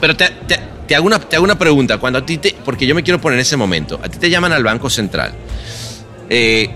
Pero 0.00 0.16
te, 0.16 0.28
te- 0.46 0.60
te 0.86 0.94
hago 0.94 1.06
una, 1.06 1.18
te 1.18 1.36
hago 1.36 1.44
una 1.44 1.58
pregunta. 1.58 1.98
Cuando 1.98 2.18
a 2.20 2.26
ti 2.26 2.38
te, 2.38 2.54
porque 2.64 2.86
yo 2.86 2.94
me 2.94 3.02
quiero 3.02 3.20
poner 3.20 3.38
en 3.38 3.42
ese 3.42 3.56
momento. 3.56 3.98
A 4.02 4.08
ti 4.08 4.18
te 4.18 4.28
llaman 4.30 4.52
al 4.52 4.62
Banco 4.62 4.88
Central. 4.90 5.32
Eh, 6.28 6.70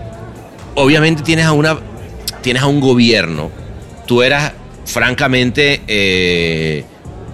obviamente 0.75 1.21
tienes 1.23 1.45
a 1.45 1.51
una, 1.53 1.77
tienes 2.41 2.61
a 2.63 2.67
un 2.67 2.79
gobierno. 2.79 3.51
Tú 4.07 4.23
eras, 4.23 4.51
francamente, 4.85 5.81
eh, 5.87 6.83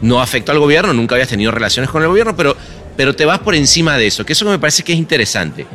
no 0.01 0.21
afecto 0.21 0.51
al 0.51 0.59
gobierno. 0.59 0.93
Nunca 0.93 1.15
habías 1.15 1.29
tenido 1.29 1.51
relaciones 1.51 1.89
con 1.89 2.01
el 2.01 2.09
gobierno, 2.09 2.35
pero, 2.35 2.55
pero 2.97 3.15
te 3.15 3.23
vas 3.25 3.39
por 3.39 3.55
encima 3.55 3.97
de 3.97 4.07
eso. 4.07 4.25
Que 4.25 4.33
eso 4.33 4.45
me 4.45 4.59
parece 4.59 4.83
que 4.83 4.91
es 4.93 4.99
interesante. 4.99 5.65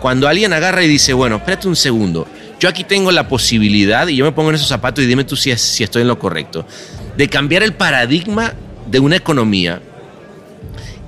Cuando 0.00 0.28
alguien 0.28 0.52
agarra 0.52 0.82
y 0.82 0.88
dice, 0.88 1.12
bueno, 1.12 1.36
espérate 1.36 1.68
un 1.68 1.76
segundo. 1.76 2.26
Yo 2.60 2.68
aquí 2.68 2.84
tengo 2.84 3.10
la 3.12 3.28
posibilidad, 3.28 4.06
y 4.08 4.16
yo 4.16 4.24
me 4.24 4.32
pongo 4.32 4.50
en 4.50 4.56
esos 4.56 4.68
zapatos 4.68 5.04
y 5.04 5.06
dime 5.06 5.24
tú 5.24 5.36
si, 5.36 5.50
es- 5.50 5.60
si 5.62 5.84
estoy 5.84 6.02
en 6.02 6.08
lo 6.08 6.18
correcto, 6.18 6.66
de 7.16 7.28
cambiar 7.28 7.62
el 7.62 7.72
paradigma 7.74 8.52
de 8.86 8.98
una 9.00 9.16
economía 9.16 9.80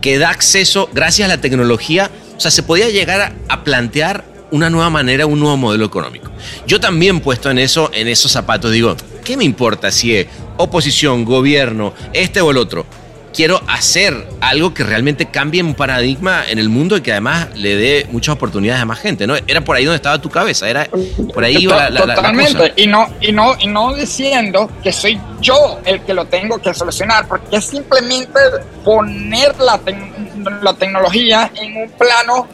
que 0.01 0.19
da 0.19 0.31
acceso, 0.31 0.89
gracias 0.93 1.27
a 1.31 1.35
la 1.37 1.41
tecnología, 1.41 2.11
o 2.37 2.41
sea, 2.41 2.51
se 2.51 2.63
podía 2.63 2.89
llegar 2.89 3.21
a, 3.21 3.33
a 3.49 3.65
plantear 3.65 4.25
una 4.51 4.71
nueva 4.71 4.91
manera, 4.91 5.27
un 5.27 5.39
nuevo 5.39 5.57
modelo 5.57 5.85
económico. 5.85 6.31
Yo 6.67 6.81
también 6.81 7.21
puesto 7.21 7.51
en 7.51 7.59
eso, 7.59 7.91
en 7.93 8.09
esos 8.09 8.33
zapatos, 8.33 8.73
digo, 8.73 8.97
¿qué 9.25 9.37
me 9.37 9.45
importa 9.45 9.91
si 9.91 10.17
es 10.17 10.27
oposición, 10.57 11.25
gobierno, 11.25 11.95
este 12.13 12.41
o 12.41 12.51
el 12.51 12.57
otro? 12.57 12.87
Quiero 13.33 13.61
hacer 13.69 14.27
algo 14.41 14.75
que 14.75 14.83
realmente 14.83 15.27
cambie 15.27 15.63
un 15.63 15.75
paradigma 15.75 16.43
en 16.49 16.59
el 16.59 16.69
mundo 16.69 16.97
y 16.97 17.01
que 17.01 17.13
además 17.13 17.49
le 17.55 17.77
dé 17.77 18.07
muchas 18.11 18.35
oportunidades 18.35 18.83
a 18.83 18.87
más 18.87 18.99
gente, 18.99 19.27
¿no? 19.27 19.37
Era 19.47 19.61
por 19.63 19.77
ahí 19.77 19.85
donde 19.85 19.97
estaba 19.97 20.21
tu 20.21 20.29
cabeza, 20.29 20.69
era 20.69 20.89
por 21.33 21.45
ahí 21.45 21.57
iba 21.59 21.89
la, 21.91 22.05
la- 22.07 22.15
Totalmente. 22.17 22.73
y, 22.77 22.87
no, 22.89 23.07
y, 23.21 23.31
no, 23.31 23.55
y 23.61 23.69
no 23.69 23.95
diciendo 23.95 24.69
que 24.83 24.93
soy 24.93 25.21
yo 25.41 25.79
el 25.85 26.01
que 26.03 26.13
lo 26.13 26.25
tengo 26.25 26.59
que 26.59 26.75
solucionar, 26.75 27.29
porque 27.29 27.57
es 27.57 27.65
simplemente 27.67 28.39
poner 28.85 29.55
la, 29.61 29.81
la 30.61 30.75
tecnología 30.75 31.53
en 31.55 31.77
un 31.85 31.91
plano 31.91 32.49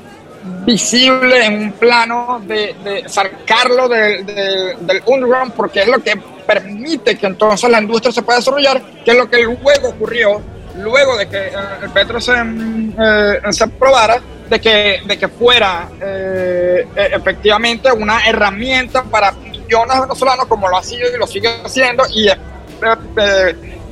visible, 0.64 1.44
en 1.46 1.58
un 1.58 1.72
plano 1.72 2.42
de, 2.46 2.74
de 2.84 3.08
sacarlo 3.08 3.88
del- 3.88 4.26
del- 4.26 4.76
del 4.86 5.02
underground, 5.06 5.52
porque 5.52 5.80
es 5.82 5.88
lo 5.88 6.00
que 6.02 6.16
permite 6.46 7.16
que 7.16 7.26
entonces 7.26 7.68
la 7.70 7.80
industria 7.80 8.12
se 8.12 8.22
pueda 8.22 8.38
desarrollar, 8.38 8.82
que 9.04 9.10
es 9.12 9.16
lo 9.16 9.28
que 9.28 9.42
luego 9.42 9.88
ocurrió 9.88 10.40
luego 10.78 11.16
de 11.16 11.28
que 11.28 11.38
eh, 11.38 11.52
el 11.82 11.90
petro 11.90 12.20
se, 12.20 12.32
mm, 12.42 12.94
eh, 12.98 13.40
se 13.50 13.64
aprobara, 13.64 14.20
de 14.48 14.60
que, 14.60 15.00
de 15.04 15.18
que 15.18 15.28
fuera 15.28 15.88
eh, 16.00 16.86
eh, 16.96 17.08
efectivamente 17.12 17.90
una 17.92 18.26
herramienta 18.26 19.02
para 19.04 19.32
millones 19.32 19.94
de 19.94 20.00
venezolanos, 20.02 20.46
como 20.46 20.68
lo 20.68 20.76
ha 20.76 20.82
sido 20.82 21.08
y 21.12 21.18
lo 21.18 21.26
sigue 21.26 21.48
haciendo, 21.64 22.04
y 22.10 22.28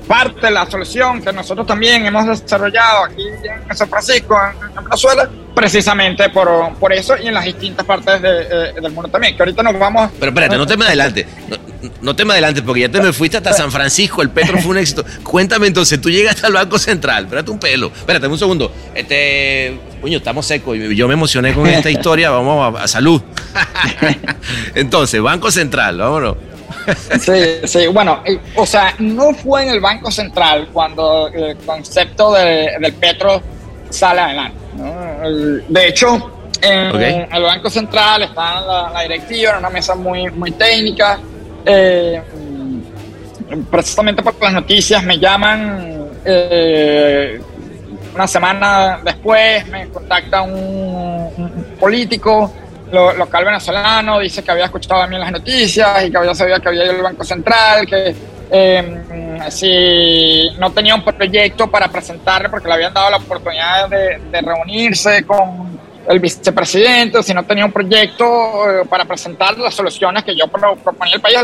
parte 0.06 0.46
de 0.46 0.50
la 0.50 0.70
solución 0.70 1.22
que 1.22 1.32
nosotros 1.32 1.66
también 1.66 2.04
hemos 2.06 2.26
desarrollado 2.26 3.04
aquí 3.04 3.22
en 3.42 3.76
San 3.76 3.88
Francisco, 3.88 4.36
en, 4.36 4.78
en 4.78 4.84
Venezuela, 4.84 5.28
precisamente 5.54 6.28
por, 6.30 6.74
por 6.74 6.92
eso 6.92 7.14
y 7.22 7.28
en 7.28 7.34
las 7.34 7.44
distintas 7.44 7.86
partes 7.86 8.20
de, 8.20 8.28
eh, 8.28 8.72
del 8.80 8.92
mundo 8.92 9.08
también, 9.08 9.36
que 9.36 9.42
ahorita 9.42 9.62
nos 9.62 9.78
vamos... 9.78 10.10
Pero 10.18 10.30
espérate, 10.30 10.56
no 10.56 10.66
te 10.66 10.76
me 10.76 10.84
adelante. 10.84 11.26
No, 11.48 11.56
no 12.00 12.16
te 12.16 12.24
me 12.24 12.32
adelante 12.32 12.62
porque 12.62 12.82
ya 12.82 12.88
te 12.88 13.00
me 13.00 13.12
fuiste 13.12 13.36
hasta 13.36 13.52
San 13.52 13.70
Francisco, 13.70 14.22
el 14.22 14.30
Petro 14.30 14.58
fue 14.58 14.72
un 14.72 14.78
éxito. 14.78 15.04
Cuéntame 15.22 15.66
entonces, 15.66 16.00
tú 16.00 16.10
llegaste 16.10 16.46
al 16.46 16.52
Banco 16.52 16.78
Central, 16.78 17.24
espérate 17.24 17.50
un 17.50 17.58
pelo. 17.58 17.92
Espérate 17.94 18.26
un 18.26 18.38
segundo. 18.38 18.72
Este, 18.94 19.78
coño, 20.00 20.18
estamos 20.18 20.46
secos. 20.46 20.76
Yo 20.76 21.08
me 21.08 21.14
emocioné 21.14 21.54
con 21.54 21.66
esta 21.66 21.90
historia, 21.90 22.30
vamos 22.30 22.78
a, 22.78 22.84
a 22.84 22.88
salud. 22.88 23.22
entonces, 24.74 25.20
Banco 25.20 25.50
Central, 25.50 25.98
vámonos. 25.98 26.36
Sí, 27.20 27.60
sí, 27.64 27.86
bueno, 27.86 28.22
o 28.56 28.66
sea, 28.66 28.94
no 28.98 29.32
fue 29.34 29.62
en 29.62 29.70
el 29.70 29.80
Banco 29.80 30.10
Central 30.10 30.68
cuando 30.72 31.28
el 31.28 31.56
concepto 31.58 32.32
de- 32.32 32.72
del 32.80 32.92
petro 32.94 33.40
sale 33.90 34.20
adelante. 34.20 34.58
De 35.68 35.88
hecho, 35.88 36.30
en 36.60 37.26
el 37.32 37.42
Banco 37.42 37.70
Central 37.70 38.22
está 38.22 38.60
la, 38.60 38.90
la 38.92 39.00
directiva, 39.02 39.52
en 39.52 39.58
una 39.58 39.70
mesa 39.70 39.94
muy, 39.94 40.30
muy 40.30 40.50
técnica. 40.52 41.18
eh, 41.66 42.22
precisamente 43.70 44.22
por 44.22 44.34
las 44.40 44.52
noticias 44.52 45.02
me 45.04 45.18
llaman 45.18 46.08
eh, 46.24 47.40
una 48.14 48.26
semana 48.26 49.00
después, 49.04 49.66
me 49.68 49.88
contacta 49.88 50.42
un, 50.42 50.52
un 51.36 51.66
político 51.78 52.52
lo- 52.92 53.12
local 53.14 53.44
venezolano, 53.44 54.18
dice 54.20 54.42
que 54.42 54.50
había 54.50 54.66
escuchado 54.66 55.00
también 55.00 55.20
las 55.20 55.32
noticias 55.32 56.04
y 56.04 56.10
que 56.10 56.16
había 56.16 56.34
sabido 56.34 56.60
que 56.60 56.68
había 56.68 56.84
ido 56.84 56.92
al 56.94 57.02
Banco 57.02 57.24
Central, 57.24 57.86
que 57.86 58.14
eh, 58.50 59.00
si 59.50 60.50
no 60.58 60.70
tenía 60.72 60.94
un 60.94 61.04
proyecto 61.04 61.70
para 61.70 61.88
presentarle 61.88 62.48
porque 62.48 62.68
le 62.68 62.74
habían 62.74 62.94
dado 62.94 63.10
la 63.10 63.16
oportunidad 63.16 63.88
de, 63.88 64.20
de 64.30 64.40
reunirse 64.40 65.24
con 65.24 65.74
el 66.08 66.20
vicepresidente, 66.20 67.22
si 67.22 67.32
no 67.32 67.44
tenía 67.44 67.64
un 67.64 67.72
proyecto 67.72 68.24
eh, 68.70 68.84
para 68.88 69.04
presentar 69.06 69.56
las 69.58 69.74
soluciones 69.74 70.22
que 70.22 70.36
yo 70.36 70.46
pro- 70.48 70.76
proponía 70.76 71.14
al 71.14 71.20
país. 71.20 71.36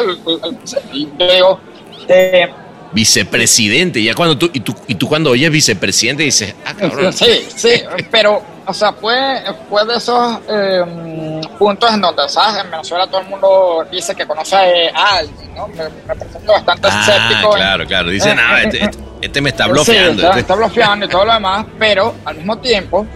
yo 1.19 1.27
digo, 1.33 1.61
eh, 2.09 2.49
Vicepresidente, 2.93 4.03
ya 4.03 4.15
cuando 4.15 4.37
tú, 4.37 4.51
y 4.53 4.61
tú, 4.61 4.75
y 4.89 4.95
tú 4.97 5.09
cuando 5.09 5.31
oyes 5.31 5.51
vicepresidente 5.51 6.25
dices, 6.25 6.55
ah, 6.67 6.75
cabrón. 6.75 7.13
Sí, 7.13 7.45
sí, 7.55 7.83
pero, 8.11 8.43
o 8.67 8.73
sea, 8.75 8.93
fue, 8.93 9.43
fue 9.69 9.85
de 9.87 9.97
esos 9.97 10.39
eh, 10.49 11.41
puntos 11.59 11.93
en 11.93 12.01
donde, 12.01 12.29
¿sabes? 12.29 12.65
En 12.65 12.71
Venezuela 12.71 13.07
todo 13.07 13.21
el 13.21 13.27
mundo 13.29 13.87
dice 13.91 14.15
que 14.15 14.27
conoce 14.27 14.57
a 14.95 15.17
alguien, 15.19 15.55
¿no? 15.55 15.67
Me, 15.69 15.85
me 16.07 16.15
presento 16.15 16.53
bastante 16.53 16.89
Ah, 16.91 17.01
escéptico. 17.01 17.53
en- 17.57 17.63
claro, 17.63 17.87
claro. 17.87 18.11
Dice, 18.11 18.31
eh, 18.31 18.35
eh, 18.35 18.63
este, 18.65 18.85
este- 18.85 18.99
este 19.23 19.41
me 19.41 19.51
está 19.51 19.65
Sí, 19.65 19.71
bloqueando. 19.71 20.13
está, 20.13 20.29
este- 20.29 20.41
está 20.41 20.55
bloqueando 20.55 21.07
y 21.07 21.09
todo 21.09 21.25
lo 21.25 21.33
demás, 21.35 21.67
pero 21.79 22.15
al 22.25 22.37
mismo 22.37 22.59
tiempo, 22.59 23.07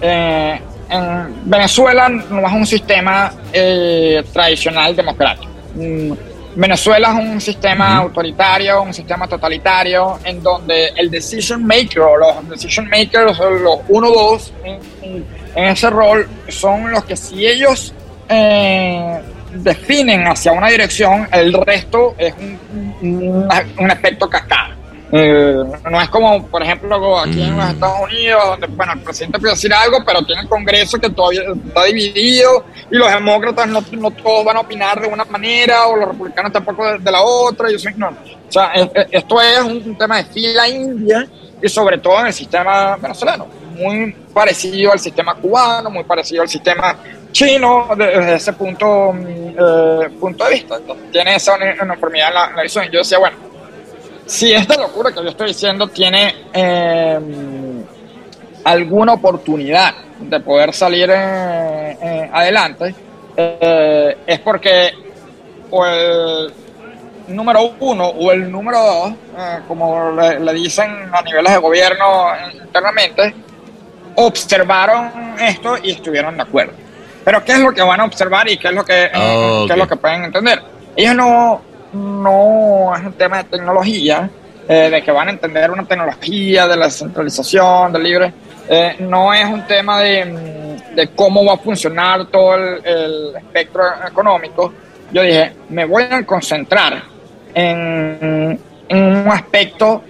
eh, 0.00 0.60
en 0.88 1.50
Venezuela 1.50 2.08
no 2.08 2.46
es 2.46 2.52
un 2.52 2.66
sistema 2.66 3.32
eh, 3.52 4.24
tradicional 4.32 4.94
democrático. 4.96 5.50
Venezuela 6.56 7.08
es 7.08 7.14
un 7.32 7.40
sistema 7.40 7.98
autoritario, 7.98 8.82
un 8.82 8.94
sistema 8.94 9.26
totalitario, 9.26 10.18
en 10.24 10.42
donde 10.42 10.88
el 10.96 11.10
decision 11.10 11.64
maker 11.64 12.00
o 12.00 12.16
los 12.16 12.48
decision 12.48 12.88
makers, 12.88 13.38
o 13.40 13.50
los 13.50 13.78
uno 13.88 14.08
o 14.08 14.30
dos 14.32 14.52
en, 14.62 14.78
en- 15.02 15.26
en 15.56 15.64
ese 15.66 15.88
rol, 15.90 16.28
son 16.48 16.90
los 16.90 17.04
que 17.04 17.16
si 17.16 17.46
ellos 17.46 17.92
eh, 18.28 19.20
definen 19.52 20.26
hacia 20.26 20.52
una 20.52 20.68
dirección, 20.68 21.28
el 21.32 21.52
resto 21.52 22.14
es 22.18 22.34
un, 22.38 22.58
un- 23.02 23.48
un 23.78 23.90
efecto 23.90 24.28
cascada. 24.28 24.76
Eh, 25.12 25.54
no 25.90 26.00
es 26.00 26.08
como, 26.08 26.46
por 26.48 26.62
ejemplo, 26.62 27.18
aquí 27.20 27.42
en 27.42 27.56
los 27.56 27.66
Mm. 27.66 27.70
Estados 27.70 28.00
Unidos, 28.00 28.42
donde 28.46 28.66
bueno, 28.68 28.92
el 28.94 29.00
presidente 29.00 29.38
puede 29.38 29.52
decir 29.54 29.72
algo, 29.72 29.98
pero 30.04 30.24
tiene 30.24 30.42
el 30.42 30.48
Congreso 30.48 30.98
que 30.98 31.10
todavía 31.10 31.42
está 31.66 31.84
dividido 31.84 32.64
y 32.90 32.96
los 32.96 33.12
demócratas 33.12 33.68
no, 33.68 33.82
no 33.92 34.10
todos 34.10 34.44
van 34.44 34.56
a 34.56 34.60
opinar 34.60 35.00
de 35.00 35.06
una 35.08 35.24
manera 35.26 35.86
o 35.86 35.96
los 35.96 36.08
republicanos 36.08 36.52
tampoco 36.52 36.84
de, 36.92 36.98
de 36.98 37.12
la 37.12 37.22
otra. 37.22 37.70
Y 37.70 37.74
eso, 37.76 37.88
no. 37.96 38.08
O 38.08 38.52
sea, 38.52 38.72
es- 38.74 38.90
es- 38.94 39.06
esto 39.10 39.40
es 39.40 39.60
un, 39.60 39.96
tema 39.96 40.16
de 40.18 40.24
fila 40.24 40.68
india 40.68 41.28
y 41.62 41.68
sobre 41.68 41.98
todo 41.98 42.20
en 42.20 42.26
el 42.28 42.32
sistema 42.32 42.96
venezolano, 42.96 43.46
muy 43.76 44.12
parecido 44.32 44.92
al 44.92 44.98
sistema 44.98 45.34
cubano, 45.34 45.90
muy 45.90 46.04
parecido 46.04 46.42
al 46.42 46.48
sistema 46.48 46.96
chino 47.30 47.88
de- 47.96 48.06
desde 48.06 48.34
ese 48.34 48.52
punto, 48.54 49.12
mm, 49.12 49.26
eh, 49.26 50.08
punto 50.18 50.44
de 50.44 50.50
vista. 50.54 50.76
Entonces, 50.76 51.10
tiene 51.12 51.36
esa 51.36 51.54
uni- 51.56 51.78
uniformidad 51.80 52.28
en 52.28 52.34
la, 52.34 52.46
en 52.50 52.56
la 52.56 52.62
visión. 52.62 52.84
Yo 52.90 52.98
decía, 53.00 53.18
bueno, 53.18 53.36
si 54.26 54.52
esta 54.52 54.76
locura 54.76 55.12
que 55.12 55.22
yo 55.22 55.28
estoy 55.28 55.48
diciendo 55.48 55.88
tiene 55.88 56.34
eh, 56.52 57.18
alguna 58.64 59.12
oportunidad 59.12 59.94
de 60.18 60.40
poder 60.40 60.72
salir 60.72 61.10
eh, 61.10 61.98
eh, 62.00 62.30
adelante, 62.32 62.94
eh, 63.36 64.16
es 64.26 64.40
porque 64.40 64.92
o 65.70 65.84
el 65.86 66.52
número 67.28 67.74
uno 67.80 68.06
o 68.06 68.32
el 68.32 68.50
número 68.50 68.78
dos, 68.78 69.12
como 69.66 70.12
le, 70.12 70.40
le 70.40 70.52
dicen 70.52 71.10
a 71.12 71.22
niveles 71.22 71.52
de 71.52 71.58
gobierno 71.58 72.26
internamente, 72.52 73.34
observaron 74.16 75.34
esto 75.40 75.76
y 75.82 75.92
estuvieron 75.92 76.36
de 76.36 76.42
acuerdo. 76.42 76.72
Pero 77.24 77.44
¿qué 77.44 77.52
es 77.52 77.58
lo 77.60 77.72
que 77.72 77.82
van 77.82 78.00
a 78.00 78.04
observar 78.04 78.48
y 78.48 78.56
qué 78.58 78.68
es 78.68 78.74
lo 78.74 78.84
que, 78.84 79.10
Oh, 79.14 79.64
qué 79.66 79.72
es 79.72 79.78
lo 79.78 79.88
que 79.88 79.96
pueden 79.96 80.24
entender? 80.24 80.62
Ellos 80.94 81.16
no, 81.16 81.60
no 81.94 82.94
es 82.96 83.04
un 83.04 83.12
tema 83.14 83.38
de 83.38 83.44
tecnología, 83.44 84.28
eh, 84.68 84.90
de 84.90 85.02
que 85.02 85.10
van 85.12 85.28
a 85.28 85.30
entender 85.32 85.70
una 85.70 85.84
tecnología 85.84 86.66
de 86.66 86.76
la 86.76 86.90
centralización, 86.90 87.92
del 87.92 88.02
libre. 88.02 88.32
Eh, 88.68 88.96
no 89.00 89.32
es 89.34 89.44
un 89.44 89.66
tema 89.66 90.00
de, 90.00 90.24
mm, 90.24 90.94
de 90.94 91.08
cómo 91.08 91.44
va 91.44 91.54
a 91.54 91.58
funcionar 91.58 92.26
todo 92.26 92.54
el, 92.56 92.84
el 92.86 93.36
espectro 93.36 93.82
económico. 94.08 94.72
Yo 95.12 95.22
dije, 95.22 95.52
me 95.68 95.84
voy 95.84 96.04
a 96.10 96.24
concentrar 96.24 97.02
en, 97.54 98.58
en 98.88 98.98
un 99.02 99.28
aspecto 99.28 100.02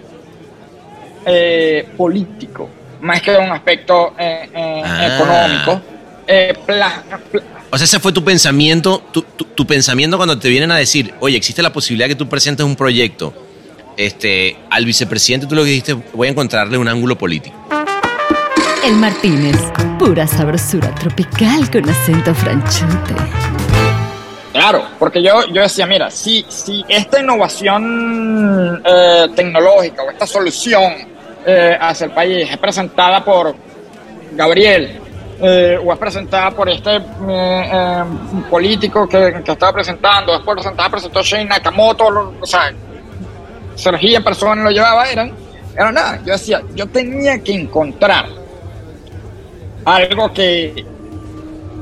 eh, 1.27 1.89
político, 1.97 2.69
más 3.01 3.21
que 3.23 3.37
un 3.37 3.51
aspecto 3.51 4.15
eh, 4.19 4.49
Ah. 4.55 5.07
económico. 5.15 5.83
Pla- 6.67 7.03
pla- 7.31 7.43
O 7.75 7.77
sea, 7.77 7.87
ese 7.87 7.99
fue 7.99 8.13
tu 8.13 8.23
pensamiento, 8.23 9.03
tu, 9.11 9.23
tu- 9.23 9.47
tu 9.47 9.67
pensamiento 9.67 10.17
cuando 10.17 10.39
te 10.39 10.49
vienen 10.49 10.71
a 10.71 10.77
decir, 10.77 11.13
oye, 11.19 11.37
existe 11.37 11.61
la 11.61 11.73
posibilidad 11.73 12.07
que 12.07 12.15
tú 12.15 12.29
presentes 12.29 12.65
un 12.65 12.77
proyecto 12.77 13.35
este, 13.97 14.57
al 14.71 14.85
vicepresidente, 14.85 15.49
tú 15.49 15.57
lo 15.57 15.65
que 15.65 15.71
dijiste, 15.71 15.95
voy 16.13 16.29
a 16.29 16.31
encontrarle 16.31 16.79
un 16.79 16.87
ángulo 16.87 17.19
político. 17.19 17.57
El 18.85 18.95
Martínez, 18.95 19.57
pura 19.99 20.25
sabrosura 20.25 20.95
tropical 20.95 21.69
con 21.69 21.91
acento 21.91 22.33
franchute. 22.33 23.15
Claro, 24.53 24.85
porque 25.01 25.21
yo, 25.21 25.45
yo 25.53 25.63
decía, 25.63 25.85
mira, 25.85 26.13
si, 26.13 26.45
si 26.49 26.85
esta 26.89 27.19
innovación 27.21 28.81
eh, 28.87 29.27
tecnológica 29.35 30.05
o 30.05 30.11
esta 30.13 30.29
solución 30.29 30.93
eh, 31.45 31.77
hacia 31.81 32.05
el 32.05 32.13
país 32.13 32.49
es 32.49 32.57
presentada 32.59 33.25
por 33.25 33.53
Gabriel 34.37 35.01
eh, 35.41 35.79
o 35.85 35.93
es 35.93 35.99
presentada 35.99 36.51
por 36.53 36.69
este 36.69 36.97
eh, 36.97 37.01
eh, 37.29 38.05
político 38.49 39.09
que, 39.09 39.43
estaba 39.45 39.73
presentando, 39.73 40.33
después 40.33 40.57
presentada 40.57 40.89
presentó 40.91 41.23
Shane 41.23 41.47
Nakamoto, 41.47 42.35
o 42.41 42.47
sea, 42.47 42.73
Sergio 43.75 44.17
en 44.17 44.25
persona 44.25 44.63
lo 44.63 44.71
llevaba, 44.71 45.09
eran, 45.09 45.33
era 45.75 45.91
nada. 45.91 46.21
Yo 46.25 46.33
decía, 46.33 46.63
yo 46.75 46.87
tenía 46.87 47.43
que 47.43 47.53
encontrar 47.53 48.27
algo 49.85 50.33
que 50.33 50.87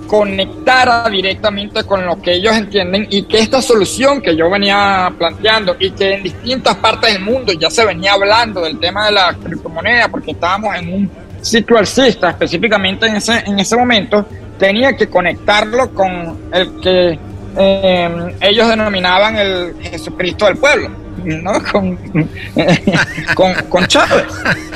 conectara 0.07 1.09
directamente 1.09 1.85
con 1.85 2.05
lo 2.05 2.21
que 2.21 2.35
ellos 2.35 2.55
entienden 2.55 3.07
y 3.09 3.23
que 3.23 3.39
esta 3.39 3.63
solución 3.63 4.21
que 4.21 4.37
yo 4.37 4.51
venía 4.51 5.11
planteando 5.17 5.77
y 5.79 5.91
que 5.93 6.15
en 6.15 6.23
distintas 6.23 6.77
partes 6.77 7.15
del 7.15 7.23
mundo 7.23 7.53
ya 7.53 7.71
se 7.71 7.85
venía 7.87 8.13
hablando 8.13 8.61
del 8.61 8.79
tema 8.79 9.07
de 9.07 9.13
la 9.13 9.35
criptomoneda 9.35 10.09
porque 10.09 10.33
estábamos 10.33 10.77
en 10.77 10.93
un 10.93 11.11
ciclo 11.43 11.79
alcista 11.79 12.31
específicamente 12.31 13.07
en 13.07 13.17
ese, 13.17 13.43
en 13.47 13.59
ese 13.59 13.77
momento, 13.77 14.27
tenía 14.59 14.97
que 14.97 15.09
conectarlo 15.09 15.93
con 15.93 16.39
el 16.53 16.81
que 16.81 17.19
eh, 17.59 18.35
ellos 18.41 18.69
denominaban 18.69 19.37
el 19.37 19.75
Jesucristo 19.83 20.47
del 20.47 20.57
pueblo, 20.57 20.91
¿no? 21.25 21.53
Con, 21.73 21.97
con, 23.35 23.55
con 23.69 23.87
Chávez. 23.87 24.25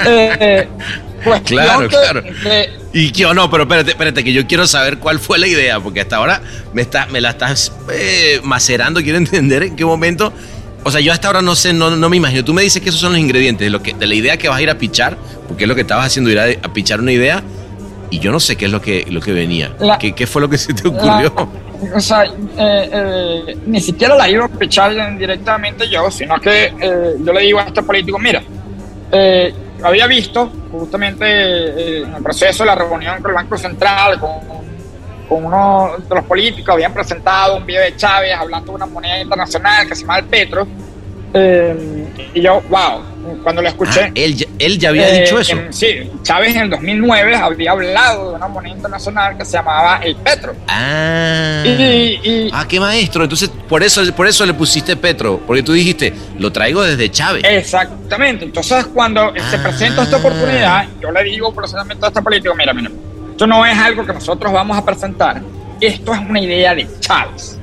Eh, 0.07 0.69
cuestión 1.25 1.63
Claro, 1.65 1.81
que- 1.83 1.97
claro. 1.97 2.23
que- 2.23 2.71
Y 2.93 3.13
yo 3.13 3.33
no, 3.35 3.51
pero 3.51 3.65
espérate, 3.65 3.91
espérate, 3.91 4.25
que 4.25 4.33
yo 4.33 4.47
quiero 4.47 4.67
saber 4.67 4.99
cuál 4.99 5.19
fue 5.19 5.39
la 5.39 5.47
idea, 5.47 5.81
porque 5.81 6.01
hasta 6.03 6.17
ahora 6.17 6.41
me, 6.73 6.83
está, 6.83 7.07
me 7.07 7.21
la 7.21 7.31
estás 7.31 7.73
eh, 7.93 8.41
macerando, 8.43 9.01
quiero 9.03 9.19
entender 9.27 9.63
en 9.63 9.77
qué 9.77 9.85
momento. 9.85 10.33
O 10.87 10.91
sea, 10.93 11.01
yo 11.01 11.13
hasta 11.13 11.27
ahora 11.27 11.43
no 11.43 11.57
sé, 11.57 11.73
no, 11.73 11.91
no 11.91 12.09
me 12.09 12.17
imagino. 12.17 12.45
Tú 12.45 12.55
me 12.55 12.63
dices 12.63 12.81
que 12.81 12.91
esos 12.91 13.01
son 13.01 13.11
los 13.11 13.21
ingredientes 13.21 13.67
de, 13.67 13.71
lo 13.71 13.83
que, 13.83 13.93
de 13.93 14.07
la 14.07 14.15
idea 14.15 14.37
que 14.37 14.49
vas 14.49 14.59
a 14.59 14.63
ir 14.63 14.71
a 14.71 14.79
pichar, 14.79 15.17
porque 15.49 15.65
es 15.65 15.69
lo 15.69 15.75
que 15.75 15.81
estabas 15.81 16.07
haciendo, 16.07 16.31
ir 16.31 16.39
a, 16.39 16.45
a 16.45 16.73
pichar 16.73 17.01
una 17.01 17.11
idea, 17.11 17.43
y 18.09 18.21
yo 18.21 18.31
no 18.31 18.39
sé 18.39 18.55
qué 18.57 18.67
es 18.67 18.71
lo 18.71 18.81
que, 18.81 19.05
lo 19.11 19.21
que 19.21 19.33
venía. 19.33 19.75
La- 19.81 19.99
¿Qué, 19.99 20.13
qué 20.13 20.29
fue 20.29 20.41
lo 20.43 20.49
que 20.49 20.59
se 20.59 20.73
te 20.75 20.87
ocurrió? 20.87 21.33
La- 21.37 21.97
o 21.97 22.01
sea, 22.01 22.25
eh, 22.25 22.31
eh, 22.57 23.57
ni 23.67 23.81
siquiera 23.81 24.15
la 24.15 24.31
iba 24.31 24.45
a 24.45 24.49
pichar 24.49 24.95
directamente 25.19 25.89
yo, 25.91 26.09
sino 26.09 26.41
que 26.41 26.73
eh, 26.81 27.15
yo 27.21 27.33
le 27.33 27.41
digo 27.41 27.59
a 27.59 27.65
este 27.65 27.83
político, 27.83 28.19
mira, 28.21 28.41
eh, 29.11 29.53
había 29.83 30.07
visto 30.07 30.51
justamente 30.71 31.25
eh, 31.27 32.03
en 32.03 32.15
el 32.15 32.23
proceso 32.23 32.63
de 32.63 32.67
la 32.69 32.77
reunión 32.77 33.21
con 33.21 33.33
el 33.33 33.35
Banco 33.35 33.59
Central, 33.59 34.21
con, 34.21 34.31
con 35.29 35.45
uno 35.45 35.93
de 36.09 36.15
los 36.15 36.25
políticos, 36.25 36.73
habían 36.75 36.93
presentado 36.95 37.57
un 37.57 37.67
video 37.67 37.83
de 37.83 37.97
Chávez 37.97 38.33
hablando 38.35 38.73
de 38.73 38.77
una 38.77 38.87
moneda 38.87 39.21
internacional 39.21 39.87
que 39.89 39.95
se 39.95 40.03
llama 40.03 40.19
el 40.19 40.25
Petro, 40.27 40.67
eh, 41.35 42.07
y 42.35 42.41
yo, 42.41 42.63
wow, 42.71 43.03
cuando 43.43 43.61
lo 43.61 43.69
escuché... 43.69 44.05
Ah, 44.05 44.11
él, 44.15 44.37
ya- 44.37 44.47
él 44.59 44.79
ya 44.79 44.89
había 44.91 45.09
Eh, 45.09 45.21
dicho 45.23 45.39
eso. 45.39 45.53
en- 45.53 45.73
sí, 45.73 46.11
Chávez 46.23 46.55
en 46.55 46.63
el 46.63 46.71
2009 46.71 47.35
había 47.35 47.73
hablado 47.73 48.31
de 48.31 48.37
una 48.37 48.47
moneda 48.49 48.75
internacional 48.75 49.37
que 49.37 49.45
se 49.45 49.53
llamaba 49.53 50.01
el 50.03 50.17
Petro. 50.17 50.55
Ah. 50.69 51.63
Y, 51.67 51.69
y- 52.23 52.51
Ah, 52.53 52.65
qué 52.69 52.79
maestro. 52.81 53.25
Entonces, 53.25 53.51
por 53.69 53.83
eso, 53.83 54.01
por 54.15 54.27
eso 54.29 54.47
le 54.47 54.55
pusiste 54.55 54.97
Petro. 54.97 55.41
Porque 55.47 55.63
tú 55.63 55.73
dijiste, 55.73 56.15
lo 56.39 56.53
traigo 56.53 56.83
desde 56.83 57.11
Chávez. 57.11 57.43
exactamente. 57.45 58.45
Entonces, 58.45 58.87
cuando 58.87 59.33
se 59.51 59.57
Ah. 59.57 59.63
presenta 59.63 60.05
esta 60.05 60.17
oportunidad, 60.19 60.87
yo 61.03 61.11
le 61.11 61.25
digo 61.25 61.53
personalmente 61.55 62.05
a 62.05 62.09
este 62.09 62.23
político, 62.23 62.55
mira, 62.55 62.73
mira, 62.73 62.91
esto 63.37 63.47
no 63.47 63.67
es 63.67 63.77
algo 63.77 64.07
que 64.07 64.15
nosotros 64.15 64.51
vamos 64.51 64.79
a 64.79 64.83
presentar, 64.83 65.43
esto 65.79 66.15
es 66.15 66.21
una 66.21 66.41
idea 66.41 66.75
de 66.75 66.89
Chávez. 67.01 67.59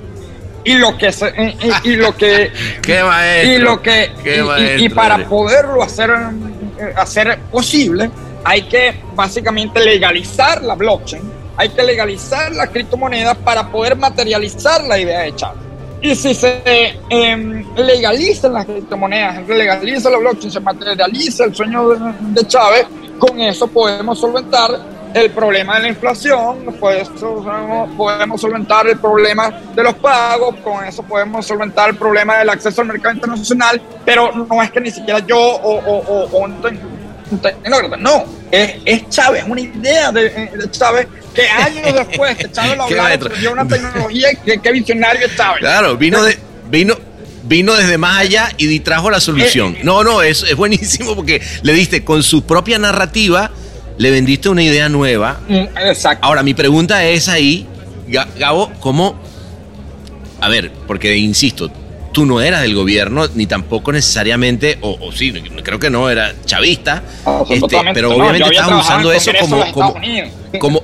Y 0.64 0.76
lo 0.76 0.96
que 0.96 1.12
se- 1.12 1.34
y, 1.84 1.96
lo 1.96 2.16
que 2.16 2.52
Qué 2.84 3.02
maestro. 3.04 3.52
y 3.54 3.58
lo 3.58 3.82
que 3.82 4.12
Qué 4.24 4.36
y- 4.36 4.40
y, 4.40 4.44
maestro 4.44 4.86
y 4.86 4.90
para 4.90 5.18
poderlo 5.28 5.82
hacer 5.82 6.12
hacer 6.96 7.40
posible 7.52 8.12
hay 8.46 8.62
que 8.64 8.94
básicamente 9.16 9.84
legalizar 9.84 10.62
la 10.62 10.76
blockchain 10.76 11.24
hay 11.58 11.70
que 11.70 11.82
legalizar 11.84 12.52
la 12.54 12.68
criptomoneda 12.68 13.34
para 13.34 13.68
poder 13.72 13.96
materializar 13.96 14.84
la 14.84 15.00
idea 15.00 15.22
de 15.22 15.36
Chávez 15.36 15.58
y 16.02 16.16
si 16.16 16.34
se 16.36 16.62
eh, 17.10 17.66
legalizan 17.78 18.54
las 18.54 18.66
criptomonedas 18.66 19.46
se 19.48 19.56
legaliza 19.56 20.10
la 20.10 20.18
blockchain 20.18 20.52
se 20.52 20.60
materializa 20.60 21.46
el 21.46 21.56
sueño 21.56 21.90
de, 21.90 22.00
de 22.42 22.48
Chávez 22.48 22.86
con 23.20 23.40
eso 23.42 23.68
podemos 23.68 24.20
solventar 24.20 24.93
el 25.14 25.30
problema 25.32 25.76
de 25.76 25.82
la 25.84 25.88
inflación, 25.90 26.76
pues, 26.80 27.10
podemos, 27.98 28.42
solventar 28.42 28.88
el 28.88 28.98
problema 29.00 29.52
de 29.76 29.84
los 29.84 29.94
pagos, 29.96 30.56
con 30.64 30.84
eso 30.86 31.04
podemos 31.04 31.46
solventar 31.46 31.90
el 31.92 31.96
problema 31.96 32.38
del 32.38 32.50
acceso 32.50 32.82
al 32.82 32.88
mercado 32.88 33.16
internacional, 33.16 33.82
pero 34.06 34.32
no 34.32 34.62
es 34.62 34.72
que 34.72 34.82
ni 34.82 34.92
siquiera 34.92 35.20
yo 35.20 35.38
o, 35.40 35.80
o, 35.80 36.30
o- 36.44 36.48
no, 38.00 38.26
es, 38.52 38.74
es 38.86 39.10
Chávez, 39.10 39.44
una 39.48 39.62
idea 39.62 40.12
de, 40.12 40.30
de 40.30 40.72
Chávez 40.72 41.08
que 41.34 41.48
años 41.48 41.94
después 42.08 42.36
que 42.38 42.52
Chávez 42.52 42.78
lo 42.78 42.88
surgió 43.20 43.52
una 43.54 43.68
tecnología 43.68 44.30
que, 44.46 44.60
que 44.60 44.72
visionario 44.72 45.26
es 45.26 45.36
Chávez. 45.36 45.60
Claro, 45.60 45.98
vino 45.98 46.22
de. 46.24 46.38
Vino, 46.70 46.96
vino 47.44 47.74
desde 47.74 47.98
más 47.98 48.20
allá 48.20 48.50
y 48.58 48.80
trajo 48.80 49.10
la 49.10 49.20
solución. 49.20 49.76
Eh, 49.76 49.82
No, 49.84 50.04
no, 50.04 50.22
es, 50.22 50.44
es 50.44 50.56
buenísimo 50.56 51.16
porque 51.16 51.42
le 51.62 51.74
diste 51.74 52.04
con 52.04 52.24
su 52.24 52.44
propia 52.46 52.80
narrativa, 52.80 53.52
le 53.98 54.12
vendiste 54.12 54.50
una 54.50 54.64
idea 54.64 54.90
nueva. 54.90 55.40
Mm, 55.48 55.78
Exacto. 55.88 56.26
Ahora, 56.26 56.44
mi 56.44 56.54
pregunta 56.54 57.04
es 57.06 57.28
ahí, 57.30 57.68
Ga- 58.10 58.28
Gabo, 58.38 58.72
¿cómo? 58.80 59.16
A 60.42 60.50
ver, 60.50 60.72
porque 60.88 61.16
insisto, 61.18 61.72
tú 62.12 62.26
no 62.26 62.42
eras 62.42 62.62
del 62.62 62.76
gobierno, 62.76 63.28
ni 63.36 63.46
tampoco 63.48 63.92
necesariamente, 63.92 64.78
o, 64.82 64.98
o 65.00 65.12
sí, 65.12 65.32
creo 65.64 65.80
que 65.80 65.90
no, 65.90 66.10
era 66.10 66.34
chavista, 66.46 67.02
Ah, 67.26 67.44
este, 67.50 67.78
pero 67.94 68.10
No, 68.10 68.16
obviamente 68.16 68.50
trabajado 68.52 68.80
usando 68.82 69.12
eso 69.14 69.32
como, 69.40 69.72
como, 69.72 69.96
como... 70.60 70.84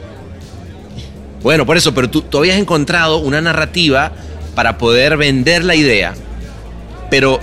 Bueno, 1.41 1.65
por 1.65 1.77
eso, 1.77 1.93
pero 1.93 2.09
tú, 2.09 2.21
tú 2.21 2.37
habías 2.39 2.57
encontrado 2.57 3.17
una 3.19 3.41
narrativa 3.41 4.11
para 4.55 4.77
poder 4.77 5.15
vender 5.17 5.63
la 5.63 5.75
idea, 5.75 6.13
pero 7.09 7.39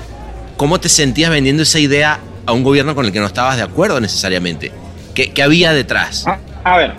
¿cómo 0.57 0.79
te 0.81 0.88
sentías 0.88 1.31
vendiendo 1.31 1.62
esa 1.62 1.79
idea 1.79 2.20
a 2.44 2.52
un 2.52 2.62
gobierno 2.62 2.94
con 2.94 3.07
el 3.07 3.12
que 3.12 3.20
no 3.20 3.26
estabas 3.26 3.57
de 3.57 3.62
acuerdo 3.62 4.00
necesariamente? 4.00 4.70
¿Qué, 5.16 5.33
qué 5.33 5.42
había 5.42 5.72
detrás? 5.72 6.24
Ah, 6.26 6.38
A 6.62 6.76
ver, 6.76 6.94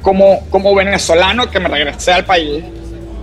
como, 0.00 0.40
como 0.48 0.74
venezolano 0.74 1.50
que 1.50 1.60
me 1.60 1.68
regresé 1.68 2.14
al 2.14 2.24
país, 2.24 2.64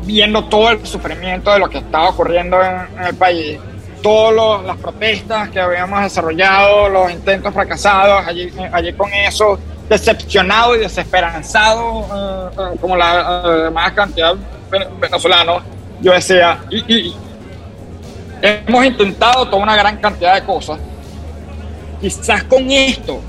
viendo 0.05 0.45
todo 0.45 0.69
el 0.69 0.85
sufrimiento 0.85 1.51
de 1.51 1.57
lo 1.57 1.67
que 1.67 1.79
estaba 1.79 2.09
ocurriendo 2.09 2.57
en, 2.61 3.03
el 3.03 3.15
país, 3.15 3.57
todas 4.03 4.63
las 4.63 4.77
protestas 4.77 5.49
que 5.49 5.59
habíamos 5.59 6.03
desarrollado, 6.03 6.87
los 6.87 7.11
intentos 7.11 7.51
fracasados, 7.51 8.27
allí, 8.27 8.51
allí 8.71 8.93
con 8.93 9.11
eso, 9.11 9.57
decepcionado 9.89 10.75
y 10.75 10.79
desesperanzado, 10.79 12.01
eh, 12.01 12.55
eh, 12.75 12.77
como 12.79 12.95
la 12.95 13.41
eh, 13.67 13.71
más 13.71 13.91
cantidad 13.93 14.35
de 14.35 14.87
venezolanos, 14.99 15.63
yo 15.99 16.11
decía, 16.13 16.59
y- 16.69 17.15
hemos 18.39 18.85
intentado 18.85 19.47
toda 19.47 19.63
una 19.63 19.75
gran 19.75 19.97
cantidad 19.97 20.35
de 20.35 20.43
cosas, 20.43 20.79
quizás 21.99 22.43
con 22.43 22.69
esto 22.69 23.19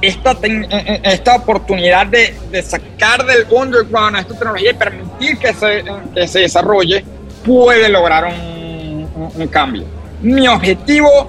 esta, 0.00 0.32
eh, 0.42 0.68
eh, 0.70 1.00
esta 1.04 1.36
oportunidad 1.36 2.06
de, 2.06 2.34
de 2.50 2.62
sacar 2.62 3.24
del 3.26 3.46
underground 3.50 4.16
a 4.16 4.20
esta 4.20 4.34
tecnología 4.34 4.70
y 4.70 4.74
permitir 4.74 5.38
que 5.38 5.52
se, 5.54 5.84
que 6.14 6.28
se 6.28 6.40
desarrolle 6.40 7.04
puede 7.44 7.88
lograr 7.88 8.24
un, 8.26 9.08
un- 9.14 9.32
un 9.34 9.48
cambio. 9.48 9.84
Mi 10.22 10.46
objetivo 10.48 11.28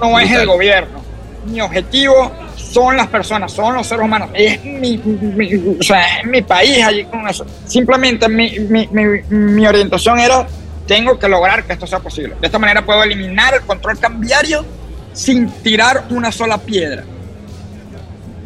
no 0.00 0.18
es 0.20 0.30
el 0.30 0.46
gobierno, 0.46 1.00
mi 1.46 1.60
objetivo 1.60 2.32
son 2.56 2.96
las 2.96 3.06
personas, 3.06 3.52
son 3.52 3.74
los 3.74 3.86
seres 3.86 4.04
humanos, 4.04 4.28
es 4.34 4.62
mi, 4.64 4.98
mi- 4.98 5.76
o 5.78 5.82
sea, 5.82 6.18
es 6.20 6.26
mi 6.26 6.42
país 6.42 6.82
allí 6.84 7.04
con 7.04 7.26
eso. 7.28 7.46
Simplemente 7.66 8.28
mi, 8.28 8.50
mi- 8.60 8.88
mi- 8.90 9.22
mi 9.30 9.66
orientación 9.66 10.18
era, 10.18 10.46
tengo 10.86 11.18
que 11.18 11.28
lograr 11.28 11.64
que 11.64 11.72
esto 11.74 11.86
sea 11.86 12.00
posible. 12.00 12.34
De 12.40 12.46
esta 12.46 12.58
manera 12.58 12.84
puedo 12.84 13.02
eliminar 13.02 13.54
el 13.54 13.60
control 13.62 13.98
cambiario 13.98 14.64
sin 15.12 15.48
tirar 15.62 16.04
una 16.10 16.30
sola 16.30 16.58
piedra. 16.58 17.04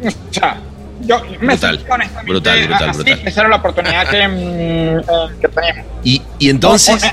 O 0.07 0.33
sea, 0.33 0.57
yo 1.01 1.19
me 1.39 1.47
Brutal, 1.55 1.77
sentí 1.77 1.91
honestamente 1.91 2.31
brutal, 2.31 2.67
brutal, 2.67 2.89
así, 2.89 2.97
brutal. 3.03 3.27
esa 3.27 3.39
era 3.41 3.49
la 3.49 3.55
oportunidad 3.57 4.07
que, 4.09 4.27
mm, 4.27 4.99
eh, 4.99 5.01
que 5.41 5.47
teníamos. 5.47 5.85
Y, 6.03 6.21
y 6.39 6.49
entonces, 6.49 7.03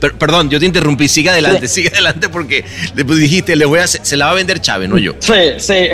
per- 0.00 0.14
perdón, 0.18 0.50
yo 0.50 0.58
te 0.58 0.66
interrumpí, 0.66 1.08
sigue 1.08 1.30
adelante, 1.30 1.68
Sí. 1.68 1.74
sigue 1.82 1.88
adelante 1.90 2.28
porque 2.28 2.64
después 2.94 3.18
dijiste, 3.18 3.54
le 3.56 3.64
voy 3.66 3.78
a 3.80 3.86
se 3.86 4.16
la 4.16 4.26
va 4.26 4.32
a 4.32 4.34
vender 4.34 4.60
Chávez, 4.60 4.88
no 4.88 4.98
yo. 4.98 5.12
Sí, 5.20 5.32
sí. 5.58 5.88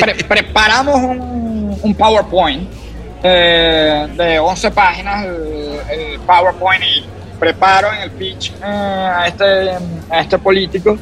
Pre- 0.00 0.14
preparamos 0.24 0.94
un, 0.96 1.78
un 1.82 1.94
PowerPoint 1.94 2.68
eh, 3.22 4.08
de 4.16 4.38
11 4.38 4.70
páginas, 4.70 5.24
el, 5.26 5.80
el 5.90 6.20
PowerPoint, 6.20 6.82
y 6.84 7.04
preparo 7.38 7.92
en 7.92 8.00
el 8.02 8.10
pitch 8.12 8.52
eh, 8.62 8.64
a, 8.64 9.26
este, 9.26 9.44
a 10.10 10.20
este 10.20 10.38
político. 10.38 10.96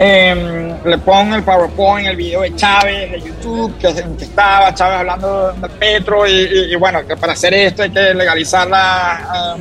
Eh, 0.00 0.74
le 0.84 0.98
pongo 0.98 1.34
el 1.34 1.42
PowerPoint, 1.42 2.06
el 2.08 2.16
video 2.16 2.42
de 2.42 2.54
Chávez 2.54 3.10
de 3.10 3.20
YouTube, 3.20 3.76
que, 3.78 3.88
estaba 4.24 4.72
Chávez 4.72 4.98
hablando 5.00 5.52
de 5.52 5.68
Petro, 5.70 6.24
y, 6.26 6.74
bueno, 6.76 7.04
que 7.06 7.16
para 7.16 7.32
hacer 7.32 7.52
esto 7.54 7.82
hay 7.82 7.90
que 7.90 8.14
legalizar 8.14 8.68
la, 8.68 9.56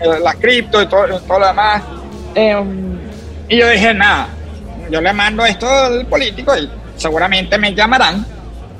eh, 0.00 0.20
la 0.22 0.34
cripto 0.34 0.80
y 0.80 0.86
todo, 0.86 1.06
lo 1.08 1.46
demás. 1.46 1.82
Eh, 2.36 2.62
y 3.48 3.56
yo 3.56 3.68
dije, 3.68 3.92
nada, 3.92 4.28
yo 4.90 5.00
le 5.00 5.12
mando 5.12 5.44
esto 5.44 5.68
al 5.68 6.06
político 6.06 6.56
y 6.56 6.70
seguramente 6.96 7.58
me 7.58 7.74
llamarán, 7.74 8.24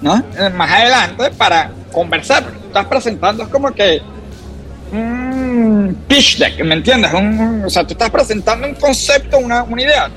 ¿no? 0.00 0.22
Eh, 0.38 0.48
Más 0.50 0.70
adelante 0.70 1.30
para 1.36 1.72
conversar. 1.90 2.44
Estás 2.68 2.86
presentando, 2.86 3.42
es 3.42 3.48
como 3.48 3.72
que 3.72 4.00
un 4.92 6.04
pitch 6.06 6.38
deck, 6.38 6.64
¿me 6.64 6.74
entiendes? 6.74 7.12
Un- 7.12 7.64
o 7.66 7.70
sea, 7.70 7.84
tú 7.84 7.94
estás 7.94 8.10
presentando 8.10 8.66
un 8.68 8.74
concepto, 8.74 9.38
una, 9.38 9.64
una 9.64 9.82
idea. 9.82 10.08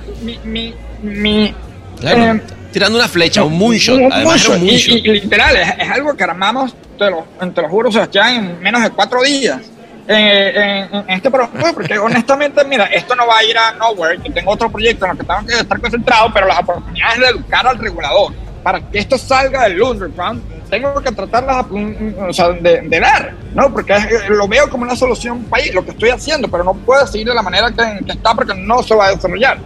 Mi, 1.04 1.54
Claro, 2.00 2.24
eh, 2.36 2.42
tirando 2.72 2.98
una 2.98 3.08
flecha, 3.08 3.44
un 3.44 3.58
moonshot. 3.58 3.98
un 4.00 4.12
Además 4.12 4.44
era 4.46 4.56
un 4.56 4.66
moonshot. 4.66 4.90
Y- 4.90 4.92
moonshot. 4.92 5.06
Y, 5.06 5.22
literal, 5.22 5.56
es, 5.58 5.70
es 5.80 5.90
algo 5.90 6.14
que 6.16 6.24
armamos, 6.24 6.76
te 6.98 7.10
lo, 7.10 7.26
te 7.54 7.62
lo 7.62 7.70
juro, 7.70 7.92
Sebastián, 7.92 8.36
en 8.36 8.60
menos 8.62 8.82
de 8.84 8.90
cuatro 8.92 9.22
días. 9.22 9.60
Eh, 10.06 10.88
en, 10.92 10.98
en 11.00 11.10
este 11.12 11.32
programa, 11.32 11.72
porque 11.74 11.98
honestamente, 11.98 12.62
mira, 12.66 12.86
esto 12.86 13.16
no 13.16 13.26
va 13.26 13.38
a 13.38 13.44
ir 13.46 13.58
a 13.58 13.72
nowhere. 13.74 14.20
Yo 14.24 14.34
tengo 14.34 14.52
otro 14.52 14.70
proyecto 14.70 15.06
en 15.06 15.12
el 15.12 15.18
que 15.18 15.24
tengo 15.24 15.46
que 15.48 15.54
estar 15.54 15.80
concentrado, 15.80 16.30
pero 16.34 16.46
las 16.48 16.60
oportunidades 16.60 17.20
de 17.20 17.26
educar 17.28 17.66
al 17.68 17.78
regulador 17.80 18.34
para 18.64 18.82
que 18.82 19.00
esto 19.00 19.18
salga 19.18 19.64
del 19.64 19.82
underground, 19.82 20.42
tengo 20.70 20.94
que 21.02 21.12
tratarlas 21.12 21.66
o 21.70 22.34
sea, 22.34 22.50
de, 22.50 22.82
de 22.82 23.00
dar, 23.00 23.34
¿no? 23.54 23.72
Porque 23.72 23.94
es- 23.94 24.30
lo 24.30 24.46
veo 24.48 24.70
como 24.70 24.84
una 24.84 24.96
solución 24.96 25.44
país, 25.46 25.74
lo 25.74 25.86
que 25.86 25.92
estoy 25.92 26.10
haciendo, 26.10 26.50
pero 26.50 26.64
no 26.66 26.74
puedo 26.74 27.06
seguir 27.08 27.28
de 27.28 27.36
la 27.36 27.42
manera 27.42 27.70
que, 27.72 28.06
que 28.06 28.12
está 28.14 28.34
porque 28.34 28.54
no 28.56 28.84
se 28.84 28.96
va 28.96 29.08
a 29.08 29.12
desarrollar. 29.12 29.58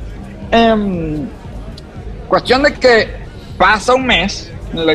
Em, 0.51 1.27
Cuestión 2.27 2.61
de 2.63 2.73
que 2.73 3.07
pasa 3.57 3.93
un 3.93 4.05
mes, 4.05 4.51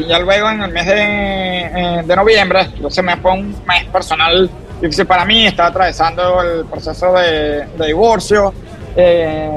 ya 0.07 0.19
luego 0.19 0.51
en 0.51 0.63
el 0.65 0.71
mes 0.71 0.85
de, 0.87 1.61
eh, 1.63 2.03
de 2.05 2.15
noviembre, 2.17 2.69
se 2.91 3.01
me 3.01 3.17
fue 3.17 3.33
un 3.33 3.57
mes 3.67 3.85
personal 3.91 4.51
difícil 4.83 5.07
para 5.07 5.25
mí, 5.25 5.47
estaba 5.47 5.71
atravesando 5.71 6.43
el 6.43 6.67
proceso 6.67 7.11
de, 7.15 7.65
de 7.79 7.87
divorcio 7.87 8.53
eh, 8.95 9.49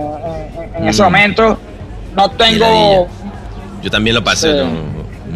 en, 0.73 0.83
en 0.83 0.87
ese 0.87 1.01
Mm. 1.01 1.05
momento. 1.05 1.59
No 2.15 2.31
tengo, 2.31 3.09
Yo 3.83 3.91
también 3.91 4.15
lo 4.15 4.23
pasé. 4.23 4.63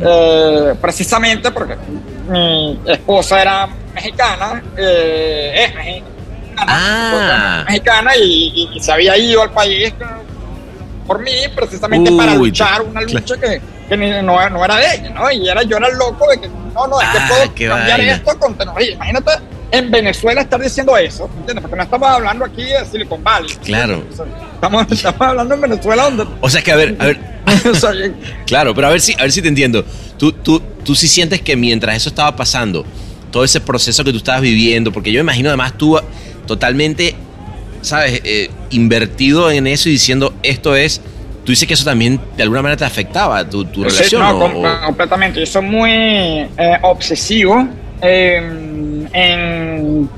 Eh, 0.02 0.76
precisamente 0.80 1.52
porque 1.52 1.76
mi 2.30 2.80
esposa 2.86 3.42
era 3.42 3.68
mexicana, 3.94 4.64
eh, 4.78 5.66
es 5.68 5.76
mexicana, 5.76 6.06
Ah. 6.58 7.64
mexicana 7.68 8.16
y, 8.16 8.22
y- 8.72 8.78
y 8.78 8.80
se 8.80 8.92
había 8.94 9.18
ido 9.18 9.42
al 9.42 9.52
país 9.52 9.94
por 11.10 11.20
mí 11.24 11.32
precisamente 11.56 12.12
para 12.12 12.36
luchar 12.36 12.84
una 12.84 13.02
lucha 13.02 13.36
que, 13.36 13.60
que 13.90 13.98
ni- 13.98 14.12
no, 14.22 14.48
no 14.52 14.64
era 14.64 14.76
de 14.78 14.86
ella, 14.96 15.10
¿no? 15.10 15.32
Y 15.32 15.50
era, 15.50 15.64
yo 15.64 15.78
era 15.78 15.88
el 15.88 15.98
loco 15.98 16.30
de 16.30 16.40
que 16.40 16.48
no, 16.48 16.86
no, 16.88 17.02
es 17.02 17.08
que 17.10 17.18
Ah, 17.18 17.28
puedo 17.28 17.56
qué 17.56 17.68
cambiar 17.68 17.98
vaina. 17.98 18.14
esto 18.14 18.38
con 18.38 18.54
tecnología. 18.56 18.94
Imagínate 18.94 19.32
en 19.72 19.90
Venezuela 19.90 20.42
estar 20.42 20.62
diciendo 20.62 20.96
eso, 20.96 21.28
¿entiendes? 21.40 21.62
Porque 21.64 21.76
no 21.78 21.82
estamos 21.84 22.08
hablando 22.10 22.46
aquí 22.46 22.64
de 22.64 22.86
Silicon 22.92 23.24
Valley. 23.24 23.50
Claro. 23.64 24.04
O 24.12 24.16
sea, 24.16 24.26
Estamos, 24.54 24.86
estamos 24.92 25.22
hablando 25.22 25.56
en 25.56 25.62
Venezuela 25.62 26.04
donde... 26.04 26.26
O 26.42 26.50
sea 26.50 26.62
que, 26.62 26.72
a 26.72 26.76
ver, 26.76 26.96
a 27.00 27.06
ver, 27.08 27.20
o 27.72 27.76
sea, 27.76 27.92
Claro, 28.46 28.76
pero 28.76 28.88
a 28.88 28.90
ver 28.92 29.02
si, 29.02 29.14
a 29.14 29.24
ver 29.24 29.32
si 29.32 29.42
te 29.42 29.48
entiendo. 29.48 29.84
Tú, 30.20 30.32
tú, 30.34 30.62
tú 30.84 30.94
sí 30.96 31.08
sientes 31.08 31.42
que 31.42 31.56
mientras 31.56 31.96
eso 31.98 32.10
estaba 32.10 32.36
pasando, 32.36 32.86
todo 33.32 33.44
ese 33.44 33.60
proceso 33.62 34.04
que 34.04 34.12
tú 34.12 34.18
estabas 34.18 34.42
viviendo, 34.42 34.92
porque 34.92 35.12
yo 35.12 35.20
imagino 35.22 35.50
además 35.50 35.74
tú 35.78 36.00
totalmente, 36.46 37.16
¿sabes? 37.82 38.22
Eh, 38.24 38.50
invertido 38.72 39.50
en 39.52 39.68
eso 39.68 39.90
y 39.90 39.94
diciendo 39.94 40.34
esto 40.44 40.76
es, 40.76 41.02
tú 41.46 41.52
dices 41.52 41.68
que 41.68 41.74
eso 41.74 41.86
también 41.86 42.20
de 42.38 42.44
alguna 42.44 42.62
manera 42.62 42.78
te 42.78 42.86
afectaba 42.86 43.48
tu, 43.50 43.66
tu 43.66 43.84
Sí, 43.90 43.98
relación. 43.98 44.22
no, 44.22 44.30
o- 44.32 44.40
com- 44.40 44.66
o- 44.66 44.86
completamente. 44.86 45.40
Yo 45.40 45.46
soy 45.46 45.62
muy 45.64 45.92
eh, 45.92 46.78
obsesivo 46.84 47.68
eh, 48.02 48.38
en 49.14 50.10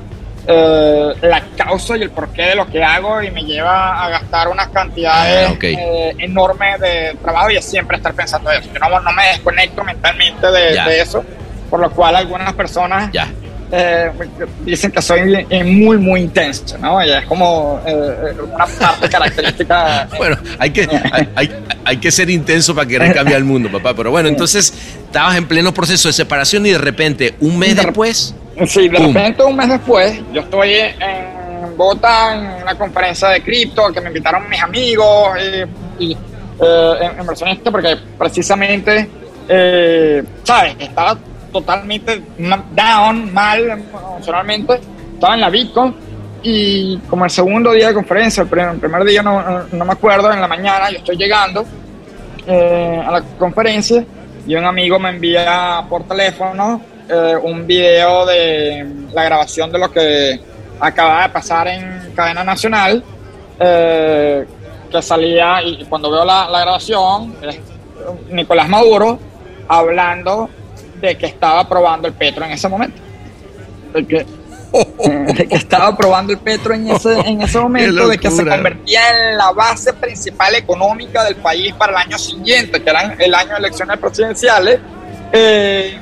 eh, 0.46 1.12
la 1.22 1.40
causa 1.56 1.96
y 1.96 2.02
el 2.02 2.10
porqué 2.10 2.42
de 2.42 2.54
lo 2.56 2.66
que 2.66 2.82
hago 2.82 3.22
y 3.22 3.30
me 3.30 3.42
lleva 3.44 4.04
a 4.04 4.08
gastar 4.10 4.48
unas 4.48 4.68
cantidades 4.68 5.50
Ah, 5.50 5.56
eh, 5.62 6.14
enormes 6.18 6.80
de 6.80 7.16
trabajo 7.22 7.50
y 7.50 7.56
es 7.56 7.64
siempre 7.64 7.96
estar 7.96 8.12
pensando 8.12 8.50
eso. 8.50 8.68
Yo 8.72 8.80
no, 8.80 9.00
no 9.00 9.12
me 9.12 9.24
desconecto 9.28 9.84
mentalmente 9.84 10.46
de, 10.50 10.82
de 10.82 11.00
eso, 11.00 11.24
por 11.70 11.78
lo 11.80 11.90
cual 11.92 12.16
algunas 12.16 12.52
personas 12.54 13.10
ya. 13.12 13.28
Eh, 13.74 14.10
dicen 14.64 14.90
que 14.92 15.00
soy 15.00 15.46
eh, 15.48 15.64
muy, 15.64 15.96
muy 15.96 16.20
intenso, 16.20 16.76
¿no? 16.78 17.02
Y 17.04 17.10
es 17.10 17.24
como 17.24 17.80
eh, 17.86 18.34
una 18.54 18.66
parte 18.66 19.08
característica. 19.08 20.08
Bueno, 20.18 20.36
hay 20.58 20.70
que, 20.70 20.82
hay, 21.10 21.28
hay- 21.34 21.50
hay 21.84 21.96
que 21.96 22.12
ser 22.12 22.30
intenso 22.30 22.74
para 22.74 22.86
querer 22.86 23.12
cambiar 23.14 23.38
el 23.38 23.44
mundo, 23.44 23.70
papá. 23.72 23.92
Pero 23.94 24.10
bueno, 24.10 24.28
entonces 24.28 24.72
estabas 25.06 25.36
en 25.36 25.46
pleno 25.48 25.72
proceso 25.74 26.08
de 26.08 26.12
separación 26.12 26.64
y 26.66 26.70
de 26.70 26.78
repente, 26.78 27.34
un 27.40 27.58
mes 27.58 27.74
De 27.76 27.82
después, 27.86 28.34
Sí, 28.66 28.88
de 28.88 28.98
Pum. 28.98 29.06
repente 29.14 29.42
un 29.42 29.56
mes 29.56 29.68
después, 29.70 30.20
yo 30.32 30.42
estoy 30.42 30.72
en 30.74 31.76
Bogotá 31.76 32.34
en 32.34 32.62
una 32.62 32.74
conferencia 32.76 33.28
de 33.28 33.42
cripto 33.42 33.90
que 33.92 34.00
me 34.02 34.08
invitaron 34.08 34.48
mis 34.48 34.62
amigos 34.62 35.30
y, 35.98 36.04
y, 36.04 36.12
eh, 36.12 37.10
inversionistas 37.18 37.72
porque 37.72 37.96
precisamente, 38.18 39.08
eh, 39.48 40.22
¿sabes? 40.44 40.76
Estaba 40.78 41.18
totalmente 41.52 42.22
down, 42.74 43.32
mal 43.32 43.70
emocionalmente, 43.70 44.80
estaba 45.14 45.34
en 45.34 45.40
la 45.40 45.50
Bitcoin 45.50 45.94
y 46.42 46.96
como 47.08 47.24
el 47.24 47.30
segundo 47.30 47.72
día 47.72 47.88
de 47.88 47.94
conferencia, 47.94 48.42
el 48.42 48.48
primer, 48.48 48.70
el 48.74 48.80
primer 48.80 49.04
día 49.04 49.22
no, 49.22 49.42
no- 49.70 49.84
me 49.84 49.92
acuerdo, 49.92 50.32
en 50.32 50.40
la 50.40 50.48
mañana 50.48 50.90
yo 50.90 50.98
estoy 50.98 51.16
llegando 51.16 51.64
eh, 52.46 53.00
a 53.06 53.10
la 53.12 53.22
conferencia 53.38 54.04
y 54.46 54.54
un 54.56 54.64
amigo 54.64 54.98
me 54.98 55.10
envía 55.10 55.84
por 55.88 56.02
teléfono 56.04 56.80
eh, 57.08 57.34
un 57.42 57.64
video 57.66 58.26
de 58.26 58.84
la 59.12 59.22
grabación 59.24 59.70
de 59.70 59.78
lo 59.78 59.92
que 59.92 60.40
acaba 60.80 61.22
de 61.22 61.28
pasar 61.28 61.68
en 61.68 62.12
cadena 62.16 62.42
nacional 62.42 63.04
eh, 63.60 64.44
que 64.90 65.00
salía 65.02 65.62
y 65.62 65.84
cuando 65.84 66.10
veo 66.10 66.24
la, 66.24 66.48
la 66.48 66.60
grabación 66.60 67.36
es 67.42 67.60
Nicolás 68.30 68.68
Maduro 68.68 69.18
hablando 69.68 70.50
de 71.02 71.18
que 71.18 71.26
estaba 71.26 71.60
aprobando 71.60 72.08
el 72.08 72.14
petro 72.14 72.44
en 72.44 72.52
ese 72.52 72.68
momento. 72.68 72.96
De 73.92 74.06
que, 74.06 74.26
de 75.34 75.48
que 75.48 75.56
estaba 75.56 75.88
aprobando 75.88 76.32
el 76.32 76.38
petro 76.38 76.72
en 76.72 76.88
ese, 76.88 77.18
en 77.20 77.42
ese 77.42 77.58
momento 77.60 78.08
de 78.08 78.16
que 78.16 78.30
se 78.30 78.46
convertía 78.46 79.30
en 79.30 79.36
la 79.36 79.52
base 79.52 79.92
principal 79.92 80.54
económica 80.54 81.24
del 81.24 81.36
país 81.36 81.74
para 81.74 81.92
el 81.92 81.98
año 81.98 82.18
siguiente 82.18 82.82
que 82.82 82.88
era 82.88 83.14
el 83.18 83.34
año 83.34 83.50
de 83.50 83.58
elecciones 83.58 83.98
presidenciales 83.98 84.80
eh, 85.32 85.98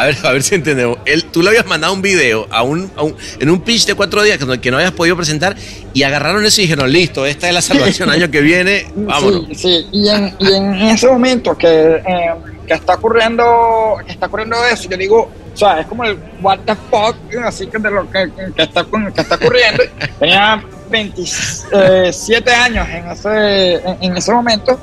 A 0.00 0.06
ver, 0.06 0.16
a 0.24 0.32
ver 0.32 0.42
si 0.42 0.54
entendemos. 0.54 0.98
Él, 1.04 1.24
tú 1.24 1.42
le 1.42 1.50
habías 1.50 1.66
mandado 1.66 1.92
un 1.92 2.00
video 2.00 2.46
a 2.50 2.62
un, 2.62 2.90
a 2.96 3.02
un- 3.02 3.14
en 3.38 3.50
un 3.50 3.60
pitch 3.60 3.84
de 3.86 3.94
cuatro 3.94 4.22
días 4.22 4.38
que 4.38 4.46
no, 4.46 4.58
que 4.60 4.70
no 4.70 4.78
habías 4.78 4.92
podido 4.92 5.14
presentar 5.16 5.54
y 5.92 6.02
agarraron 6.04 6.44
eso 6.46 6.60
y 6.60 6.64
dijeron, 6.64 6.90
listo, 6.90 7.26
esta 7.26 7.48
es 7.48 7.54
la 7.54 7.60
salvación 7.60 8.08
año 8.08 8.30
que 8.30 8.40
viene, 8.40 8.86
vámonos. 8.94 9.44
Sí, 9.48 9.54
sí. 9.56 9.86
Y, 9.92 10.08
en, 10.08 10.34
y 10.38 10.52
en 10.54 10.74
ese 10.82 11.06
momento 11.06 11.56
que, 11.58 11.96
eh, 11.96 12.30
que 12.66 12.74
está 12.74 12.94
ocurriendo 12.94 13.96
que 14.06 14.12
está 14.12 14.26
ocurriendo 14.26 14.56
eso, 14.64 14.88
yo 14.88 14.96
digo, 14.96 15.30
o 15.52 15.56
sea, 15.56 15.80
es 15.80 15.86
como 15.86 16.04
el 16.04 16.16
what 16.40 16.60
the 16.64 16.74
fuck, 16.90 17.16
así 17.44 17.66
que 17.66 17.78
de 17.78 17.90
lo 17.90 18.10
que, 18.10 18.30
que 18.56 18.62
está, 18.62 18.84
que 19.14 19.20
está 19.20 19.34
ocurriendo. 19.34 19.82
Tenía 20.18 20.64
27 20.88 22.50
años 22.52 22.88
en 22.88 23.10
ese, 23.10 23.74
en, 23.74 23.96
en 24.00 24.16
ese 24.16 24.32
momento 24.32 24.78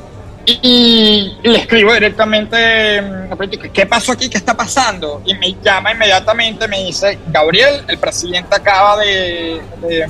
y 0.62 1.34
le 1.44 1.60
escribo 1.60 1.94
directamente, 1.94 3.02
mm, 3.02 3.70
¿qué 3.74 3.86
pasó 3.86 4.14
aquí? 4.14 4.30
¿Qué 4.30 4.38
está 4.38 4.56
pasando? 4.56 5.22
Y 5.26 5.34
me 5.36 5.56
llama 5.62 5.92
inmediatamente, 5.92 6.68
me 6.68 6.84
dice, 6.86 7.20
Gabriel, 7.28 7.84
el 7.88 7.98
presidente 7.98 8.56
acaba 8.56 8.98
de, 8.98 9.62
de 9.82 10.08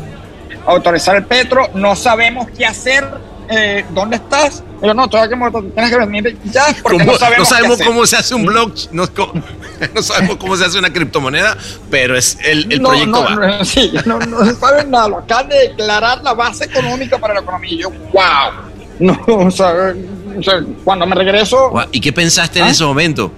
autorizar 0.65 1.15
el 1.15 1.25
Petro, 1.25 1.69
no 1.73 1.95
sabemos 1.95 2.47
qué 2.55 2.65
hacer, 2.65 3.03
eh, 3.49 3.83
¿dónde 3.91 4.17
estás? 4.17 4.63
Yo 4.81 4.93
no, 4.93 5.07
todavía 5.09 5.35
que 5.35 5.61
tienes 5.73 5.89
que 5.91 5.97
venir 5.97 6.37
ya, 6.45 6.65
porque 6.83 6.99
¿Cómo- 6.99 7.13
no 7.13 7.17
sabemos, 7.17 7.49
qué 7.49 7.55
hacer". 7.73 7.85
cómo 7.87 8.05
se 8.05 8.15
hace 8.17 8.35
un 8.35 8.45
no, 8.45 9.07
co- 9.13 9.33
no 9.95 10.01
sabemos 10.03 10.37
cómo 10.37 10.55
se 10.55 10.65
hace 10.65 10.77
una 10.77 10.93
criptomoneda, 10.93 11.57
pero 11.89 12.15
es 12.15 12.37
el, 12.45 12.71
el 12.71 12.81
no, 12.81 12.89
proyecto 12.89 13.11
no, 13.11 13.23
va. 13.23 13.35
no, 13.57 13.65
sí, 13.65 13.91
no, 14.05 14.19
no 14.19 14.45
saben 14.55 14.91
nada, 14.91 15.07
lo 15.07 15.17
acaban 15.17 15.49
de 15.49 15.57
declarar 15.69 16.21
la 16.23 16.33
base 16.33 16.65
económica 16.65 17.17
para 17.17 17.33
la 17.33 17.39
economía. 17.39 17.71
Y 17.73 17.77
yo, 17.81 17.89
wow. 17.89 18.67
No, 18.99 19.19
o 19.27 19.49
sea, 19.51 19.93
o 20.39 20.43
sea, 20.43 20.61
cuando 20.83 21.05
me 21.05 21.15
regreso, 21.15 21.71
¿Y 21.91 21.99
qué 21.99 22.11
pensaste 22.13 22.59
en 22.59 22.65
¿Ah? 22.65 22.69
ese 22.71 22.83
momento? 22.83 23.31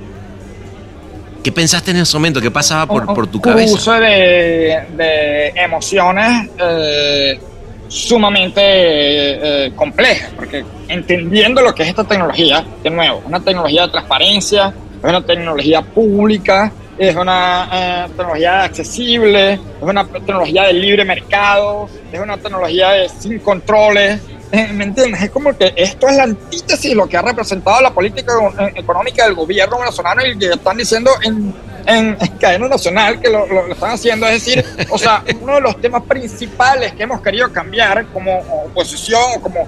¿Qué 1.43 1.52
pensaste 1.52 1.91
en 1.91 1.97
ese 1.97 2.18
momento? 2.18 2.41
¿Qué 2.41 2.52
pasaba 2.52 2.86
por, 2.86 3.08
un- 3.08 3.16
por 3.16 3.28
tu 3.28 3.38
un 3.38 3.41
cabeza? 3.41 3.72
cruce 3.74 3.91
de, 3.91 4.80
de 4.97 5.47
emociones 5.56 6.50
eh, 6.60 7.39
sumamente 7.88 8.62
eh, 8.62 9.72
complejas, 9.76 10.32
porque 10.36 10.64
entendiendo 10.88 11.62
lo 11.62 11.74
que 11.74 11.84
es 11.84 11.89
esta 11.89 12.04
tecnología, 12.04 12.64
de 12.84 12.89
nuevo, 12.89 13.22
una 13.26 13.39
tecnología 13.39 13.84
de 13.84 13.89
transparencia, 13.89 14.74
es 15.02 15.04
una 15.10 15.22
tecnología 15.26 15.82
pública, 15.82 16.72
es 16.97 17.16
una 17.16 17.70
eh, 17.72 18.06
tecnología 18.10 18.64
accesible, 18.64 19.54
es 19.54 19.60
una 19.82 20.06
tecnología 20.06 20.64
de 20.68 20.74
libre 20.74 21.06
mercado, 21.06 21.88
es 22.12 22.20
una 22.20 22.38
tecnología 22.38 22.89
de 22.89 23.10
sin 23.10 23.39
controles. 23.39 24.20
Eh, 24.52 24.68
¿Me 24.74 24.84
entiendes? 24.86 25.22
Es 25.24 25.30
como 25.32 25.56
que 25.58 25.74
esto 25.76 26.08
es 26.08 26.16
la 26.18 26.24
antítesis 26.24 26.89
de 26.91 26.95
lo 26.95 27.08
que 27.08 27.18
ha 27.18 27.22
representado 27.22 27.82
la 27.82 27.91
política 27.91 28.34
eh, 28.60 28.72
económica 28.76 29.26
del 29.26 29.36
gobierno 29.36 29.80
venezolano 29.80 30.26
y 30.26 30.38
que 30.38 30.47
están 30.52 30.78
diciendo 30.78 31.12
en, 31.24 31.54
en, 31.86 32.18
en 32.20 32.28
cadena 32.39 32.68
nacional 32.68 33.20
que 33.20 33.30
lo, 33.30 33.45
lo- 33.47 33.68
lo 33.68 33.74
están 33.74 33.91
haciendo. 33.91 34.28
Es 34.28 34.43
decir, 34.45 34.66
o 34.89 34.97
sea, 34.97 35.24
uno 35.41 35.56
de 35.56 35.62
los 35.62 35.80
temas 35.82 36.04
principales 36.04 36.93
que 36.93 37.04
hemos 37.04 37.22
querido 37.22 37.52
cambiar 37.52 38.06
como 38.08 38.39
oposición 38.66 39.22
o 39.38 39.41
como, 39.41 39.68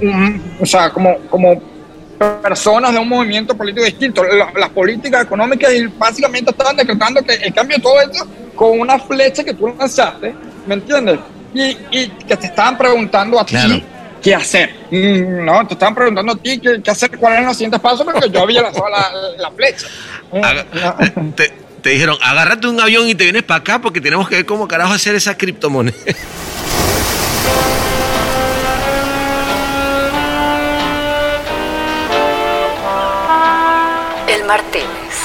un- 0.00 0.56
o 0.60 0.66
sea, 0.66 0.90
como, 0.90 1.16
como 1.30 1.60
personas 2.42 2.92
de 2.92 2.98
un 2.98 3.08
movimiento 3.08 3.56
político 3.56 3.84
distinto. 3.84 4.24
La- 4.24 4.52
las 4.58 4.68
políticas 4.70 5.24
económicas 5.24 5.70
básicamente 5.96 6.50
estaban 6.50 6.76
decretando 6.76 7.22
que 7.22 7.34
el 7.34 7.54
cambio 7.54 7.76
de 7.76 7.82
todo 7.82 8.00
esto 8.00 8.26
con 8.56 8.80
una 8.80 8.98
flecha 8.98 9.44
que 9.44 9.54
tú 9.54 9.68
lanzaste, 9.68 10.34
¿me 10.66 10.74
entiendes? 10.74 11.18
Y, 11.54 11.76
y 11.92 12.08
que 12.26 12.36
te 12.36 12.46
estaban 12.48 12.76
preguntando 12.76 13.38
a 13.40 13.46
Claro. 13.46 13.74
ti 13.76 13.84
qué 14.22 14.34
hacer. 14.34 14.74
Mm, 14.90 15.44
No, 15.44 15.66
te 15.66 15.74
estaban 15.74 15.94
preguntando 15.94 16.32
a 16.32 16.36
ti 16.36 16.58
qué, 16.60 16.80
qué 16.82 16.90
hacer, 16.90 17.10
cuáles 17.18 17.38
eran 17.38 17.48
los 17.48 17.56
siguientes 17.56 17.80
pasos, 17.80 18.04
porque 18.04 18.28
yo 18.30 18.42
había 18.42 18.62
lanzado 18.62 18.88
la, 18.88 19.10
la 19.38 19.50
flecha. 19.50 19.86
No. 20.32 21.32
te, 21.34 21.52
te 21.82 21.90
dijeron, 21.90 22.16
agárrate 22.22 22.66
un 22.68 22.78
avión 22.80 23.08
y 23.08 23.14
te 23.14 23.24
vienes 23.24 23.42
para 23.44 23.60
acá 23.60 23.78
porque 23.80 24.00
tenemos 24.00 24.28
que 24.28 24.34
ver 24.36 24.46
cómo 24.46 24.68
carajo 24.68 24.92
hacer 24.92 25.14
esa 25.14 25.36
criptomoneda. 25.38 25.96
El 34.28 34.44
Martínez. 34.44 35.16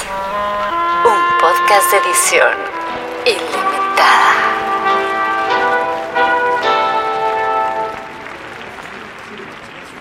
Un 1.04 1.20
podcast 1.40 1.90
de 1.92 1.98
edición 1.98 2.54
ilimitada. 3.26 4.33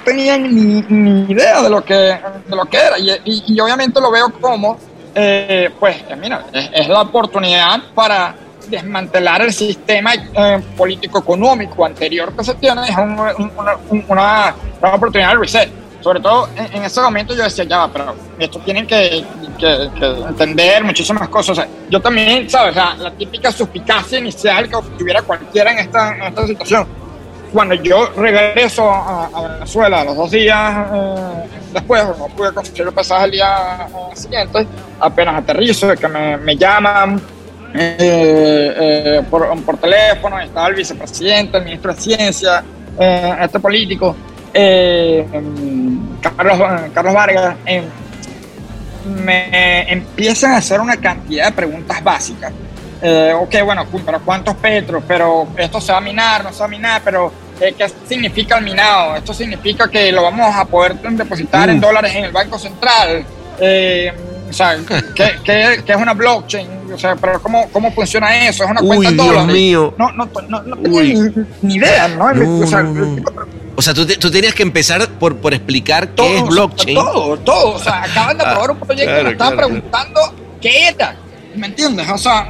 Tenían 0.04 0.44
ni, 0.44 0.82
ni 0.90 1.32
idea 1.32 1.62
de 1.62 1.70
lo 1.70 1.84
que, 1.84 1.94
de 1.94 2.56
lo 2.56 2.66
que 2.66 2.78
era. 2.78 2.98
Y, 3.00 3.12
y- 3.26 3.44
y 3.48 3.60
obviamente 3.60 4.00
lo 4.02 4.12
veo 4.12 4.32
como, 4.40 4.78
eh, 5.16 5.70
pues, 5.80 5.98
eh, 6.10 6.16
mira, 6.16 6.46
es, 6.54 6.70
es 6.74 6.88
la 6.88 7.02
oportunidad 7.02 7.82
para 7.94 8.36
desmantelar 8.68 9.42
el 9.42 9.54
sistema 9.54 10.14
eh, 10.16 10.62
político-económico 10.78 11.86
anterior 11.86 12.34
que 12.36 12.44
se 12.44 12.56
tiene. 12.56 12.84
Es 12.88 12.98
un- 12.98 13.20
un- 13.20 13.52
una, 13.58 13.76
un- 13.90 14.06
una- 14.08 14.56
una 14.82 14.94
oportunidad 14.96 15.30
de 15.32 15.36
reset. 15.38 15.70
Sobre 16.02 16.20
todo 16.20 16.50
en, 16.58 16.76
en 16.78 16.84
ese 16.84 17.00
momento 17.02 17.34
yo 17.34 17.44
decía, 17.44 17.64
ya 17.64 17.88
pero 17.88 18.14
esto 18.38 18.60
tienen 18.60 18.86
que, 18.86 19.24
que- 19.58 19.90
que 19.98 20.06
entender 20.06 20.84
muchísimas 20.84 21.30
cosas. 21.30 21.50
O 21.58 21.62
sea, 21.62 21.68
yo 21.90 22.02
también, 22.02 22.50
¿sabes? 22.50 22.76
La, 22.76 22.96
la 22.96 23.12
típica 23.12 23.52
suspicacia 23.54 24.20
inicial 24.20 24.68
que 24.68 24.76
tuviera 24.98 25.22
cualquiera 25.22 25.72
en 25.72 25.80
esta, 25.80 26.16
en 26.18 26.24
esta 26.24 26.46
situación 26.48 26.88
cuando 27.54 27.76
yo 27.76 28.10
regreso 28.18 28.90
a, 28.90 29.30
Venezuela 29.54 30.04
los 30.04 30.16
dos 30.16 30.32
días 30.32 30.88
eh, 30.94 31.16
después, 31.72 32.04
no 32.18 32.28
pude 32.28 32.54
conseguir 32.54 32.88
el 32.88 32.94
pasaje 32.94 33.26
el 33.26 33.32
día 33.32 33.88
eh, 33.88 34.16
siguiente, 34.16 34.68
apenas 35.00 35.36
aterrizo, 35.36 35.94
que 35.96 36.08
me, 36.08 36.38
me 36.38 36.58
llaman 36.58 37.22
eh, 37.74 39.22
por, 39.30 39.64
por 39.64 39.78
teléfono, 39.78 40.40
estaba 40.40 40.68
el 40.68 40.76
vicepresidente, 40.76 41.58
el 41.58 41.66
ministro 41.66 41.94
de 41.94 42.02
Ciencia, 42.02 42.64
este 43.42 43.60
político, 43.60 44.16
Carlos, 44.52 46.62
Carlos 46.94 47.14
Vargas, 47.14 47.56
me 49.06 49.92
empiezan 49.92 50.54
a 50.54 50.58
hacer 50.58 50.80
una 50.80 50.98
cantidad 50.98 51.48
de 51.48 51.52
preguntas 51.52 52.04
básicas. 52.04 52.54
Eh, 53.06 53.34
ok, 53.38 53.54
bueno, 53.66 53.86
pero 54.06 54.22
¿cuántos 54.22 54.56
petros? 54.56 55.04
Pero 55.06 55.50
esto 55.58 55.82
se 55.82 55.92
va 55.92 55.98
a 55.98 56.02
minar, 56.02 56.42
no 56.42 56.54
se 56.54 56.60
va 56.60 56.66
a 56.66 56.70
minar, 56.70 57.02
pero 57.04 57.34
eh, 57.60 57.74
¿qué 57.78 57.92
significa 58.08 58.58
el 58.58 58.66
minado? 58.66 59.16
Esto 59.16 59.34
significa 59.34 59.90
que 59.90 60.12
lo 60.12 60.24
vamos 60.24 60.54
a 60.56 60.66
poder 60.66 60.96
depositar 61.00 61.70
en 61.70 61.78
Mm. 61.78 61.82
dólares 61.82 62.16
en 62.16 62.26
el 62.26 62.32
Banco 62.32 62.58
Central. 62.60 63.26
Eh, 63.60 64.12
o 64.50 64.54
sea, 64.54 64.78
¿qué, 65.16 65.32
qué- 65.44 65.84
qué 65.86 65.92
es 65.94 65.98
una 65.98 66.14
blockchain? 66.14 66.68
O 66.94 66.98
sea, 66.98 67.16
pero 67.16 67.42
¿cómo, 67.42 67.70
cómo 67.72 67.92
funciona 67.92 68.48
eso? 68.48 68.64
¿Es 68.64 68.70
una 68.70 68.82
Uy, 68.82 68.88
cuenta 68.88 69.10
en 69.10 69.16
Dios 69.18 69.28
dólares? 69.28 69.54
mío. 69.54 69.96
No, 69.98 70.12
no, 70.12 70.30
no, 70.48 70.62
no 70.62 70.76
tenía 70.78 71.00
Uy. 71.02 71.14
ni, 71.14 71.46
ni 71.70 71.76
idea, 71.76 72.08
¿no? 72.10 72.32
No, 72.34 72.60
o 72.60 72.68
sea, 72.68 72.86
O 73.76 73.82
sea, 73.82 73.94
tú, 73.96 74.06
te- 74.06 74.18
tú 74.18 74.30
tenías 74.30 74.54
que 74.54 74.62
empezar 74.62 75.08
por, 75.20 75.38
por 75.38 75.54
explicar 75.56 76.06
todo, 76.08 76.28
qué 76.28 76.38
es 76.38 76.44
blockchain. 76.46 76.96
Todo, 76.96 77.38
todo. 77.40 77.72
O 77.74 77.80
sea, 77.80 78.04
acaban 78.04 78.38
de 78.38 78.44
Ah, 78.44 78.50
aprobar 78.52 78.72
un 78.72 78.78
proyecto 78.80 79.04
y 79.04 79.14
claro, 79.14 79.24
me 79.24 79.32
estaban 79.32 79.54
claro, 79.54 79.68
preguntando 79.70 80.20
qué 80.62 80.88
era. 80.90 81.16
¿Me 81.56 81.68
entiendes? 81.68 82.08
O 82.12 82.18
sea, 82.20 82.50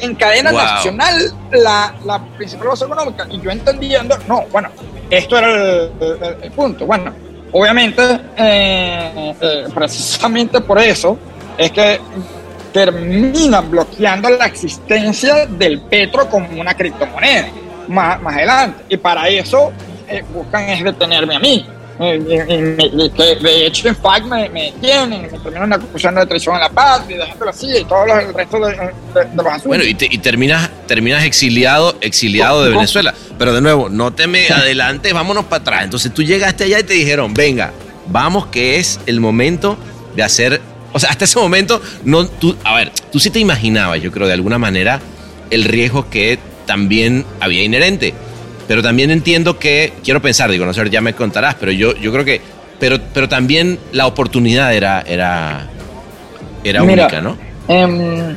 en 0.00 0.14
cadena 0.14 0.50
Wow. 0.52 0.60
nacional 0.60 1.32
la, 1.52 1.94
la 2.04 2.18
principal 2.36 2.68
base 2.68 2.84
económica. 2.84 3.26
Y 3.30 3.40
yo 3.40 3.50
entendiendo, 3.50 4.16
no, 4.28 4.42
bueno, 4.52 4.68
esto 5.10 5.38
era 5.38 5.48
el, 5.52 5.90
el- 6.00 6.36
el 6.42 6.50
punto. 6.52 6.86
Bueno, 6.86 7.12
obviamente, 7.52 8.02
eh, 8.36 9.34
eh, 9.40 9.64
precisamente 9.74 10.60
por 10.60 10.78
eso 10.78 11.16
es 11.58 11.70
que 11.70 12.00
terminan 12.72 13.70
bloqueando 13.70 14.28
la 14.30 14.46
existencia 14.46 15.46
del 15.46 15.80
petro 15.80 16.28
como 16.28 16.48
una 16.60 16.74
criptomoneda 16.74 17.48
más, 17.88 18.20
más 18.20 18.34
adelante. 18.36 18.84
Y 18.90 18.96
para 18.98 19.28
eso 19.28 19.72
eh, 20.08 20.22
buscan 20.32 20.68
es 20.68 20.84
detenerme 20.84 21.36
a 21.36 21.38
mí. 21.38 21.66
Eh, 21.98 22.90
y- 22.92 23.10
que 23.10 23.36
de 23.36 23.66
hecho, 23.66 23.88
en 23.88 23.96
fact, 23.96 24.26
me, 24.26 24.48
me 24.50 24.64
detienen, 24.72 25.22
me 25.32 25.38
terminan 25.38 25.72
acusando 25.72 26.20
de 26.20 26.26
traición 26.26 26.54
a 26.56 26.58
la 26.60 26.68
patria, 26.68 27.16
y 27.16 27.18
dejándolo 27.20 27.50
así, 27.50 27.68
y 27.74 27.84
todo 27.84 28.04
el 28.04 28.34
resto 28.34 28.60
de, 28.60 28.72
de- 28.72 29.24
de 29.24 29.36
los 29.36 29.46
asuntos. 29.46 29.64
Bueno, 29.64 29.84
y, 29.84 29.94
te- 29.94 30.08
y 30.10 30.18
terminas, 30.18 30.68
terminas 30.86 31.24
exiliado, 31.24 31.96
exiliado 32.02 32.64
de. 32.64 32.70
Venezuela. 32.70 33.14
Pero 33.38 33.52
de 33.54 33.60
nuevo, 33.60 33.88
no 33.88 34.12
te 34.12 34.26
me 34.26 34.48
adelantes, 34.48 35.12
vámonos 35.12 35.44
para 35.46 35.60
atrás. 35.62 35.84
Entonces 35.84 36.12
tú 36.12 36.22
llegaste 36.22 36.64
allá 36.64 36.80
y 36.80 36.82
te 36.84 36.94
dijeron, 36.94 37.32
venga, 37.34 37.72
vamos 38.08 38.46
que 38.46 38.76
es 38.78 39.00
el 39.06 39.20
momento 39.20 39.76
de 40.14 40.22
hacer. 40.22 40.60
O 40.92 40.98
sea, 40.98 41.10
hasta 41.10 41.24
ese 41.26 41.38
momento, 41.38 41.80
no, 42.04 42.26
tú, 42.26 42.56
a 42.64 42.74
ver, 42.76 42.92
tú 43.12 43.18
sí 43.20 43.28
te 43.30 43.38
imaginabas, 43.38 44.00
yo 44.00 44.10
creo, 44.12 44.26
de 44.26 44.32
alguna 44.32 44.58
manera, 44.58 45.00
el 45.50 45.64
riesgo 45.64 46.08
que 46.08 46.38
también 46.66 47.24
había 47.40 47.62
inherente. 47.62 48.14
Pero 48.68 48.82
también 48.82 49.10
entiendo 49.10 49.58
que, 49.58 49.92
quiero 50.02 50.20
pensar, 50.20 50.50
digo, 50.50 50.66
no 50.66 50.72
sé, 50.74 50.88
ya 50.90 51.00
me 51.00 51.12
contarás, 51.14 51.54
pero 51.54 51.70
yo, 51.72 51.94
yo 51.96 52.12
creo 52.12 52.24
que, 52.24 52.40
pero, 52.80 52.98
pero 53.14 53.28
también 53.28 53.78
la 53.92 54.06
oportunidad 54.06 54.74
era, 54.74 55.02
era, 55.06 55.66
era 56.64 56.82
Mira, 56.82 57.04
única, 57.04 57.20
¿no? 57.20 57.36
Em, 57.68 58.36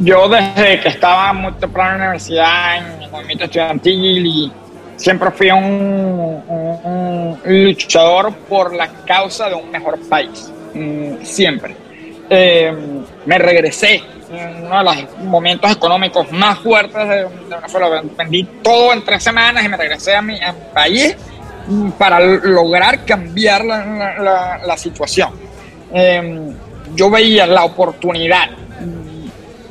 yo 0.00 0.28
desde 0.28 0.80
que 0.80 0.88
estaba 0.88 1.32
muy 1.32 1.52
temprano 1.52 1.94
en 1.94 1.98
la 2.00 2.04
universidad, 2.06 2.76
en 2.96 3.02
el 3.02 3.10
movimiento 3.10 3.44
estudiantil, 3.44 4.26
y 4.26 4.52
siempre 4.96 5.30
fui 5.30 5.50
un, 5.50 5.64
un- 5.64 7.38
un 7.44 7.64
luchador 7.64 8.32
por 8.48 8.74
la 8.74 8.88
causa 9.06 9.48
de 9.48 9.54
un 9.54 9.70
mejor 9.70 9.98
país. 10.08 10.52
Mm, 10.74 11.24
siempre. 11.24 11.74
Em, 12.30 12.76
me 13.24 13.38
regresé 13.38 14.02
uno 14.30 14.78
de 14.78 14.84
los 14.84 15.18
momentos 15.24 15.70
económicos 15.72 16.30
más 16.32 16.58
fuertes 16.58 17.08
de, 17.08 17.16
de 17.24 17.56
Venezuela. 17.56 18.02
Vendí 18.16 18.44
todo 18.62 18.92
en 18.92 19.04
tres 19.04 19.22
semanas 19.22 19.64
y 19.64 19.68
me 19.68 19.76
regresé 19.76 20.14
a 20.16 20.22
mi, 20.22 20.40
a 20.42 20.52
mi 20.52 20.58
país 20.74 21.16
para 21.98 22.20
lograr 22.20 23.04
cambiar 23.04 23.64
la, 23.64 23.84
la- 23.84 24.58
la- 24.66 24.76
situación. 24.76 25.30
Eh, 25.92 26.50
yo 26.94 27.10
veía 27.10 27.46
la 27.46 27.64
oportunidad 27.64 28.48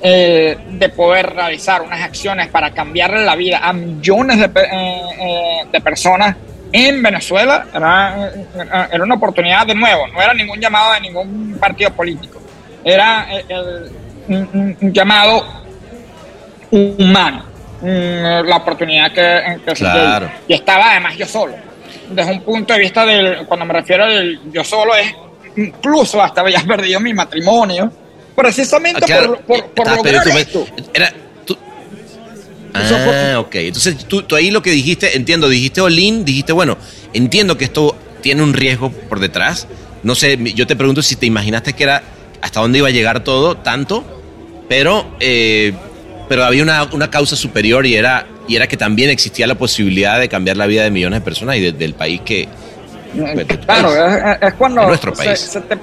eh, 0.01 0.57
de 0.69 0.89
poder 0.89 1.33
realizar 1.33 1.81
unas 1.81 2.01
acciones 2.01 2.47
para 2.49 2.71
cambiarle 2.71 3.25
la 3.25 3.35
vida 3.35 3.59
a 3.63 3.73
millones 3.73 4.37
de, 4.37 4.45
eh, 4.45 5.01
eh, 5.19 5.65
de 5.71 5.81
personas 5.81 6.35
en 6.71 7.01
Venezuela 7.01 7.65
era, 7.73 8.29
era 8.91 9.03
una 9.03 9.15
oportunidad 9.15 9.65
de 9.65 9.73
nuevo, 9.73 10.05
no 10.07 10.21
era 10.21 10.33
ningún 10.33 10.59
llamado 10.59 10.93
de 10.93 11.01
ningún 11.01 11.57
partido 11.59 11.91
político, 11.91 12.39
era 12.83 13.27
el- 13.47 13.89
un, 14.28 14.78
un 14.82 14.93
llamado 14.93 15.45
humano, 16.71 17.45
mm, 17.82 18.45
la 18.47 18.57
oportunidad 18.57 19.11
que, 19.11 19.59
que 19.65 19.73
Claro. 19.73 20.30
Y 20.47 20.53
estaba 20.53 20.91
además 20.91 21.17
yo 21.17 21.25
solo. 21.25 21.53
Desde 22.09 22.32
un 22.34 22.41
punto 22.41 22.73
de 22.73 22.80
vista 22.80 23.05
del, 23.05 23.45
cuando 23.45 23.65
me 23.65 23.73
refiero 23.73 24.03
al 24.05 24.39
yo 24.51 24.63
solo, 24.63 24.95
es 24.95 25.13
incluso 25.55 26.21
hasta 26.21 26.41
había 26.41 26.59
perdido 26.67 26.99
mi 26.99 27.13
matrimonio, 27.13 27.91
precisamente 28.36 29.01
Ah, 29.03 29.05
claro. 29.07 29.39
por, 29.39 29.61
por, 29.65 29.65
por 29.71 29.88
Ah, 29.89 29.95
lograr 29.95 30.23
tú- 30.23 30.30
esto. 30.38 30.65
Era, 30.93 31.13
tú- 31.45 31.57
Ah, 32.73 33.39
ok. 33.39 33.55
Entonces 33.55 34.05
tú, 34.05 34.21
tú 34.23 34.36
ahí 34.36 34.51
lo 34.51 34.61
que 34.61 34.69
dijiste, 34.71 35.15
entiendo, 35.17 35.49
dijiste 35.49 35.82
Olin, 35.82 36.23
dijiste, 36.25 36.51
bueno, 36.53 36.78
entiendo 37.13 37.57
que 37.57 37.65
esto 37.65 37.95
tiene 38.21 38.43
un 38.43 38.53
riesgo 38.53 38.91
por 38.91 39.19
detrás. 39.19 39.67
No 40.03 40.13
sé, 40.15 40.38
yo 40.53 40.67
te 40.67 40.75
pregunto 40.75 41.01
si 41.01 41.15
te 41.15 41.25
imaginaste 41.25 41.73
que 41.73 41.84
era 41.84 42.03
hasta 42.41 42.59
dónde 42.59 42.78
iba 42.80 42.88
a 42.88 42.91
llegar 42.91 43.23
todo, 43.23 43.57
tanto, 43.57 44.16
pero, 44.68 45.05
eh, 45.20 45.74
pero 46.30 46.43
había 46.45 46.63
una, 46.63 46.84
una 46.91 47.09
causa 47.09 47.36
superior 47.36 47.86
y 47.86 47.95
era, 47.95 48.26
y 48.47 48.55
era 48.55 48.68
que 48.68 48.78
también 48.78 49.09
existía 49.09 49.47
la 49.47 49.55
posibilidad 49.55 50.20
de 50.20 50.28
cambiar 50.30 50.57
la 50.57 50.65
vida 50.68 50.84
de 50.84 50.91
millones 50.91 51.20
de 51.20 51.24
personas 51.26 51.55
y 51.57 51.61
de- 51.61 51.72
del 51.72 51.93
país 51.93 52.22
que... 52.22 52.47
de 53.13 53.45
tu 53.45 53.57
Claro, 53.61 53.89
país. 53.89 54.38
es, 54.41 54.47
es 54.49 54.53
cuando, 54.55 54.82
De 54.82 54.88
nuestro 54.88 55.15
se- 55.15 55.26
país. 55.26 55.39
se 55.39 55.61
te- 55.61 55.78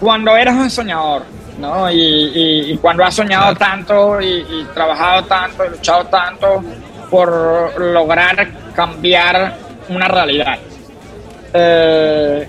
cuando 0.00 0.36
eres 0.36 0.54
un 0.54 0.70
soñador, 0.70 1.24
¿no? 1.60 1.90
Y, 1.90 1.96
y- 2.00 2.72
y 2.72 2.76
cuando 2.78 3.04
has 3.04 3.14
soñado 3.14 3.54
Claro. 3.54 3.58
tanto 3.58 4.20
y, 4.20 4.26
y 4.40 4.66
trabajado 4.74 5.24
tanto 5.24 5.64
y 5.64 5.70
luchado 5.70 6.04
tanto 6.06 6.64
por 7.10 7.80
lograr 7.80 8.48
cambiar 8.74 9.56
una 9.88 10.08
realidad. 10.08 10.58
Eh, 11.54 12.48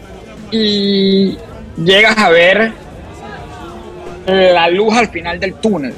y 0.52 1.38
llegas 1.84 2.18
a 2.18 2.30
ver 2.30 2.72
la 4.26 4.70
luz 4.70 4.96
al 4.98 5.08
final 5.10 5.40
del 5.40 5.54
túnel. 5.56 5.94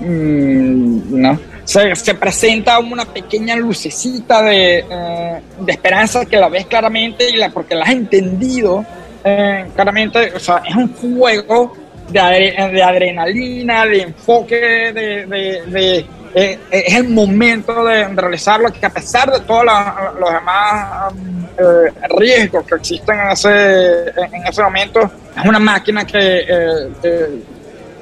Mm, 0.00 1.20
¿no? 1.20 1.38
Se, 1.64 1.94
se 1.94 2.14
presenta 2.14 2.78
una 2.78 3.04
pequeña 3.04 3.54
lucecita 3.54 4.42
de, 4.42 4.78
eh, 4.90 5.40
de 5.60 5.72
esperanza 5.72 6.24
que 6.24 6.36
la 6.36 6.48
ves 6.48 6.66
claramente 6.66 7.28
y 7.30 7.36
la, 7.36 7.50
porque 7.50 7.74
la 7.74 7.84
has 7.84 7.90
entendido 7.90 8.84
eh, 9.22 9.66
claramente. 9.74 10.32
O 10.34 10.38
sea, 10.40 10.62
es 10.66 10.74
un 10.74 10.88
fuego 10.90 11.72
de, 12.08 12.18
adre- 12.20 12.72
de 12.72 12.82
adrenalina, 12.82 13.84
de 13.86 14.02
enfoque, 14.02 14.56
de, 14.92 16.06
eh, 16.34 16.58
es 16.70 16.94
el 16.94 17.08
momento 17.08 17.84
de, 17.84 18.04
realizarlo, 18.08 18.72
que 18.72 18.86
a 18.86 18.90
pesar 18.90 19.30
de 19.32 19.40
todos 19.40 19.64
los 19.64 20.32
demás 20.32 21.12
eh, 21.58 21.92
riesgos 22.18 22.64
que 22.66 22.74
existen 22.76 23.18
en 23.20 23.30
ese, 23.30 24.08
en 24.08 24.46
ese 24.48 24.62
momento, 24.62 25.00
es 25.36 25.44
una 25.44 25.58
máquina 25.58 26.04
que- 26.04 26.44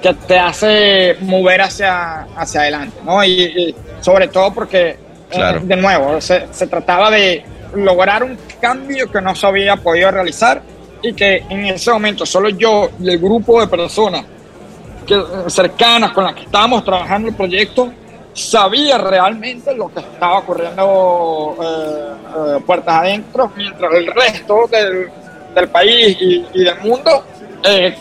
que 0.03 0.15
te 0.15 0.39
hace 0.39 1.17
mover 1.21 1.63
hacia, 1.63 2.23
hacia 2.37 2.61
adelante, 2.63 2.97
¿no? 3.05 3.23
Y, 3.25 3.31
y 3.43 3.75
sobre 4.01 4.29
todo 4.29 4.53
porque, 4.55 4.91
eh, 4.91 4.97
Claro. 5.31 5.61
de 5.63 5.77
nuevo, 5.77 6.21
se, 6.21 6.47
se 6.53 6.67
trataba 6.67 7.11
de 7.11 7.45
lograr 7.75 8.23
un 8.23 8.39
cambio 8.61 9.11
que 9.11 9.21
no 9.21 9.35
se 9.35 9.47
había 9.47 9.77
podido 9.77 10.11
realizar 10.11 10.63
y 11.03 11.13
que 11.13 11.45
en 11.49 11.67
ese 11.67 11.93
momento 11.93 12.25
solo 12.27 12.49
yo 12.49 12.91
y 13.01 13.09
el 13.11 13.19
grupo 13.19 13.61
de 13.61 13.67
personas 13.69 14.25
que, 15.07 15.21
cercanas 15.49 16.13
con 16.13 16.25
las 16.25 16.35
que 16.35 16.43
estábamos 16.43 16.85
trabajando 16.85 17.29
el 17.29 17.35
proyecto 17.35 17.93
sabía 18.33 18.99
realmente 18.99 19.75
lo 19.75 19.89
que 19.93 20.01
estaba 20.01 20.39
ocurriendo 20.39 21.57
eh, 21.61 22.57
eh, 22.57 22.61
puertas 22.65 22.95
adentro, 22.95 23.51
mientras 23.57 23.93
el 23.95 24.07
resto 24.07 24.69
del, 24.71 25.09
del 25.55 25.69
país 25.69 26.17
y, 26.21 26.47
y 26.55 26.65
del 26.65 26.79
mundo 26.81 27.25
eh, 27.65 27.95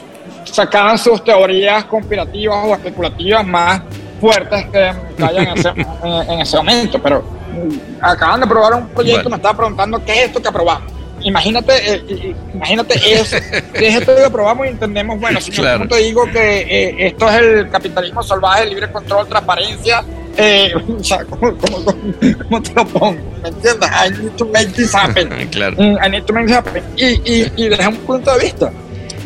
sacaban 0.52 0.98
sus 0.98 1.24
teorías 1.24 1.86
conspirativas 1.86 2.58
o 2.66 2.74
especulativas 2.74 3.46
más 3.46 3.82
fuertes 4.20 4.66
que, 4.72 4.92
que 5.18 5.24
haya 5.24 5.42
en 5.44 5.58
ese, 5.58 5.70
en- 5.70 6.32
en 6.32 6.40
ese 6.42 6.58
momento. 6.58 7.02
Pero 7.02 7.22
mm, 7.22 8.04
acaban 8.04 8.40
de 8.40 8.46
aprobar 8.46 8.74
un 8.74 8.88
proyecto, 8.90 9.24
Bueno. 9.24 9.30
me 9.32 9.36
estaba 9.38 9.58
preguntando 9.58 10.04
qué 10.06 10.14
es 10.14 10.26
esto 10.28 10.42
que 10.42 10.48
aprobamos. 10.48 10.92
Imagínate, 11.22 11.74
eh, 11.96 12.36
imagínate 12.54 12.94
eso, 13.14 13.38
qué 13.74 13.88
es 13.88 13.96
esto 13.96 14.16
que 14.16 14.24
aprobamos 14.24 14.68
y 14.68 14.70
entendemos, 14.70 15.20
bueno, 15.20 15.42
si 15.42 15.52
Claro. 15.52 15.84
yo 15.84 15.90
te 15.90 15.98
digo 15.98 16.26
que 16.32 16.60
eh, 16.62 17.08
esto 17.08 17.28
es 17.30 17.36
el 17.42 17.70
capitalismo 17.70 18.22
salvaje, 18.22 18.68
libre 18.68 18.92
control, 18.92 19.28
transparencia, 19.28 20.04
eh, 20.38 20.72
o 21.00 21.04
sea, 21.04 21.26
¿cómo, 21.26 21.58
cómo, 21.58 21.84
cómo- 21.86 22.04
cómo 22.44 22.62
te 22.62 22.74
lo 22.76 22.86
pongo? 22.86 23.20
¿Me 23.42 23.50
entiendes? 23.50 23.90
I 24.06 24.10
need 24.12 24.32
to 24.38 24.46
make 24.46 24.68
this 24.74 24.94
happen. 24.94 25.30
Claro. 25.52 25.76
Mm, 25.78 25.98
I 26.06 26.10
need 26.10 26.24
to 26.26 26.34
make 26.34 26.46
this 26.46 26.56
happen. 26.56 26.84
Y, 26.96 27.06
y, 27.26 27.52
y 27.56 27.68
desde 27.68 27.88
un 27.88 27.96
punto 27.98 28.32
de 28.38 28.44
vista, 28.46 28.72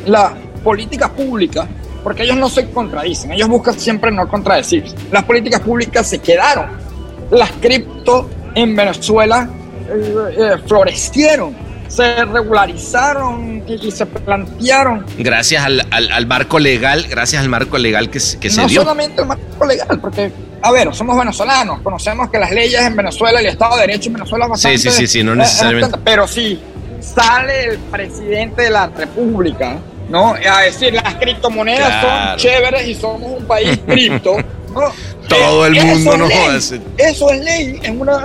las 0.06 0.32
políticas 0.64 1.10
públicas, 1.12 1.68
porque 2.04 2.24
ellos 2.24 2.38
no 2.38 2.50
se 2.50 2.70
contradicen, 2.72 3.32
ellos 3.32 3.48
buscan 3.50 3.80
siempre 3.80 4.12
no 4.12 4.28
contradecirse. 4.28 4.96
Las 5.12 5.24
políticas 5.24 5.60
públicas 5.62 6.08
se 6.10 6.20
quedaron. 6.20 6.68
Las 7.30 7.52
cripto 7.54 8.30
en 8.56 8.76
Venezuela 8.76 9.48
eh, 9.90 10.16
eh, 10.38 10.52
florecieron, 10.68 11.56
se 11.88 12.26
regularizaron 12.26 13.64
y, 13.68 13.74
y 13.88 13.92
se 13.92 14.06
plantearon 14.06 15.06
Gracias 15.18 15.64
al, 15.64 15.86
al- 15.92 16.12
al 16.12 16.26
marco 16.28 16.60
legal, 16.60 17.06
gracias 17.10 17.42
al 17.42 17.50
marco 17.50 17.78
legal 17.78 18.10
que, 18.10 18.20
se- 18.20 18.38
que 18.40 18.50
se 18.50 18.62
no 18.62 18.68
dio. 18.68 18.82
solamente 18.82 19.22
el 19.22 19.28
marco 19.28 19.66
legal, 19.66 20.00
porque, 20.00 20.32
a 20.62 20.72
ver, 20.72 20.94
somos 20.96 21.18
venezolanos, 21.18 21.80
conocemos 21.82 22.30
que 22.30 22.40
las 22.40 22.52
leyes 22.52 22.82
en 22.82 22.96
Venezuela, 22.96 23.40
el 23.40 23.46
Estado 23.48 23.76
de 23.76 23.82
Derecho 23.82 24.08
en 24.10 24.14
Venezuela 24.14 24.46
es 24.54 24.62
Sí, 24.62 24.68
bastante... 24.70 24.78
sí, 24.80 24.92
sí, 24.92 25.08
sí, 25.08 25.24
no 25.24 25.34
eh, 25.34 25.38
necesariamente. 25.38 25.84
bastante, 25.92 26.06
pero 26.12 26.28
sí, 26.28 26.60
sale 27.00 27.66
el 27.66 27.78
presidente 27.78 28.64
de 28.64 28.70
la 28.70 28.88
República, 28.88 29.78
¿no? 30.12 30.36
A 30.36 30.62
decir, 30.62 30.94
las 30.94 31.16
criptomonedas 31.16 31.88
Claro. 31.88 32.30
son 32.30 32.38
chéveres 32.38 32.88
y 32.88 32.96
somos 32.96 33.40
un 33.40 33.46
país 33.46 33.80
cripto, 33.88 34.38
¿no? 34.74 34.82
Todo 35.30 35.66
el 35.66 35.78
eso 35.78 35.86
mundo 35.88 36.12
es 36.14 36.18
no 36.20 36.28
ley, 36.28 36.38
jodas. 36.38 36.74
Eso 36.98 37.32
es 37.32 37.40
ley 37.44 37.80
en 37.84 38.02
una, 38.02 38.18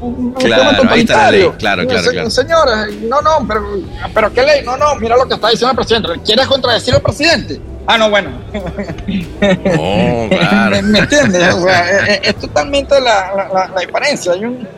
un 0.00 0.32
Claro, 0.34 0.70
esquema 0.72 0.92
ahí 0.92 1.00
está 1.00 1.16
la 1.16 1.30
ley, 1.30 1.40
totalitario. 1.44 1.54
claro, 1.58 1.86
claro, 1.86 2.02
Se- 2.04 2.10
claro. 2.10 2.30
Señores, 2.30 2.94
no, 3.02 3.20
no, 3.22 3.46
pero, 3.48 3.62
pero 4.12 4.32
¿qué 4.34 4.42
ley? 4.42 4.62
No, 4.64 4.76
no, 4.76 4.94
mira 4.96 5.16
lo 5.16 5.26
que 5.26 5.34
está 5.34 5.48
diciendo 5.48 5.70
el 5.70 5.76
presidente. 5.76 6.08
¿Quieres 6.24 6.46
contradecir 6.46 6.94
al 6.94 7.00
presidente? 7.00 7.58
Ah, 7.86 7.96
no, 7.96 8.10
bueno. 8.10 8.30
Oh, 9.78 10.28
claro. 10.28 10.70
¿Me, 10.76 10.82
me 10.82 10.98
entiendes? 11.00 11.54
O 11.54 11.62
sea, 11.62 11.90
es, 11.90 12.08
es- 12.08 12.20
es 12.28 12.36
totalmente 12.36 13.00
la, 13.00 13.32
la- 13.34 13.48
la- 13.48 13.68
la 13.74 13.80
diferencia. 13.80 14.32
Hay 14.32 14.44
un, 14.44 14.68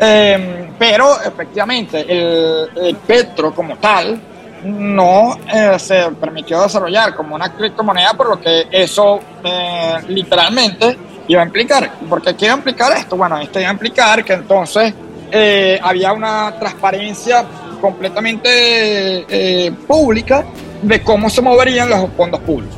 eh, 0.00 0.68
pero 0.78 1.20
efectivamente, 1.22 2.00
el, 2.08 2.68
el 2.84 2.96
petro 2.96 3.52
como 3.54 3.76
tal 3.78 4.20
no 4.64 5.36
eh, 5.52 5.78
se 5.78 6.02
permitió 6.20 6.62
desarrollar 6.62 7.14
como 7.14 7.34
una 7.34 7.52
criptomoneda, 7.52 8.12
por 8.14 8.28
lo 8.30 8.40
que 8.40 8.66
eso 8.70 9.20
eh, 9.42 9.94
literalmente 10.08 10.96
iba 11.28 11.42
a 11.42 11.44
implicar. 11.44 11.90
Porque 12.08 12.34
¿qué 12.36 12.46
iba 12.46 12.54
a 12.54 12.58
implicar 12.58 12.92
esto? 12.96 13.16
Bueno, 13.16 13.38
esto 13.38 13.58
iba 13.60 13.68
a 13.68 13.72
implicar 13.72 14.24
que 14.24 14.34
entonces 14.34 14.94
eh, 15.30 15.78
había 15.82 16.12
una 16.12 16.54
transparencia 16.58 17.44
completamente 17.80 18.46
eh, 19.28 19.72
pública 19.86 20.44
de 20.82 21.02
cómo 21.02 21.28
se 21.30 21.42
moverían 21.42 21.88
los 21.90 22.08
fondos 22.16 22.40
públicos. 22.40 22.76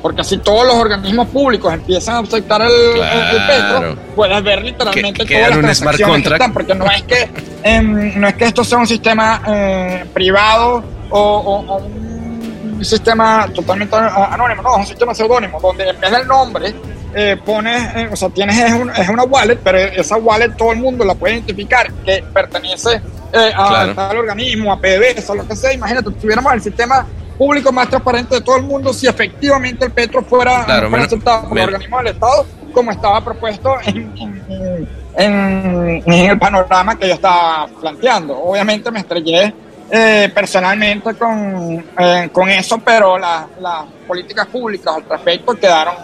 Porque 0.00 0.24
si 0.24 0.38
todos 0.38 0.66
los 0.66 0.74
organismos 0.74 1.28
públicos 1.28 1.72
empiezan 1.72 2.16
a 2.16 2.18
aceptar 2.18 2.62
el, 2.62 2.68
el- 2.70 2.96
el 2.96 2.96
Claro. 2.96 3.46
petro, 3.46 3.96
puedes 4.16 4.42
ver 4.42 4.64
literalmente 4.64 5.24
Que- 5.24 5.36
todas 5.36 5.50
las 5.50 5.58
un 5.58 5.74
smart 5.74 5.96
transacciones 5.96 6.16
que 6.16 6.22
contract. 6.22 6.40
están, 6.42 6.52
porque 6.52 6.74
no 6.74 6.86
es 6.90 7.02
que 7.02 7.30
em, 7.62 8.20
no 8.20 8.26
es 8.26 8.34
que 8.34 8.44
esto 8.46 8.64
sea 8.64 8.78
un 8.78 8.86
sistema 8.88 9.42
eh, 9.46 10.04
privado 10.12 10.82
o, 11.12 11.18
o- 11.20 11.76
o 11.76 11.82
un 11.82 12.84
sistema 12.84 13.46
totalmente 13.54 13.94
anónimo, 13.94 14.62
no, 14.62 14.74
es 14.74 14.80
un 14.80 14.86
sistema 14.86 15.14
seudónimo, 15.14 15.60
donde 15.60 15.88
en 15.88 16.00
vez 16.00 16.10
del 16.10 16.26
nombre 16.26 16.74
eh, 17.14 17.36
pones, 17.44 17.94
eh, 17.94 18.08
o 18.10 18.16
sea, 18.16 18.28
tienes 18.30 18.58
es, 18.58 18.72
un- 18.72 18.90
es 18.90 19.08
una 19.08 19.22
wallet, 19.24 19.58
pero 19.62 19.78
esa 19.78 20.16
wallet 20.16 20.56
todo 20.56 20.72
el 20.72 20.78
mundo 20.78 21.04
la 21.04 21.14
puede 21.14 21.34
identificar 21.34 21.92
que 22.04 22.24
pertenece 22.32 23.00
eh, 23.32 23.52
a 23.54 23.68
Claro. 23.68 23.94
tal 23.94 24.16
organismo, 24.16 24.72
a 24.72 24.80
PDVSA, 24.80 25.34
lo 25.34 25.46
que 25.46 25.54
sea. 25.56 25.72
Imagínate, 25.72 26.10
tuviéramos 26.10 26.52
el 26.54 26.62
sistema 26.62 27.06
público 27.38 27.70
más 27.72 27.88
transparente 27.88 28.34
de 28.36 28.40
todo 28.40 28.56
el 28.56 28.62
mundo 28.62 28.92
si 28.92 29.06
efectivamente 29.06 29.84
el 29.84 29.92
petro 29.92 30.22
fuera, 30.22 30.64
Claro, 30.64 30.88
fuera 30.88 30.90
menos- 30.90 31.06
aceptado 31.06 31.48
por 31.48 31.56
los 31.56 31.64
organismos 31.66 32.04
del 32.04 32.12
Estado, 32.14 32.46
como 32.74 32.90
estaba 32.90 33.22
propuesto 33.24 33.76
en, 33.84 33.96
en- 34.18 34.88
en- 35.16 36.02
en 36.06 36.30
el 36.30 36.38
panorama 36.38 36.98
que 36.98 37.08
yo 37.08 37.14
estaba 37.14 37.66
planteando. 37.80 38.38
Obviamente 38.38 38.90
me 38.90 39.00
estrellé 39.00 39.54
eh, 39.94 40.30
personalmente 40.34 41.12
con, 41.14 41.84
eh, 41.98 42.30
con 42.32 42.48
eso, 42.48 42.78
pero 42.78 43.18
la- 43.18 43.46
las 43.60 43.84
políticas 44.06 44.46
públicas 44.46 44.94
al 44.96 45.04
respecto 45.08 45.54
quedaron, 45.54 45.94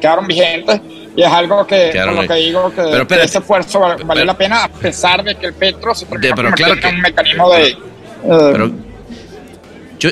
quedaron 0.00 0.26
vigentes 0.26 0.80
y 1.14 1.22
es 1.22 1.28
algo 1.30 1.66
que, 1.66 1.90
por 1.94 2.12
lo 2.14 2.26
que 2.26 2.34
digo, 2.34 2.70
que, 2.70 2.76
Pero 2.76 2.90
que 2.90 3.00
espérate. 3.02 3.26
ese 3.26 3.38
esfuerzo 3.38 3.80
val- 3.80 3.96
valió 3.98 4.06
Pero- 4.22 4.24
la 4.24 4.38
pena 4.38 4.64
a 4.64 4.68
pesar 4.68 5.22
de 5.22 5.34
que 5.34 5.46
el 5.46 5.52
petro 5.52 5.94
se 5.94 6.06
terminó 6.06 6.34
pero 6.36 6.50
claro 6.52 6.72
convirtiendo 6.72 6.74
en 6.74 6.80
que- 6.80 6.96
un 6.96 7.02
mecanismo 7.02 7.50
de... 7.52 7.68
eh, 7.68 8.72
yo, 9.98 10.10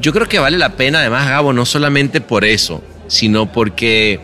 yo 0.00 0.12
creo 0.12 0.26
que 0.26 0.38
vale 0.40 0.58
la 0.58 0.70
pena, 0.70 0.98
además, 1.00 1.28
Gabo, 1.28 1.52
no 1.52 1.64
solamente 1.64 2.20
por 2.20 2.44
eso, 2.44 2.82
sino 3.06 3.52
porque, 3.52 4.18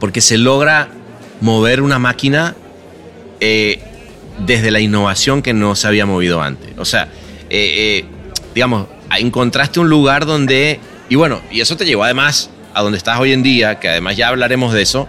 porque 0.00 0.20
se 0.22 0.38
logra 0.38 0.88
mover 1.40 1.82
una 1.82 1.98
máquina 1.98 2.54
eh, 3.40 3.82
desde 4.38 4.70
la 4.70 4.80
innovación 4.80 5.42
que 5.42 5.52
no 5.52 5.74
se 5.74 5.86
había 5.86 6.06
movido 6.06 6.40
antes. 6.42 6.70
O 6.78 6.84
sea, 6.84 7.08
eh, 7.50 8.04
eh, 8.04 8.04
digamos, 8.54 8.86
encontraste 9.18 9.80
un 9.80 9.88
lugar 9.88 10.26
donde, 10.26 10.80
y 11.08 11.14
bueno, 11.14 11.40
y 11.50 11.60
eso 11.60 11.76
te 11.76 11.84
llevó 11.84 12.04
además 12.04 12.50
a 12.74 12.82
donde 12.82 12.98
estás 12.98 13.18
hoy 13.18 13.32
en 13.32 13.42
día, 13.42 13.78
que 13.80 13.88
además 13.88 14.16
ya 14.16 14.28
hablaremos 14.28 14.72
de 14.72 14.82
eso. 14.82 15.08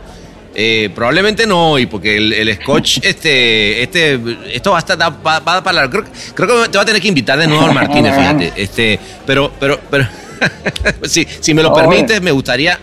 Eh, 0.55 0.89
probablemente 0.95 1.45
no 1.45 1.71
hoy, 1.71 1.85
porque 1.85 2.17
el, 2.17 2.33
el 2.33 2.55
scotch, 2.55 2.99
este, 3.03 3.83
este, 3.83 4.19
esto 4.51 4.71
va 4.71 4.77
a 4.77 4.79
estar, 4.79 4.99
va, 4.99 5.09
va 5.09 5.35
a 5.37 5.53
dar 5.55 5.63
para 5.63 5.75
largo. 5.75 5.91
Creo, 5.91 6.05
creo 6.35 6.63
que 6.63 6.69
te 6.69 6.77
va 6.77 6.83
a 6.83 6.85
tener 6.85 7.01
que 7.01 7.07
invitar 7.07 7.37
de 7.37 7.47
nuevo 7.47 7.65
al 7.65 7.73
Martínez, 7.73 8.15
fíjate. 8.15 8.53
Este, 8.55 8.99
pero, 9.25 9.51
pero, 9.59 9.79
pero, 9.89 10.07
si, 11.03 11.27
si 11.39 11.53
me 11.53 11.61
lo 11.61 11.73
permites, 11.73 12.21
me 12.21 12.31
gustaría 12.31 12.79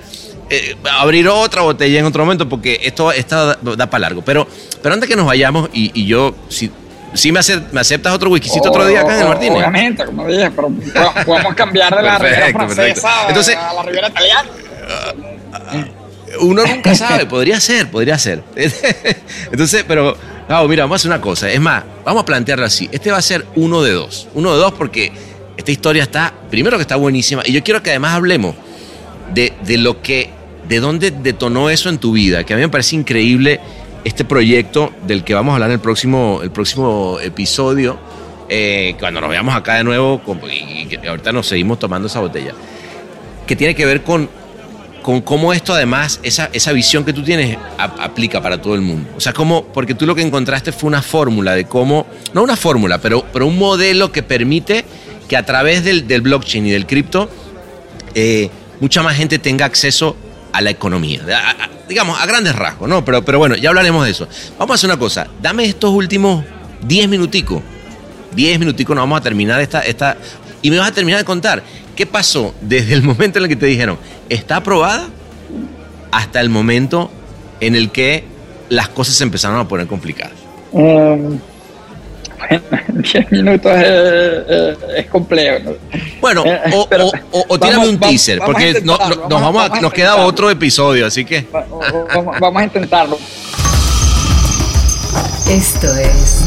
eh, 0.51 0.77
abrir 0.99 1.29
otra 1.29 1.63
botella 1.63 1.99
en 2.01 2.05
otro 2.07 2.25
momento, 2.25 2.49
porque 2.49 2.81
esto, 2.83 3.13
da, 3.29 3.59
da 3.77 3.91
para 3.91 4.01
largo. 4.03 4.23
Pero, 4.23 4.47
pero 4.83 4.95
antes 4.95 5.09
que 5.09 5.17
nos 5.17 5.27
vayamos, 5.27 5.69
y, 5.73 5.91
y 6.01 6.07
yo, 6.07 6.35
si, 6.49 6.71
si 7.15 7.33
me, 7.33 7.41
ace- 7.41 7.61
me 7.73 7.81
aceptas 7.81 8.13
otro 8.15 8.31
whiskycito 8.31 8.69
otro 8.69 8.87
día 8.87 9.01
acá 9.01 9.15
en 9.15 9.21
el 9.21 9.27
O- 9.27 9.29
Martínez. 9.31 9.57
Obviamente, 9.59 10.05
como 10.05 10.27
dije, 10.27 10.51
pero 10.51 10.69
po- 10.69 11.25
podemos 11.25 11.55
cambiar 11.55 11.97
de 11.97 12.03
la 12.03 12.19
Perfecto, 12.19 12.59
perfecto. 12.59 12.75
Francesa 13.01 13.29
Entonces- 13.29 13.57
a 13.57 13.73
la 13.75 13.83
Riviera 13.83 14.09
Italiana. 14.09 14.49
Uno 16.41 16.67
nunca 16.67 16.95
sabe, 16.95 17.25
podría 17.27 17.59
ser, 17.61 17.91
podría 17.91 18.19
ser. 18.19 18.43
Entonces, 19.51 19.85
pero, 19.89 20.17
no, 20.49 20.69
mira, 20.69 20.85
vamos 20.85 20.97
a 20.97 20.99
hacer 21.01 21.11
una 21.11 21.21
cosa. 21.21 21.51
Es 21.51 21.61
más, 21.61 21.83
vamos 22.05 22.23
a 22.23 22.27
plantearlo 22.27 22.67
así. 22.67 22.89
Este 22.93 23.11
va 23.11 23.17
a 23.19 23.23
ser 23.23 23.47
uno 23.55 23.83
de 23.83 23.93
dos. 23.93 24.29
Uno 24.35 24.53
de 24.55 24.59
dos 24.59 24.73
porque 24.75 25.13
esta 25.57 25.71
historia 25.71 26.03
está, 26.03 26.35
primero 26.51 26.77
que 26.77 26.83
está 26.83 26.97
buenísima, 26.97 27.43
y 27.47 27.53
yo 27.53 27.63
quiero 27.65 27.83
que 27.83 27.91
además 27.91 28.15
hablemos 28.15 28.55
de, 29.33 29.55
de 29.63 29.79
lo 29.79 30.03
que, 30.03 30.31
de 30.69 30.81
dónde 30.81 31.11
detonó 31.11 31.71
eso 31.71 31.89
en 31.89 31.99
tu 31.99 32.13
vida, 32.13 32.45
que 32.45 32.55
a 32.55 32.57
mí 32.57 32.63
me 32.63 32.69
parece 32.69 32.97
increíble 32.97 33.61
este 34.05 34.25
proyecto 34.25 34.93
del 35.07 35.25
que 35.25 35.35
vamos 35.35 35.53
a 35.53 35.55
hablar 35.57 35.71
en 35.71 35.75
el 35.75 35.81
próximo, 35.81 36.41
el 36.43 36.51
próximo 36.51 37.19
episodio, 37.23 37.99
eh, 38.49 38.95
cuando 39.01 39.21
nos 39.21 39.31
veamos 39.31 39.55
acá 39.55 39.75
de 39.75 39.85
nuevo, 39.85 40.21
y, 40.51 40.89
y 40.95 41.07
ahorita 41.07 41.33
nos 41.33 41.49
seguimos 41.49 41.79
tomando 41.79 42.07
esa 42.09 42.21
botella, 42.21 42.53
que 43.47 43.57
tiene 43.57 43.75
que 43.75 43.87
ver 43.87 44.03
con 44.03 44.29
con 45.03 45.21
cómo 45.21 45.53
esto 45.53 45.73
además, 45.73 46.19
esa, 46.25 46.51
esa 46.53 46.73
visión 46.73 47.05
que 47.05 47.13
tú 47.13 47.23
tienes 47.23 47.57
ap- 47.79 48.01
aplica 48.01 48.43
para 48.43 48.61
todo 48.61 48.75
el 48.75 48.81
mundo. 48.81 49.09
O 49.17 49.21
sea, 49.21 49.33
cómo, 49.33 49.63
porque 49.63 49.95
tú 49.95 50.05
lo 50.05 50.17
que 50.17 50.23
encontraste 50.23 50.73
fue 50.73 50.89
una 50.89 51.01
fórmula 51.01 51.55
de 51.55 51.65
cómo, 51.65 52.09
no 52.35 52.43
una 52.43 52.57
fórmula, 52.57 52.99
pero, 53.01 53.25
pero 53.33 53.47
un 53.47 53.57
modelo 53.57 54.11
que 54.11 54.25
permite 54.25 54.85
que 55.29 55.37
a 55.37 55.47
través 55.47 55.85
del, 55.85 56.09
del 56.09 56.23
blockchain 56.23 56.67
y 56.67 56.71
del 56.73 56.87
cripto, 56.87 57.31
eh, 58.17 58.51
mucha 58.81 59.05
más 59.05 59.17
gente 59.17 59.39
tenga 59.39 59.65
acceso 59.65 60.17
a 60.57 60.63
la 60.63 60.71
economía. 60.71 61.21
Digamos, 61.87 62.19
a 62.19 62.25
grandes 62.25 62.57
rasgos, 62.57 62.89
¿no? 62.89 63.05
Pero, 63.05 63.23
pero 63.23 63.39
bueno, 63.39 63.57
ya 63.57 63.69
hablaremos 63.69 64.07
de 64.07 64.11
eso. 64.11 64.27
Vamos 64.59 64.73
a 64.73 64.75
hacer 64.77 64.89
una 64.89 64.99
cosa, 64.99 65.27
dame 65.43 65.67
estos 65.67 65.91
últimos 65.91 66.45
10 66.87 67.11
minuticos. 67.11 67.63
10 68.35 68.59
minuticos, 68.59 68.97
nos 68.97 69.03
vamos 69.03 69.21
a 69.21 69.23
terminar 69.23 69.61
esta, 69.61 69.81
esta. 69.81 70.17
Y 70.63 70.71
me 70.71 70.79
vas 70.79 70.89
a 70.89 70.93
terminar 70.93 71.21
de 71.21 71.27
contar 71.27 71.63
qué 71.95 72.07
pasó 72.07 72.55
desde 72.63 72.95
el 72.95 73.03
momento 73.03 73.39
en 73.39 73.45
el 73.45 73.49
que 73.51 73.57
te 73.57 73.67
dijeron, 73.67 73.99
está 74.31 74.57
aprobada, 74.57 75.09
hasta 76.11 76.41
el 76.41 76.49
momento 76.49 77.11
en 77.61 77.75
el 77.75 77.91
que 77.91 78.25
las 78.71 78.89
cosas 78.89 79.15
se 79.15 79.25
empezaron 79.25 79.61
a 79.61 79.69
poner 79.69 79.87
complicadas. 79.87 80.37
Um, 80.73 81.39
bueno, 82.71 83.03
10 83.03 83.33
minutos 83.33 83.73
es, 83.77 84.77
es- 84.97 85.07
complejo. 85.07 85.59
¿no? 85.65 85.73
Bueno, 86.21 86.45
Eh, 86.45 86.61
o, 86.75 86.87
pero 86.89 87.07
o- 87.07 87.09
o- 87.09 87.13
o 87.41 87.45
vamos- 87.49 87.61
tírame 87.61 87.89
un 87.89 87.99
vamos- 88.01 88.11
teaser, 88.11 88.39
vamos 88.39 88.55
a 88.55 88.59
porque 88.59 88.81
no- 88.83 88.93
nos, 88.93 89.01
a- 89.01 89.09
vamos 89.09 89.33
a- 89.33 89.41
vamos 89.41 89.71
a 89.79 89.81
nos 89.81 89.93
queda 89.93 90.17
otro 90.17 90.51
episodio, 90.51 91.07
así 91.07 91.25
que... 91.25 91.47
Vamos, 91.53 92.37
vamos 92.41 92.61
a 92.63 92.65
intentarlo. 92.65 93.19
Esto 95.49 95.87
es 95.97 96.43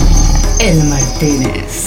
El 0.59 0.83
Martínez. 0.83 1.85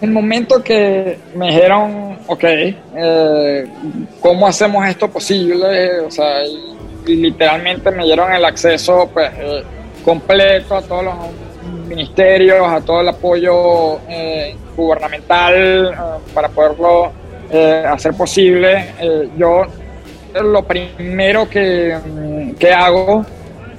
El 0.00 0.10
momento 0.10 0.62
que 0.62 1.18
me 1.34 1.46
dijeron, 1.48 2.18
ok, 2.26 2.44
eh, 2.44 3.66
¿cómo 4.20 4.46
hacemos 4.46 4.86
esto 4.86 5.10
posible? 5.10 6.00
O 6.00 6.10
sea, 6.10 6.44
y 6.46 6.75
literalmente 7.06 7.90
me 7.90 8.04
dieron 8.04 8.32
el 8.32 8.44
acceso 8.44 9.08
pues, 9.12 9.30
eh, 9.38 9.62
completo 10.04 10.76
a 10.76 10.82
todos 10.82 11.04
los 11.04 11.14
ministerios, 11.86 12.66
a 12.66 12.80
todo 12.80 13.00
el 13.00 13.08
apoyo 13.08 13.98
eh, 14.08 14.56
gubernamental 14.76 15.86
eh, 15.86 15.96
para 16.34 16.48
poderlo 16.48 17.12
eh, 17.50 17.84
hacer 17.88 18.14
posible. 18.14 18.92
Yo 19.36 19.62
lo 20.34 20.62
primero 20.64 21.48
que, 21.48 21.96
mm, 21.96 22.50
que 22.52 22.72
hago 22.72 23.24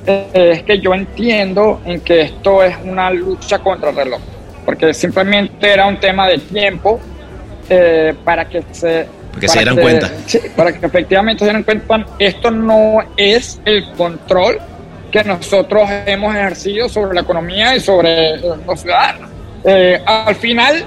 es 0.06 0.64
que 0.64 0.80
yo 0.80 0.94
entiendo 0.94 1.82
en 1.86 2.00
que 2.00 2.22
esto 2.22 2.64
es 2.64 2.76
una 2.86 3.12
lucha 3.12 3.60
contra 3.60 3.90
el 3.90 3.96
reloj, 3.98 4.22
porque 4.66 4.94
simplemente 4.94 5.70
era 5.70 5.86
un 5.86 6.00
tema 6.00 6.28
de 6.30 6.38
tiempo 6.40 7.00
para 8.24 8.48
que 8.48 8.64
se... 8.72 9.17
Porque 9.38 9.48
se 9.50 9.60
dieran 9.60 9.76
que- 9.76 9.82
cuenta. 9.82 10.12
sí, 10.26 10.40
para 10.56 10.72
que 10.74 10.86
efectivamente 10.86 11.40
se 11.40 11.46
dieran 11.46 11.64
cuenta, 11.64 12.06
esto 12.20 12.52
no 12.52 13.00
es 13.16 13.60
el 13.66 13.92
control 13.94 14.58
que 15.12 15.24
nosotros 15.24 15.90
hemos 16.06 16.36
ejercido 16.36 16.90
sobre 16.90 17.14
la 17.16 17.22
economía 17.22 17.76
y 17.76 17.80
sobre 17.80 18.38
los 18.38 18.82
ciudadanos. 18.82 19.30
Eh, 19.64 20.02
al 20.06 20.36
final, 20.36 20.84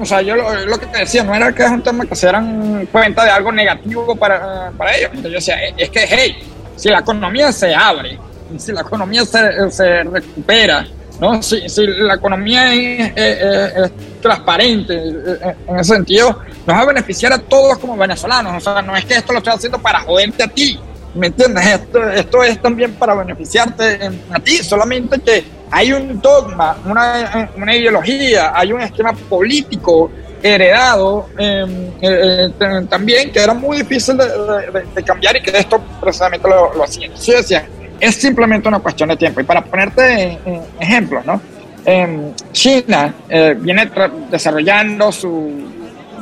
o 0.00 0.04
sea, 0.04 0.20
yo 0.22 0.34
lo, 0.36 0.66
lo 0.66 0.78
que 0.78 0.86
te 0.86 0.98
decía, 0.98 1.22
no 1.22 1.34
era 1.34 1.52
que 1.52 1.62
es 1.62 1.70
un 1.70 1.82
tema 1.82 2.04
que 2.04 2.14
se 2.14 2.26
dieran 2.26 2.86
cuenta 2.92 3.24
de 3.24 3.30
algo 3.30 3.52
negativo 3.52 4.14
para, 4.16 4.70
para 4.76 4.94
ellos. 4.96 5.10
Entonces 5.14 5.30
yo 5.32 5.36
decía, 5.38 5.64
"Eh, 5.68 5.74
es 5.76 5.90
que, 5.90 6.04
hey, 6.08 6.36
si 6.76 6.88
la 6.88 6.98
economía 6.98 7.52
se 7.52 7.74
abre, 7.74 8.18
si 8.58 8.72
la 8.72 8.80
economía 8.82 9.24
se, 9.24 9.70
se 9.70 10.02
recupera, 10.04 10.86
¿no? 11.20 11.42
si, 11.42 11.68
si 11.68 11.86
la 11.86 12.14
economía 12.14 12.74
es, 12.74 13.92
transparente, 14.20 14.94
eh, 14.94 15.54
en 15.68 15.78
ese 15.78 15.94
sentido, 15.94 16.38
nos 16.66 16.76
va 16.76 16.80
a 16.80 16.86
beneficiar 16.86 17.32
a 17.32 17.38
todos 17.38 17.78
como 17.78 17.96
venezolanos. 17.96 18.56
O 18.56 18.60
sea, 18.60 18.80
no 18.82 18.96
es 18.96 19.04
que 19.04 19.14
esto 19.14 19.32
lo 19.32 19.38
estoy 19.38 19.52
haciendo 19.52 19.78
para 19.78 20.00
joderte 20.00 20.42
a 20.42 20.48
ti, 20.48 20.78
¿me 21.14 21.26
entiendes? 21.26 21.66
Esto, 21.66 22.10
esto 22.10 22.42
es 22.42 22.60
también 22.60 22.94
para 22.94 23.14
beneficiarte 23.14 24.04
en- 24.04 24.22
a 24.30 24.40
ti, 24.40 24.56
solamente 24.58 25.20
que 25.20 25.44
hay 25.70 25.92
un 25.92 26.20
dogma, 26.20 26.76
una, 26.86 27.50
una 27.56 27.76
ideología, 27.76 28.52
hay 28.54 28.72
un 28.72 28.80
esquema 28.80 29.12
político 29.12 30.10
heredado 30.42 31.26
eh, 31.38 31.64
eh, 32.02 32.50
eh, 32.60 32.86
también 32.88 33.32
que 33.32 33.40
era 33.40 33.54
muy 33.54 33.78
difícil 33.78 34.14
de, 34.18 35.02
cambiar 35.02 35.36
y 35.36 35.42
que 35.42 35.56
esto 35.56 35.82
precisamente 36.00 36.46
lo, 36.46 36.74
lo 36.74 36.84
hacía. 36.84 37.06
Entonces 37.06 37.26
yo 37.26 37.36
decía, 37.38 37.66
es 38.00 38.14
simplemente 38.16 38.68
una 38.68 38.78
cuestión 38.80 39.08
de 39.08 39.16
tiempo. 39.16 39.40
Y 39.40 39.44
para 39.44 39.62
ponerte 39.62 40.38
ejemplos, 40.80 41.24
¿no? 41.24 41.40
Em, 41.86 42.32
China 42.52 43.14
eh, 43.28 43.54
viene 43.58 43.90
desarrollando 44.30 45.12
su 45.12 45.64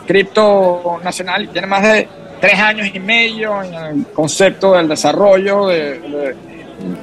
cripto 0.07 1.01
nacional 1.05 1.49
tiene 1.53 1.67
más 1.69 1.83
de 1.83 2.09
tres 2.41 2.59
años 2.59 2.89
y 2.93 2.99
medio 2.99 3.63
en 3.63 3.75
el 3.75 4.07
concepto 4.13 4.73
del 4.75 4.89
desarrollo 4.89 5.67
de, 5.69 5.99
de- 6.01 6.37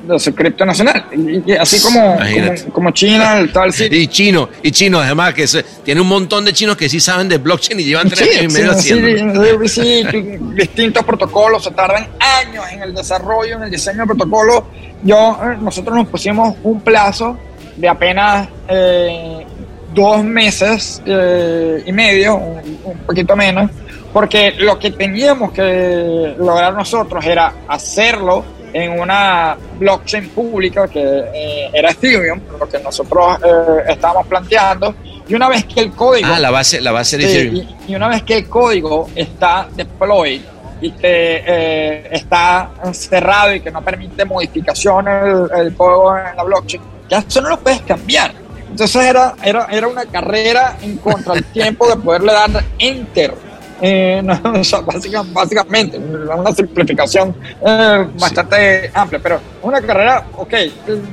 de 0.07 0.19
su 0.19 0.33
cripto 0.33 0.65
nacional. 0.65 1.05
Y, 1.11 1.51
y 1.51 1.55
así 1.55 1.79
como, 1.81 2.15
como, 2.17 2.73
como 2.73 2.91
China, 2.91 3.39
el 3.39 3.51
tal 3.51 3.71
sitio. 3.73 3.99
Y 3.99 4.07
chino, 4.07 4.49
y 4.63 4.71
chino 4.71 4.99
además, 4.99 5.33
que 5.33 5.47
se- 5.47 5.63
tiene 5.83 6.01
un 6.01 6.07
montón 6.07 6.45
de 6.45 6.53
chinos 6.53 6.75
que 6.77 6.89
sí 6.89 6.99
saben 6.99 7.27
de 7.29 7.37
blockchain 7.37 7.79
y 7.79 7.83
llevan 7.83 8.09
tres 8.09 8.21
años 8.39 8.53
y 8.53 8.57
medio 8.57 8.73
sí, 8.75 9.69
sí, 9.69 10.03
sí, 10.11 10.37
distintos 10.55 11.03
protocolos, 11.03 11.63
se 11.63 11.71
tardan 11.71 12.07
años 12.19 12.65
en 12.71 12.83
el 12.83 12.93
desarrollo, 12.93 13.57
en 13.57 13.63
el 13.63 13.71
diseño 13.71 13.99
del 13.99 14.07
protocolo. 14.07 14.67
Yo, 15.03 15.39
eh, 15.43 15.57
nosotros 15.61 15.95
nos 15.95 16.07
pusimos 16.07 16.55
un 16.63 16.81
plazo 16.81 17.37
de 17.77 17.87
apenas 17.87 18.47
eh, 18.67 19.45
dos 19.93 20.23
meses 20.23 21.01
eh, 21.05 21.83
y 21.85 21.91
medio, 21.93 22.35
un, 22.35 22.77
un 22.83 22.97
poquito 23.05 23.35
menos, 23.35 23.71
porque 24.11 24.51
lo 24.57 24.77
que 24.77 24.91
teníamos 24.91 25.51
que 25.51 26.35
lograr 26.37 26.73
nosotros 26.73 27.23
era 27.25 27.53
hacerlo 27.67 28.43
en 28.73 28.99
una 28.99 29.57
blockchain 29.77 30.29
pública 30.29 30.87
que 30.87 31.01
eh, 31.33 31.69
era 31.73 31.91
Ethereum, 31.91 32.39
lo 32.59 32.67
que 32.67 32.79
nosotros 32.79 33.37
eh, 33.43 33.83
estábamos 33.89 34.27
planteando, 34.27 34.95
y 35.27 35.33
una 35.35 35.47
vez 35.49 35.65
que 35.65 35.81
el 35.81 35.91
código... 35.91 36.27
Ah, 36.31 36.39
la 36.39 36.51
base, 36.51 36.81
la 36.81 36.91
base 36.91 37.17
de 37.17 37.23
Sí, 37.27 37.37
Ethereum. 37.37 37.55
y, 37.87 37.91
y 37.91 37.95
una 37.95 38.07
vez 38.07 38.23
que 38.23 38.37
el 38.37 38.49
código 38.49 39.09
está 39.15 39.67
deployed 39.75 40.41
y 40.81 40.91
que 40.91 41.43
eh, 41.45 42.09
está 42.11 42.71
cerrado 42.93 43.53
y 43.53 43.59
que 43.61 43.69
no 43.71 43.81
permite 43.83 44.23
modificación 44.25 45.07
el, 45.07 45.49
el 45.57 45.75
código 45.75 46.17
en 46.17 46.35
la 46.35 46.43
blockchain, 46.43 46.81
ya 47.09 47.19
eso 47.19 47.41
no 47.41 47.49
lo 47.49 47.59
puedes 47.59 47.81
cambiar. 47.81 48.31
Entonces 48.69 49.03
era, 49.03 49.33
era, 49.43 49.67
era 49.71 49.87
una 49.87 50.05
carrera 50.05 50.77
en 50.81 50.97
contra 50.97 51.33
del 51.33 51.43
tiempo 51.45 51.87
de 51.87 51.95
poderle 51.97 52.31
dar 52.31 52.63
enter. 52.77 53.33
Eh, 53.81 54.21
no, 54.23 54.33
o 54.59 54.63
sea, 54.63 54.81
básica- 54.81 55.23
básicamente, 55.31 55.97
una 55.97 56.51
simplificación 56.53 57.35
eh, 57.65 58.07
bastante 58.19 58.91
amplia, 58.93 59.19
pero 59.21 59.39
una 59.61 59.81
carrera, 59.81 60.25
ok, 60.35 60.53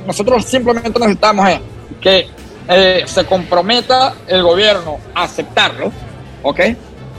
nosotros 0.05 0.43
simplemente 0.45 0.99
necesitamos 0.99 1.49
es 1.49 1.59
que 2.01 2.27
eh, 2.67 3.03
se 3.05 3.23
comprometa 3.25 4.13
el 4.27 4.43
gobierno 4.43 4.97
a 5.15 5.23
aceptarlo, 5.23 5.91
¿ok? 6.43 6.59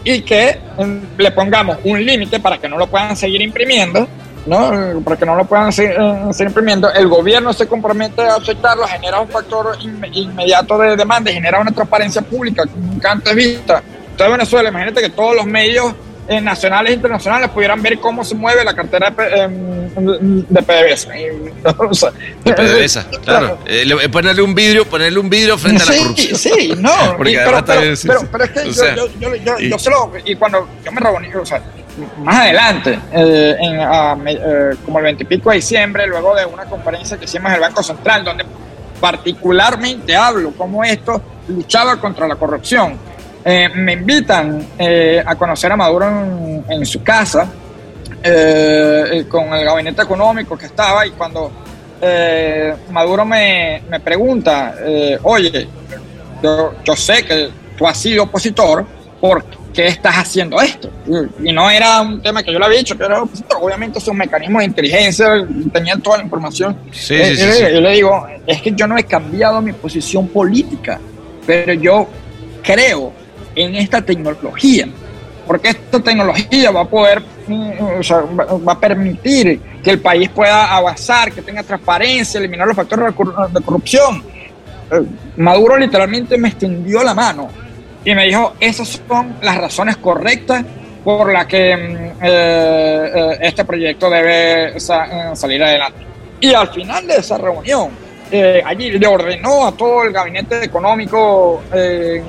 Y 0.05 0.21
que 0.23 0.59
mm, 0.79 1.21
le 1.21 1.31
pongamos 1.33 1.79
un 1.85 2.05
límite 2.05 2.41
para 2.41 2.59
que 2.59 2.69
no 2.69 2.77
lo 2.79 2.87
puedan 2.87 3.17
seguir 3.17 3.41
imprimiendo 3.43 4.07
¿no? 4.47 5.03
Para 5.05 5.17
que 5.19 5.27
no 5.27 5.35
lo 5.35 5.45
puedan 5.45 5.71
seguir, 5.73 5.97
eh, 6.01 6.23
seguir 6.33 6.49
imprimiendo. 6.49 6.91
El 6.91 7.07
gobierno 7.09 7.53
se 7.53 7.67
compromete 7.67 8.23
a 8.23 8.37
aceptarlo, 8.37 8.87
genera 8.87 9.21
un 9.21 9.29
factor 9.29 9.77
inme- 9.81 10.09
inmediato 10.13 10.79
de 10.79 10.97
demanda 10.97 11.31
y 11.31 11.35
genera 11.35 11.61
una 11.61 11.71
transparencia 11.71 12.23
pública 12.23 12.63
nunca 12.75 13.13
antes 13.13 13.35
vista. 13.35 13.83
Entonces, 14.19 14.37
Venezuela, 14.37 14.69
imagínate 14.71 15.01
que 15.01 15.11
todos 15.11 15.37
los 15.37 15.47
medios 15.47 15.95
eh, 16.27 16.41
nacionales 16.41 16.91
e 16.91 16.95
internacionales 16.97 17.51
pudieran 17.51 17.81
ver 17.81 18.01
cómo 18.01 18.25
se 18.25 18.35
mueve 18.35 18.65
la 18.65 18.75
cartera 18.75 19.11
de, 19.11 19.43
em, 19.43 20.45
de 20.49 20.61
PDVSA. 20.63 21.17
Y, 21.21 21.27
o 21.65 21.95
sea, 21.95 22.11
De 22.45 22.53
PDVSA, 22.53 23.07
claro. 23.25 23.59
Eh, 23.65 23.85
le- 23.87 24.09
ponerle 24.09 24.43
un 24.43 24.57
vidrio, 24.57 24.85
ponerle 24.87 25.21
un 25.21 25.31
vidrio 25.31 25.57
frente 25.57 25.85
a 25.85 25.87
la 25.87 25.97
corrupción. 25.99 26.35
sí, 26.37 26.75
no. 26.77 26.91
Porque 27.17 27.31
y- 27.33 27.37
además 27.37 27.63
pero, 27.65 27.81
pero, 27.81 27.97
sí, 27.97 28.09
pero, 28.09 28.21
sí. 28.21 28.27
pero 28.33 28.45
es 28.45 28.51
que 28.51 28.61
O 28.61 28.65
yo, 28.65 28.73
sea, 28.73 28.97
yo, 28.97 29.07
yo, 29.21 29.35
yo, 29.37 29.59
y- 29.61 29.71
yo 29.71 29.79
se 29.79 29.89
lo. 29.91 30.11
Y 30.25 30.35
cuando 30.35 30.69
yo 30.85 30.91
me 30.91 31.01
reuní, 31.01 31.33
o 31.35 31.47
sea, 31.47 31.63
más 32.19 32.41
adelante, 32.41 32.99
eh, 33.13 33.57
en, 33.61 33.81
a 33.81 34.17
eh, 34.27 34.75
como 34.85 34.99
el 34.99 35.05
20 35.05 35.23
y 35.23 35.27
pico 35.27 35.51
de 35.51 35.57
diciembre, 35.57 36.09
luego 36.09 36.35
de 36.35 36.45
una 36.45 36.65
conferencia 36.65 37.17
que 37.17 37.25
hicimos 37.27 37.51
en 37.51 37.55
el 37.55 37.61
Banco 37.61 37.85
Central, 37.85 38.25
donde 38.25 38.45
particularmente 39.01 40.15
hablo 40.17 40.53
cómo 40.57 40.83
esto 40.85 41.23
luchaba 41.49 41.97
contra 42.01 42.27
la 42.29 42.35
corrupción. 42.37 43.07
Eh, 43.45 43.69
me 43.75 43.93
invitan 43.93 44.67
eh, 44.79 45.23
a 45.25 45.35
conocer 45.37 45.71
a 45.71 45.77
Maduro 45.77 46.09
en, 46.09 46.65
en 46.69 46.87
su 46.87 47.03
casa 47.03 47.49
eh, 48.23 49.25
con 49.29 49.53
el 49.55 49.65
gabinete 49.65 50.03
económico 50.03 50.59
que 50.59 50.67
estaba 50.67 51.07
y 51.07 51.11
cuando 51.11 51.53
eh, 52.01 52.75
Maduro 52.91 53.25
me, 53.25 53.83
me 53.89 54.01
pregunta, 54.01 54.75
oye, 55.23 55.69
yo, 56.43 56.75
yo 56.85 56.97
sé 56.97 57.25
que 57.25 57.49
tú 57.77 57.87
has 57.87 57.97
sido 57.99 58.25
opositor, 58.25 58.85
¿por 59.21 59.45
qué 59.73 59.87
estás 59.87 60.17
haciendo 60.17 60.61
esto? 60.61 60.91
Y, 61.41 61.53
no 61.53 61.71
era 61.71 62.01
un 62.01 62.21
tema 62.21 62.43
que 62.43 62.53
yo 62.53 62.59
le 62.59 62.67
había 62.67 62.79
dicho, 62.79 62.99
que 62.99 63.05
era 63.05 63.23
opositor, 63.23 63.59
obviamente 63.61 64.01
son 64.01 64.17
mecanismos 64.17 64.61
de 64.61 64.67
inteligencia, 64.67 65.47
tenían 65.73 66.01
toda 66.03 66.19
la 66.19 66.25
información. 66.25 66.77
Sí, 66.91 67.17
sí, 67.25 67.37
sí. 67.37 67.63
yo 67.73 67.81
le 67.81 67.93
digo, 67.93 68.27
es 68.47 68.61
que 68.63 68.73
yo 68.73 68.89
no 68.89 68.99
he 68.99 69.05
cambiado 69.05 69.61
mi 69.61 69.73
posición 69.73 70.27
política, 70.29 70.99
pero 71.47 71.73
yo 71.73 72.09
creo 72.63 73.13
en 73.63 73.75
esta 73.75 74.01
tecnología, 74.03 74.89
porque 75.47 75.69
esta 75.71 76.01
tecnología 76.01 76.71
va 76.71 76.83
a 76.83 76.85
poder, 76.85 77.23
mm, 77.47 77.71
va, 78.69 78.73
a 78.73 78.79
permitir 78.81 79.61
que 79.83 79.91
el 79.91 80.01
país 80.01 80.29
pueda 80.29 80.75
avanzar, 80.77 81.33
que 81.33 81.43
tenga 81.43 81.63
transparencia, 81.63 82.39
eliminar 82.39 82.67
los 82.67 82.77
factores 82.77 83.07
de 83.07 83.13
cor- 83.13 83.51
de 83.53 83.61
corrupción. 83.63 84.23
Eh, 84.91 85.03
Maduro 85.37 85.77
literalmente 85.77 86.37
me 86.39 86.49
extendió 86.49 87.03
la 87.03 87.15
mano 87.15 87.49
y 88.05 88.15
me 88.15 88.27
dijo, 88.27 88.55
esas 88.61 89.01
son 89.09 89.35
las 89.43 89.57
razones 89.59 89.97
correctas 89.99 90.65
por 91.05 91.33
las 91.33 91.47
que 91.47 91.77
mm, 91.77 92.25
eh, 92.25 93.13
eh, 93.15 93.39
este 93.43 93.65
proyecto 93.65 94.11
debe 94.11 94.79
sa- 94.81 95.35
salir 95.35 95.63
adelante. 95.63 96.01
Y 96.41 96.53
al 96.55 96.69
final 96.69 97.07
de 97.07 97.17
esa 97.17 97.37
reunión, 97.39 97.89
eh, 98.31 98.63
allí 98.65 98.91
le 98.91 99.07
ordenó 99.07 99.67
a 99.67 99.73
todo 99.73 100.05
el 100.05 100.13
gabinete 100.13 100.63
económico 100.65 101.63
eh, 101.73 102.23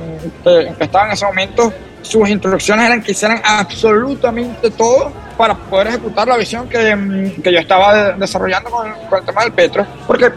que, 0.44 0.74
que 0.78 0.84
estaba 0.84 1.08
en 1.08 1.12
ese 1.14 1.26
momento, 1.26 1.74
sus 2.02 2.28
instrucciones 2.30 2.86
eran 2.86 3.02
que 3.04 3.12
hicieran 3.12 3.42
absolutamente 3.44 4.72
todo 4.72 5.12
para 5.38 5.56
poder 5.56 5.88
ejecutar 5.88 6.28
la 6.28 6.38
visión 6.38 6.68
que, 6.68 6.96
mm, 6.96 7.42
que 7.42 7.52
yo 7.54 7.60
estaba 7.60 7.94
de- 7.94 8.14
desarrollando 8.20 8.70
con, 8.70 8.92
con 9.10 9.20
el 9.20 9.26
tema 9.26 9.44
del 9.44 9.52
petro, 9.54 9.86
porque 10.08 10.30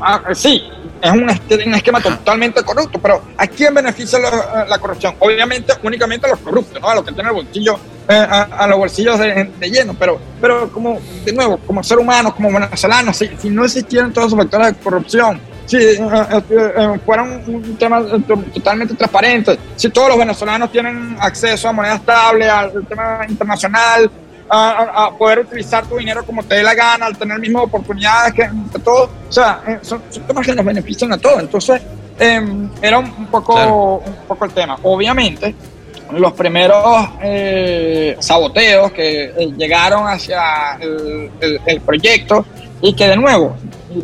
ah, 0.00 0.20
sí, 0.34 0.62
es 1.02 1.10
un, 1.10 1.22
un 1.22 1.74
esquema 1.74 2.00
totalmente 2.00 2.62
corrupto, 2.62 2.98
pero 3.00 3.22
¿a 3.36 3.46
quién 3.46 3.72
beneficia 3.74 4.18
la, 4.18 4.66
la 4.68 4.78
corrupción? 4.78 5.14
Obviamente, 5.18 5.72
únicamente 5.82 6.26
a 6.26 6.30
los 6.30 6.40
corruptos, 6.40 6.80
¿no? 6.80 6.88
a 6.88 6.94
los 6.94 7.04
que 7.04 7.12
tienen 7.12 7.28
el 7.34 7.42
bolsillo, 7.42 7.78
a, 8.14 8.42
a 8.42 8.66
los 8.66 8.78
bolsillos 8.78 9.18
de, 9.18 9.50
de 9.58 9.70
lleno, 9.70 9.94
pero, 9.98 10.18
pero 10.40 10.70
como, 10.72 10.98
de 11.24 11.32
nuevo, 11.32 11.58
como 11.66 11.82
ser 11.82 11.98
humano, 11.98 12.34
como 12.34 12.50
venezolanos, 12.52 13.16
si, 13.16 13.28
si 13.38 13.50
no 13.50 13.64
existieran 13.64 14.12
todos 14.12 14.28
esos 14.28 14.38
factores 14.38 14.68
de 14.68 14.74
corrupción, 14.82 15.40
si 15.66 15.76
eh, 15.76 15.98
eh, 16.00 16.42
eh, 16.50 17.00
fuera 17.06 17.22
un, 17.22 17.42
un 17.54 17.76
tema 17.76 18.00
eh, 18.00 18.20
to- 18.26 18.42
totalmente 18.54 18.94
transparente, 18.94 19.58
si 19.76 19.88
todos 19.90 20.08
los 20.08 20.18
venezolanos 20.18 20.72
tienen 20.72 21.16
acceso 21.20 21.68
a 21.68 21.72
moneda 21.72 21.94
estable, 21.96 22.48
al 22.48 22.86
tema 22.86 23.20
internacional, 23.28 24.10
a, 24.52 25.10
poder 25.16 25.38
utilizar 25.40 25.86
tu 25.86 25.96
dinero 25.96 26.24
como 26.26 26.42
te 26.42 26.56
dé 26.56 26.64
la 26.64 26.74
gana, 26.74 27.06
al 27.06 27.16
tener 27.16 27.38
mismas 27.38 27.62
oportunidades 27.62 28.34
que, 28.34 28.50
todo. 28.80 29.08
O 29.28 29.32
sea, 29.32 29.60
eh, 29.64 29.78
son, 29.82 30.02
son 30.10 30.24
temas 30.24 30.44
que 30.44 30.54
nos 30.56 30.64
benefician 30.64 31.12
a 31.12 31.18
todos. 31.18 31.38
Entonces, 31.38 31.80
eh, 32.18 32.40
era 32.82 32.98
un, 32.98 33.04
un 33.16 33.26
poco, 33.26 33.54
Claro. 33.54 34.02
un 34.04 34.14
poco 34.26 34.44
el 34.46 34.50
tema. 34.50 34.76
Obviamente, 34.82 35.54
los 36.12 36.32
primeros 36.32 37.08
eh, 37.22 38.16
saboteos 38.20 38.92
que 38.92 39.24
eh, 39.24 39.52
llegaron 39.56 40.06
hacia 40.08 40.76
el, 40.80 41.30
el- 41.40 41.60
el 41.66 41.80
proyecto 41.80 42.44
y 42.82 42.94
que 42.94 43.08
de 43.08 43.16
nuevo, 43.16 43.56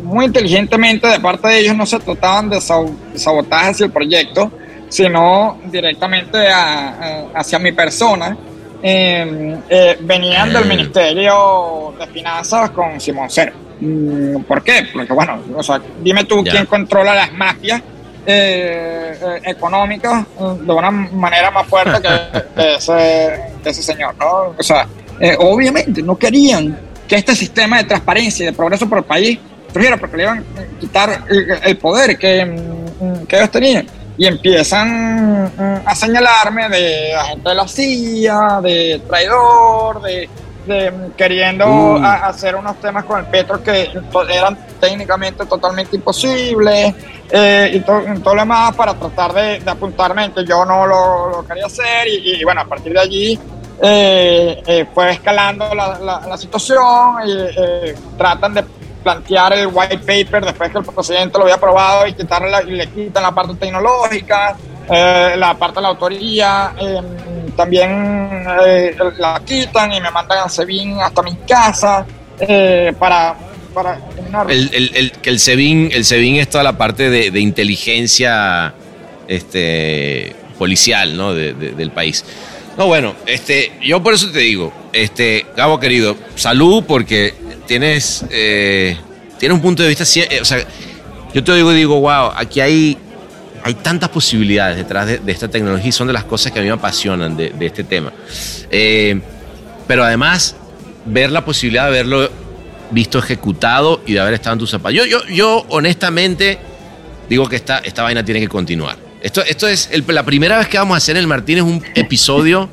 muy 0.03 0.25
inteligentemente 0.25 1.07
de 1.07 1.19
parte 1.19 1.47
de 1.47 1.59
ellos 1.59 1.75
no 1.75 1.85
se 1.85 1.99
trataban 1.99 2.49
de 2.49 2.57
sab- 2.57 2.95
de 3.13 3.17
sabotaje 3.19 3.69
hacia 3.71 3.85
el 3.85 3.91
proyecto, 3.91 4.51
sino 4.89 5.57
directamente 5.65 6.47
a- 6.47 6.89
a- 6.89 7.39
hacia 7.39 7.59
mi 7.59 7.71
persona. 7.71 8.37
Eh, 8.83 9.57
eh, 9.69 9.97
venían 10.01 10.49
del 10.53 10.63
Ah. 10.63 10.67
Ministerio 10.67 11.93
de 11.99 12.07
Finanzas 12.07 12.69
con 12.71 12.99
Simón 13.01 13.27
Cero. 13.29 13.53
Mm, 13.79 14.41
¿Por 14.43 14.63
qué? 14.63 14.85
Porque, 14.93 15.13
bueno, 15.13 15.39
o 15.55 15.63
sea, 15.63 15.81
dime 16.03 16.23
tú 16.25 16.43
quién 16.43 16.65
controla 16.67 17.13
las 17.15 17.33
mafias 17.33 17.81
eh, 18.29 19.17
eh, 19.21 19.41
económicas 19.45 20.25
de 20.37 20.73
una 20.73 20.91
manera 20.91 21.49
más 21.49 21.65
fuerte 21.65 22.01
que, 22.01 22.41
que 22.55 22.75
ese, 22.75 23.53
que 23.63 23.69
ese 23.69 23.81
señor, 23.81 24.15
¿no? 24.17 24.53
O 24.57 24.63
sea, 24.63 24.85
eh, 25.17 25.37
obviamente 25.39 26.01
no 26.01 26.17
querían 26.17 26.77
que 27.07 27.15
este 27.15 27.33
sistema 27.33 27.77
de 27.77 27.85
transparencia 27.85 28.43
y 28.43 28.47
de 28.47 28.53
progreso 28.53 28.89
por 28.89 28.97
el 28.97 29.05
país 29.05 29.39
surgiera 29.71 29.95
porque 29.95 30.17
le 30.17 30.23
iban 30.23 30.39
a 30.39 30.79
quitar 30.79 31.23
el, 31.29 31.51
el 31.63 31.77
poder 31.77 32.17
que, 32.17 32.43
mm, 32.43 33.25
que 33.27 33.37
ellos 33.37 33.49
tenían. 33.51 33.87
Y 34.17 34.25
empiezan 34.25 35.45
mm, 35.45 35.81
a 35.85 35.95
señalarme 35.95 36.67
de 36.67 37.15
agente 37.15 37.47
de 37.47 37.55
la 37.55 37.65
CIA, 37.65 38.59
de 38.61 39.01
traidor, 39.07 40.01
de, 40.01 40.27
mm, 40.67 41.11
queriendo 41.15 41.65
Uh. 41.67 41.97
a- 42.03 42.27
hacer 42.27 42.55
unos 42.55 42.75
temas 42.81 43.05
con 43.05 43.19
el 43.19 43.25
petro 43.25 43.61
que 43.63 43.89
eran 44.29 44.57
técnicamente 44.79 45.45
totalmente 45.45 45.95
imposibles 45.95 46.93
eh, 47.31 47.71
y 47.73 47.79
to- 47.81 48.03
todo 48.23 48.35
lo 48.35 48.41
demás 48.41 48.75
para 48.75 48.93
tratar 48.93 49.33
de, 49.33 49.59
de 49.59 49.71
apuntarme 49.71 50.25
en 50.25 50.31
que 50.33 50.45
yo 50.45 50.63
no 50.65 50.85
lo, 50.85 51.29
lo 51.29 51.45
quería 51.47 51.65
hacer 51.65 52.07
y, 52.07 52.35
y, 52.39 52.43
bueno, 52.43 52.61
a 52.61 52.65
partir 52.65 52.93
de 52.93 52.99
allí 52.99 53.39
eh, 53.81 54.61
eh, 54.65 54.85
fue 54.93 55.11
escalando 55.11 55.73
la, 55.75 55.99
la- 55.99 56.21
la 56.27 56.37
situación 56.37 57.17
y 57.25 57.31
eh, 57.31 57.95
tratan 58.17 58.53
de 58.55 58.63
plantear 59.03 59.53
el 59.53 59.67
white 59.67 59.99
paper 59.99 60.43
después 60.45 60.71
que 60.71 60.79
el 60.79 60.83
presidente 60.85 61.37
lo 61.37 61.43
había 61.43 61.55
aprobado 61.55 62.05
y, 62.07 62.13
quitarle 62.13 62.49
la- 62.49 62.63
y 62.63 62.71
le 62.71 62.87
quitan 62.87 63.23
la 63.23 63.31
parte 63.31 63.53
tecnológica, 63.55 64.55
eh, 64.89 65.35
la 65.37 65.53
parte 65.53 65.75
de 65.75 65.81
la 65.81 65.87
autoría, 65.89 66.73
eh, 66.79 67.01
también 67.57 68.45
eh, 68.65 68.95
la 69.17 69.41
quitan 69.45 69.91
y 69.91 69.99
me 69.99 70.09
mandan 70.11 70.45
a 70.45 70.49
Sebin 70.49 71.01
hasta 71.01 71.21
mi 71.23 71.35
casa 71.47 72.05
eh, 72.39 72.93
para, 72.97 73.35
para. 73.73 73.99
El, 74.47 74.69
el- 74.73 75.11
que 75.11 75.29
el 75.29 75.39
SEBIN, 75.39 75.89
el 75.91 76.05
SEBIN 76.05 76.35
es 76.37 76.49
toda 76.49 76.63
la 76.63 76.77
parte 76.77 77.09
de, 77.09 77.31
inteligencia 77.39 78.73
este, 79.27 80.35
policial 80.57 81.17
¿no? 81.17 81.33
de- 81.33 81.53
de- 81.53 81.71
del 81.71 81.91
país. 81.91 82.23
No, 82.77 82.85
bueno, 82.87 83.15
este, 83.25 83.71
yo 83.81 84.03
por 84.03 84.13
eso 84.13 84.29
te 84.31 84.39
digo, 84.39 84.71
este, 84.93 85.45
Gabo 85.55 85.79
querido, 85.79 86.15
salud 86.35 86.83
porque 86.87 87.33
tienes, 87.65 88.23
eh, 88.29 88.95
un 89.55 89.61
punto 89.61 89.81
de 89.81 89.89
vista, 89.89 90.03
eh, 90.29 90.39
o 90.41 90.45
sea, 90.45 90.59
yo 91.33 91.43
te 91.43 91.55
digo, 91.55 91.71
digo, 91.71 91.99
wow, 91.99 92.31
aquí 92.35 92.61
hay, 92.61 92.97
hay 93.67 93.73
tantas 93.75 94.09
posibilidades 94.09 94.77
detrás 94.77 95.05
de, 95.07 95.17
de 95.19 95.31
esta 95.31 95.47
tecnología 95.49 95.89
y 95.89 95.91
son 95.91 96.07
de 96.07 96.13
las 96.13 96.23
cosas 96.23 96.51
que 96.51 96.59
a 96.59 96.61
mí 96.61 96.67
me 96.67 96.73
apasionan 96.73 97.35
de, 97.35 97.49
de 97.49 97.65
este 97.65 97.83
tema. 97.83 98.11
Eh, 98.71 99.19
pero 99.87 100.03
además, 100.03 100.55
ver 101.05 101.31
la 101.31 101.43
posibilidad 101.43 101.83
de 101.83 101.89
haberlo 101.89 102.29
visto 102.91 103.19
ejecutado 103.19 104.01
y 104.05 104.13
de 104.13 104.19
haber 104.21 104.35
estado 104.35 104.53
en 104.53 104.59
tus 104.59 104.69
zapatos. 104.69 104.93
Yo, 104.95 105.05
yo, 105.05 105.19
yo 105.27 105.65
honestamente 105.69 106.57
digo 107.29 107.47
que 107.49 107.57
esta, 107.57 107.79
esta 107.79 108.03
vaina 108.03 108.23
tiene 108.23 108.39
que 108.39 108.47
continuar. 108.47 108.95
Esto, 109.21 109.43
esto 109.43 109.67
es 109.67 109.89
el- 109.91 110.05
la 110.07 110.23
primera 110.23 110.57
vez 110.57 110.67
que 110.67 110.77
vamos 110.77 110.95
a 110.95 110.97
hacer 110.97 111.17
en 111.17 111.21
el 111.21 111.27
Martínez 111.27 111.63
un 111.63 111.83
episodio 111.95 112.69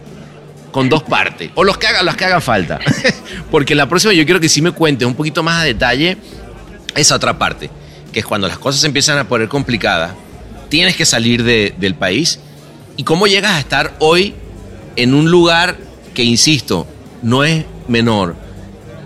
con 0.70 0.88
dos 0.88 1.02
partes, 1.04 1.50
o 1.54 1.62
los 1.64 1.78
que 1.78 1.86
haga, 1.86 2.02
los 2.02 2.16
que 2.16 2.24
haga 2.24 2.40
falta. 2.40 2.78
Porque 3.50 3.74
la 3.74 3.88
próxima 3.88 4.12
yo 4.12 4.24
quiero 4.24 4.40
que 4.40 4.48
sí 4.48 4.60
me 4.62 4.72
cuentes 4.72 5.06
un 5.06 5.14
poquito 5.14 5.42
más 5.42 5.60
a 5.60 5.64
detalle 5.64 6.16
esa 6.94 7.14
otra 7.16 7.36
parte, 7.38 7.70
que 8.12 8.20
es 8.20 8.26
cuando 8.26 8.46
las 8.48 8.58
cosas 8.58 8.80
se 8.80 8.86
empiezan 8.88 9.18
a 9.18 9.24
poner 9.28 9.48
complicadas, 9.48 10.12
tienes 10.74 10.96
que 10.96 11.06
salir 11.06 11.44
de- 11.44 11.72
del 11.78 11.94
país 11.94 12.40
y 12.96 13.04
cómo 13.04 13.28
llegas 13.28 13.52
a 13.52 13.60
estar 13.60 13.94
hoy 14.00 14.34
en 14.96 15.14
un 15.14 15.30
lugar 15.30 15.76
que, 16.14 16.24
insisto, 16.24 16.84
no 17.22 17.44
es 17.44 17.64
menor 17.86 18.34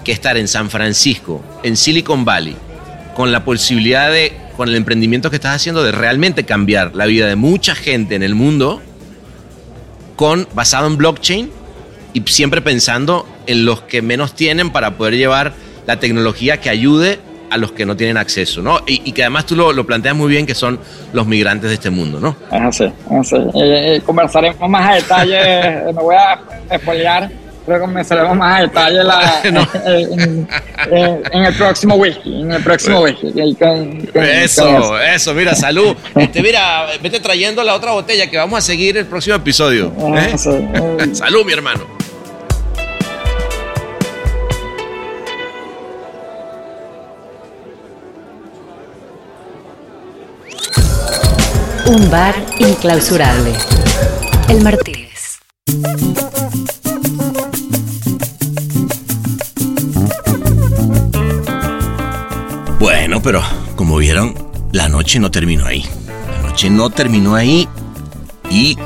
que 0.03 0.13
estar 0.13 0.39
en 0.39 0.49
San 0.49 0.71
Francisco, 0.71 1.45
en 1.63 1.77
Silicon 1.77 2.25
Valley, 2.25 2.57
con 3.15 3.33
la 3.33 3.45
posibilidad 3.45 4.11
de, 4.11 4.33
con 4.57 4.71
el 4.71 4.77
emprendimiento 4.77 5.29
que 5.29 5.37
estás 5.37 5.57
haciendo, 5.57 5.83
de 5.83 5.93
realmente 5.93 6.45
cambiar 6.45 6.97
la 6.97 7.05
vida 7.05 7.27
de 7.27 7.37
mucha 7.37 7.75
gente 7.75 8.15
en 8.15 8.23
el 8.23 8.35
mundo, 8.35 8.81
con, 10.17 10.49
basado 10.55 10.87
en 10.87 10.97
blockchain 10.97 11.51
y 12.15 12.23
siempre 12.29 12.63
pensando 12.63 13.29
en 13.47 13.67
los 13.67 13.83
que 13.83 14.01
menos 14.01 14.35
tienen 14.35 14.71
para 14.71 14.97
poder 14.97 15.19
llevar 15.19 15.53
la 15.87 16.01
tecnología 16.01 16.63
que 16.63 16.71
ayude 16.71 17.19
a 17.51 17.57
los 17.57 17.73
que 17.73 17.87
no 17.87 17.97
tienen 17.97 18.17
acceso, 18.17 18.63
¿no? 18.63 18.81
Y, 18.87 19.03
y 19.05 19.13
que 19.13 19.23
además 19.23 19.47
tú 19.47 19.57
lo, 19.57 19.73
lo, 19.73 19.87
planteas 19.87 20.15
muy 20.15 20.29
bien, 20.29 20.47
que 20.47 20.55
son 20.55 20.79
los 21.13 21.27
migrantes 21.27 21.69
de 21.69 21.75
este 21.75 21.91
mundo, 21.91 22.21
¿no? 22.21 22.37
Es 22.51 22.63
así, 22.63 22.85
es 22.85 23.33
así. 23.33 23.37
Eh, 23.37 23.97
eh, 23.97 24.03
conversaremos 24.05 24.69
más 24.69 24.91
a 24.91 24.95
detalle, 24.95 25.93
no 25.95 26.03
voy 26.03 26.17
a 26.17 26.41
spoilear, 26.79 27.31
pero 27.67 27.81
comenzaremos 27.81 28.37
más 28.37 28.59
a 28.59 28.63
detalle 28.63 29.05
la, 29.05 29.41
no. 29.53 29.69
en, 29.85 30.49
en, 30.91 31.23
en, 31.33 31.45
el 31.45 31.55
próximo 31.55 31.97
whisky, 31.97 32.41
en 32.41 32.53
el 32.53 32.63
próximo 32.63 33.01
whisky. 33.01 33.33
Con, 33.33 34.07
con, 34.07 34.25
eso, 34.25 34.65
con 34.65 34.75
eso, 34.77 35.01
eso, 35.01 35.35
mira, 35.35 35.55
salud. 35.55 35.97
Este, 36.15 36.43
mira, 36.43 36.87
vete 37.03 37.21
trayendo 37.21 37.63
la 37.63 37.75
otra 37.75 37.93
botella 37.93 38.29
que 38.31 38.37
vamos 38.37 38.59
a 38.59 38.63
seguir 38.63 38.97
el 38.97 39.07
próximo 39.07 39.37
episodio. 39.37 39.93
¿eh? 40.17 40.35
Sí. 40.37 41.15
salud, 41.15 41.45
mi 41.45 41.53
hermano. 41.53 41.98
Un 51.89 52.11
bar 52.11 52.35
inclausurable. 52.59 53.51
El 54.51 54.63
Martínez. 54.63 55.39
Bueno, 62.79 63.23
pero 63.23 63.43
como 63.75 63.97
vieron, 63.97 64.35
la 64.71 64.91
noche 64.91 65.19
no 65.19 65.31
terminó 65.31 65.65
ahí. 65.65 65.83
La 66.31 66.51
noche 66.51 66.69
no 66.69 66.91
terminó 66.91 67.35
ahí 67.35 67.67
y 68.51 68.77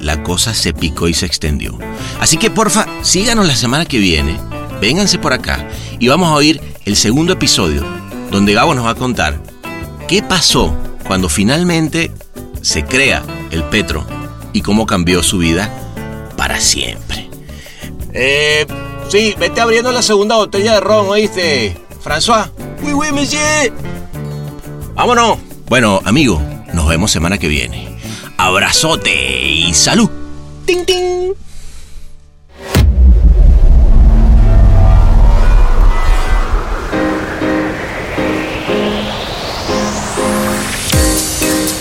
la 0.00 0.22
cosa 0.22 0.54
se 0.54 0.72
picó 0.72 1.08
y 1.08 1.12
se 1.12 1.26
extendió. 1.26 1.78
Así 2.18 2.38
que 2.38 2.50
porfa, 2.50 2.86
síganos 3.02 3.46
la 3.46 3.54
semana 3.54 3.84
que 3.84 3.98
viene, 3.98 4.40
vénganse 4.80 5.18
por 5.18 5.34
acá 5.34 5.68
y 5.98 6.08
vamos 6.08 6.30
a 6.30 6.34
oír 6.36 6.62
el 6.86 6.96
segundo 6.96 7.34
episodio 7.34 7.84
donde 8.30 8.54
Gabo 8.54 8.74
nos 8.74 8.86
va 8.86 8.92
a 8.92 8.94
contar 8.94 9.38
qué 10.08 10.22
pasó 10.22 10.74
cuando 11.06 11.28
finalmente 11.28 12.10
se 12.62 12.84
crea 12.84 13.22
el 13.50 13.64
Petro 13.64 14.04
y 14.52 14.62
cómo 14.62 14.86
cambió 14.86 15.22
su 15.22 15.38
vida 15.38 15.70
para 16.36 16.60
siempre. 16.60 17.30
Eh, 18.12 18.66
sí, 19.08 19.34
vete 19.38 19.60
abriendo 19.60 19.92
la 19.92 20.02
segunda 20.02 20.36
botella 20.36 20.74
de 20.74 20.80
ron, 20.80 21.08
¿oíste? 21.08 21.76
François. 22.02 22.50
Oui, 22.82 22.92
oui, 22.92 23.12
monsieur. 23.12 23.72
Vámonos. 24.94 25.38
Bueno, 25.68 26.00
amigo, 26.04 26.40
nos 26.72 26.88
vemos 26.88 27.10
semana 27.10 27.38
que 27.38 27.48
viene. 27.48 27.98
Abrazote 28.38 29.42
y 29.42 29.74
salud. 29.74 30.08
Ting, 30.66 30.84
ting. 30.84 31.45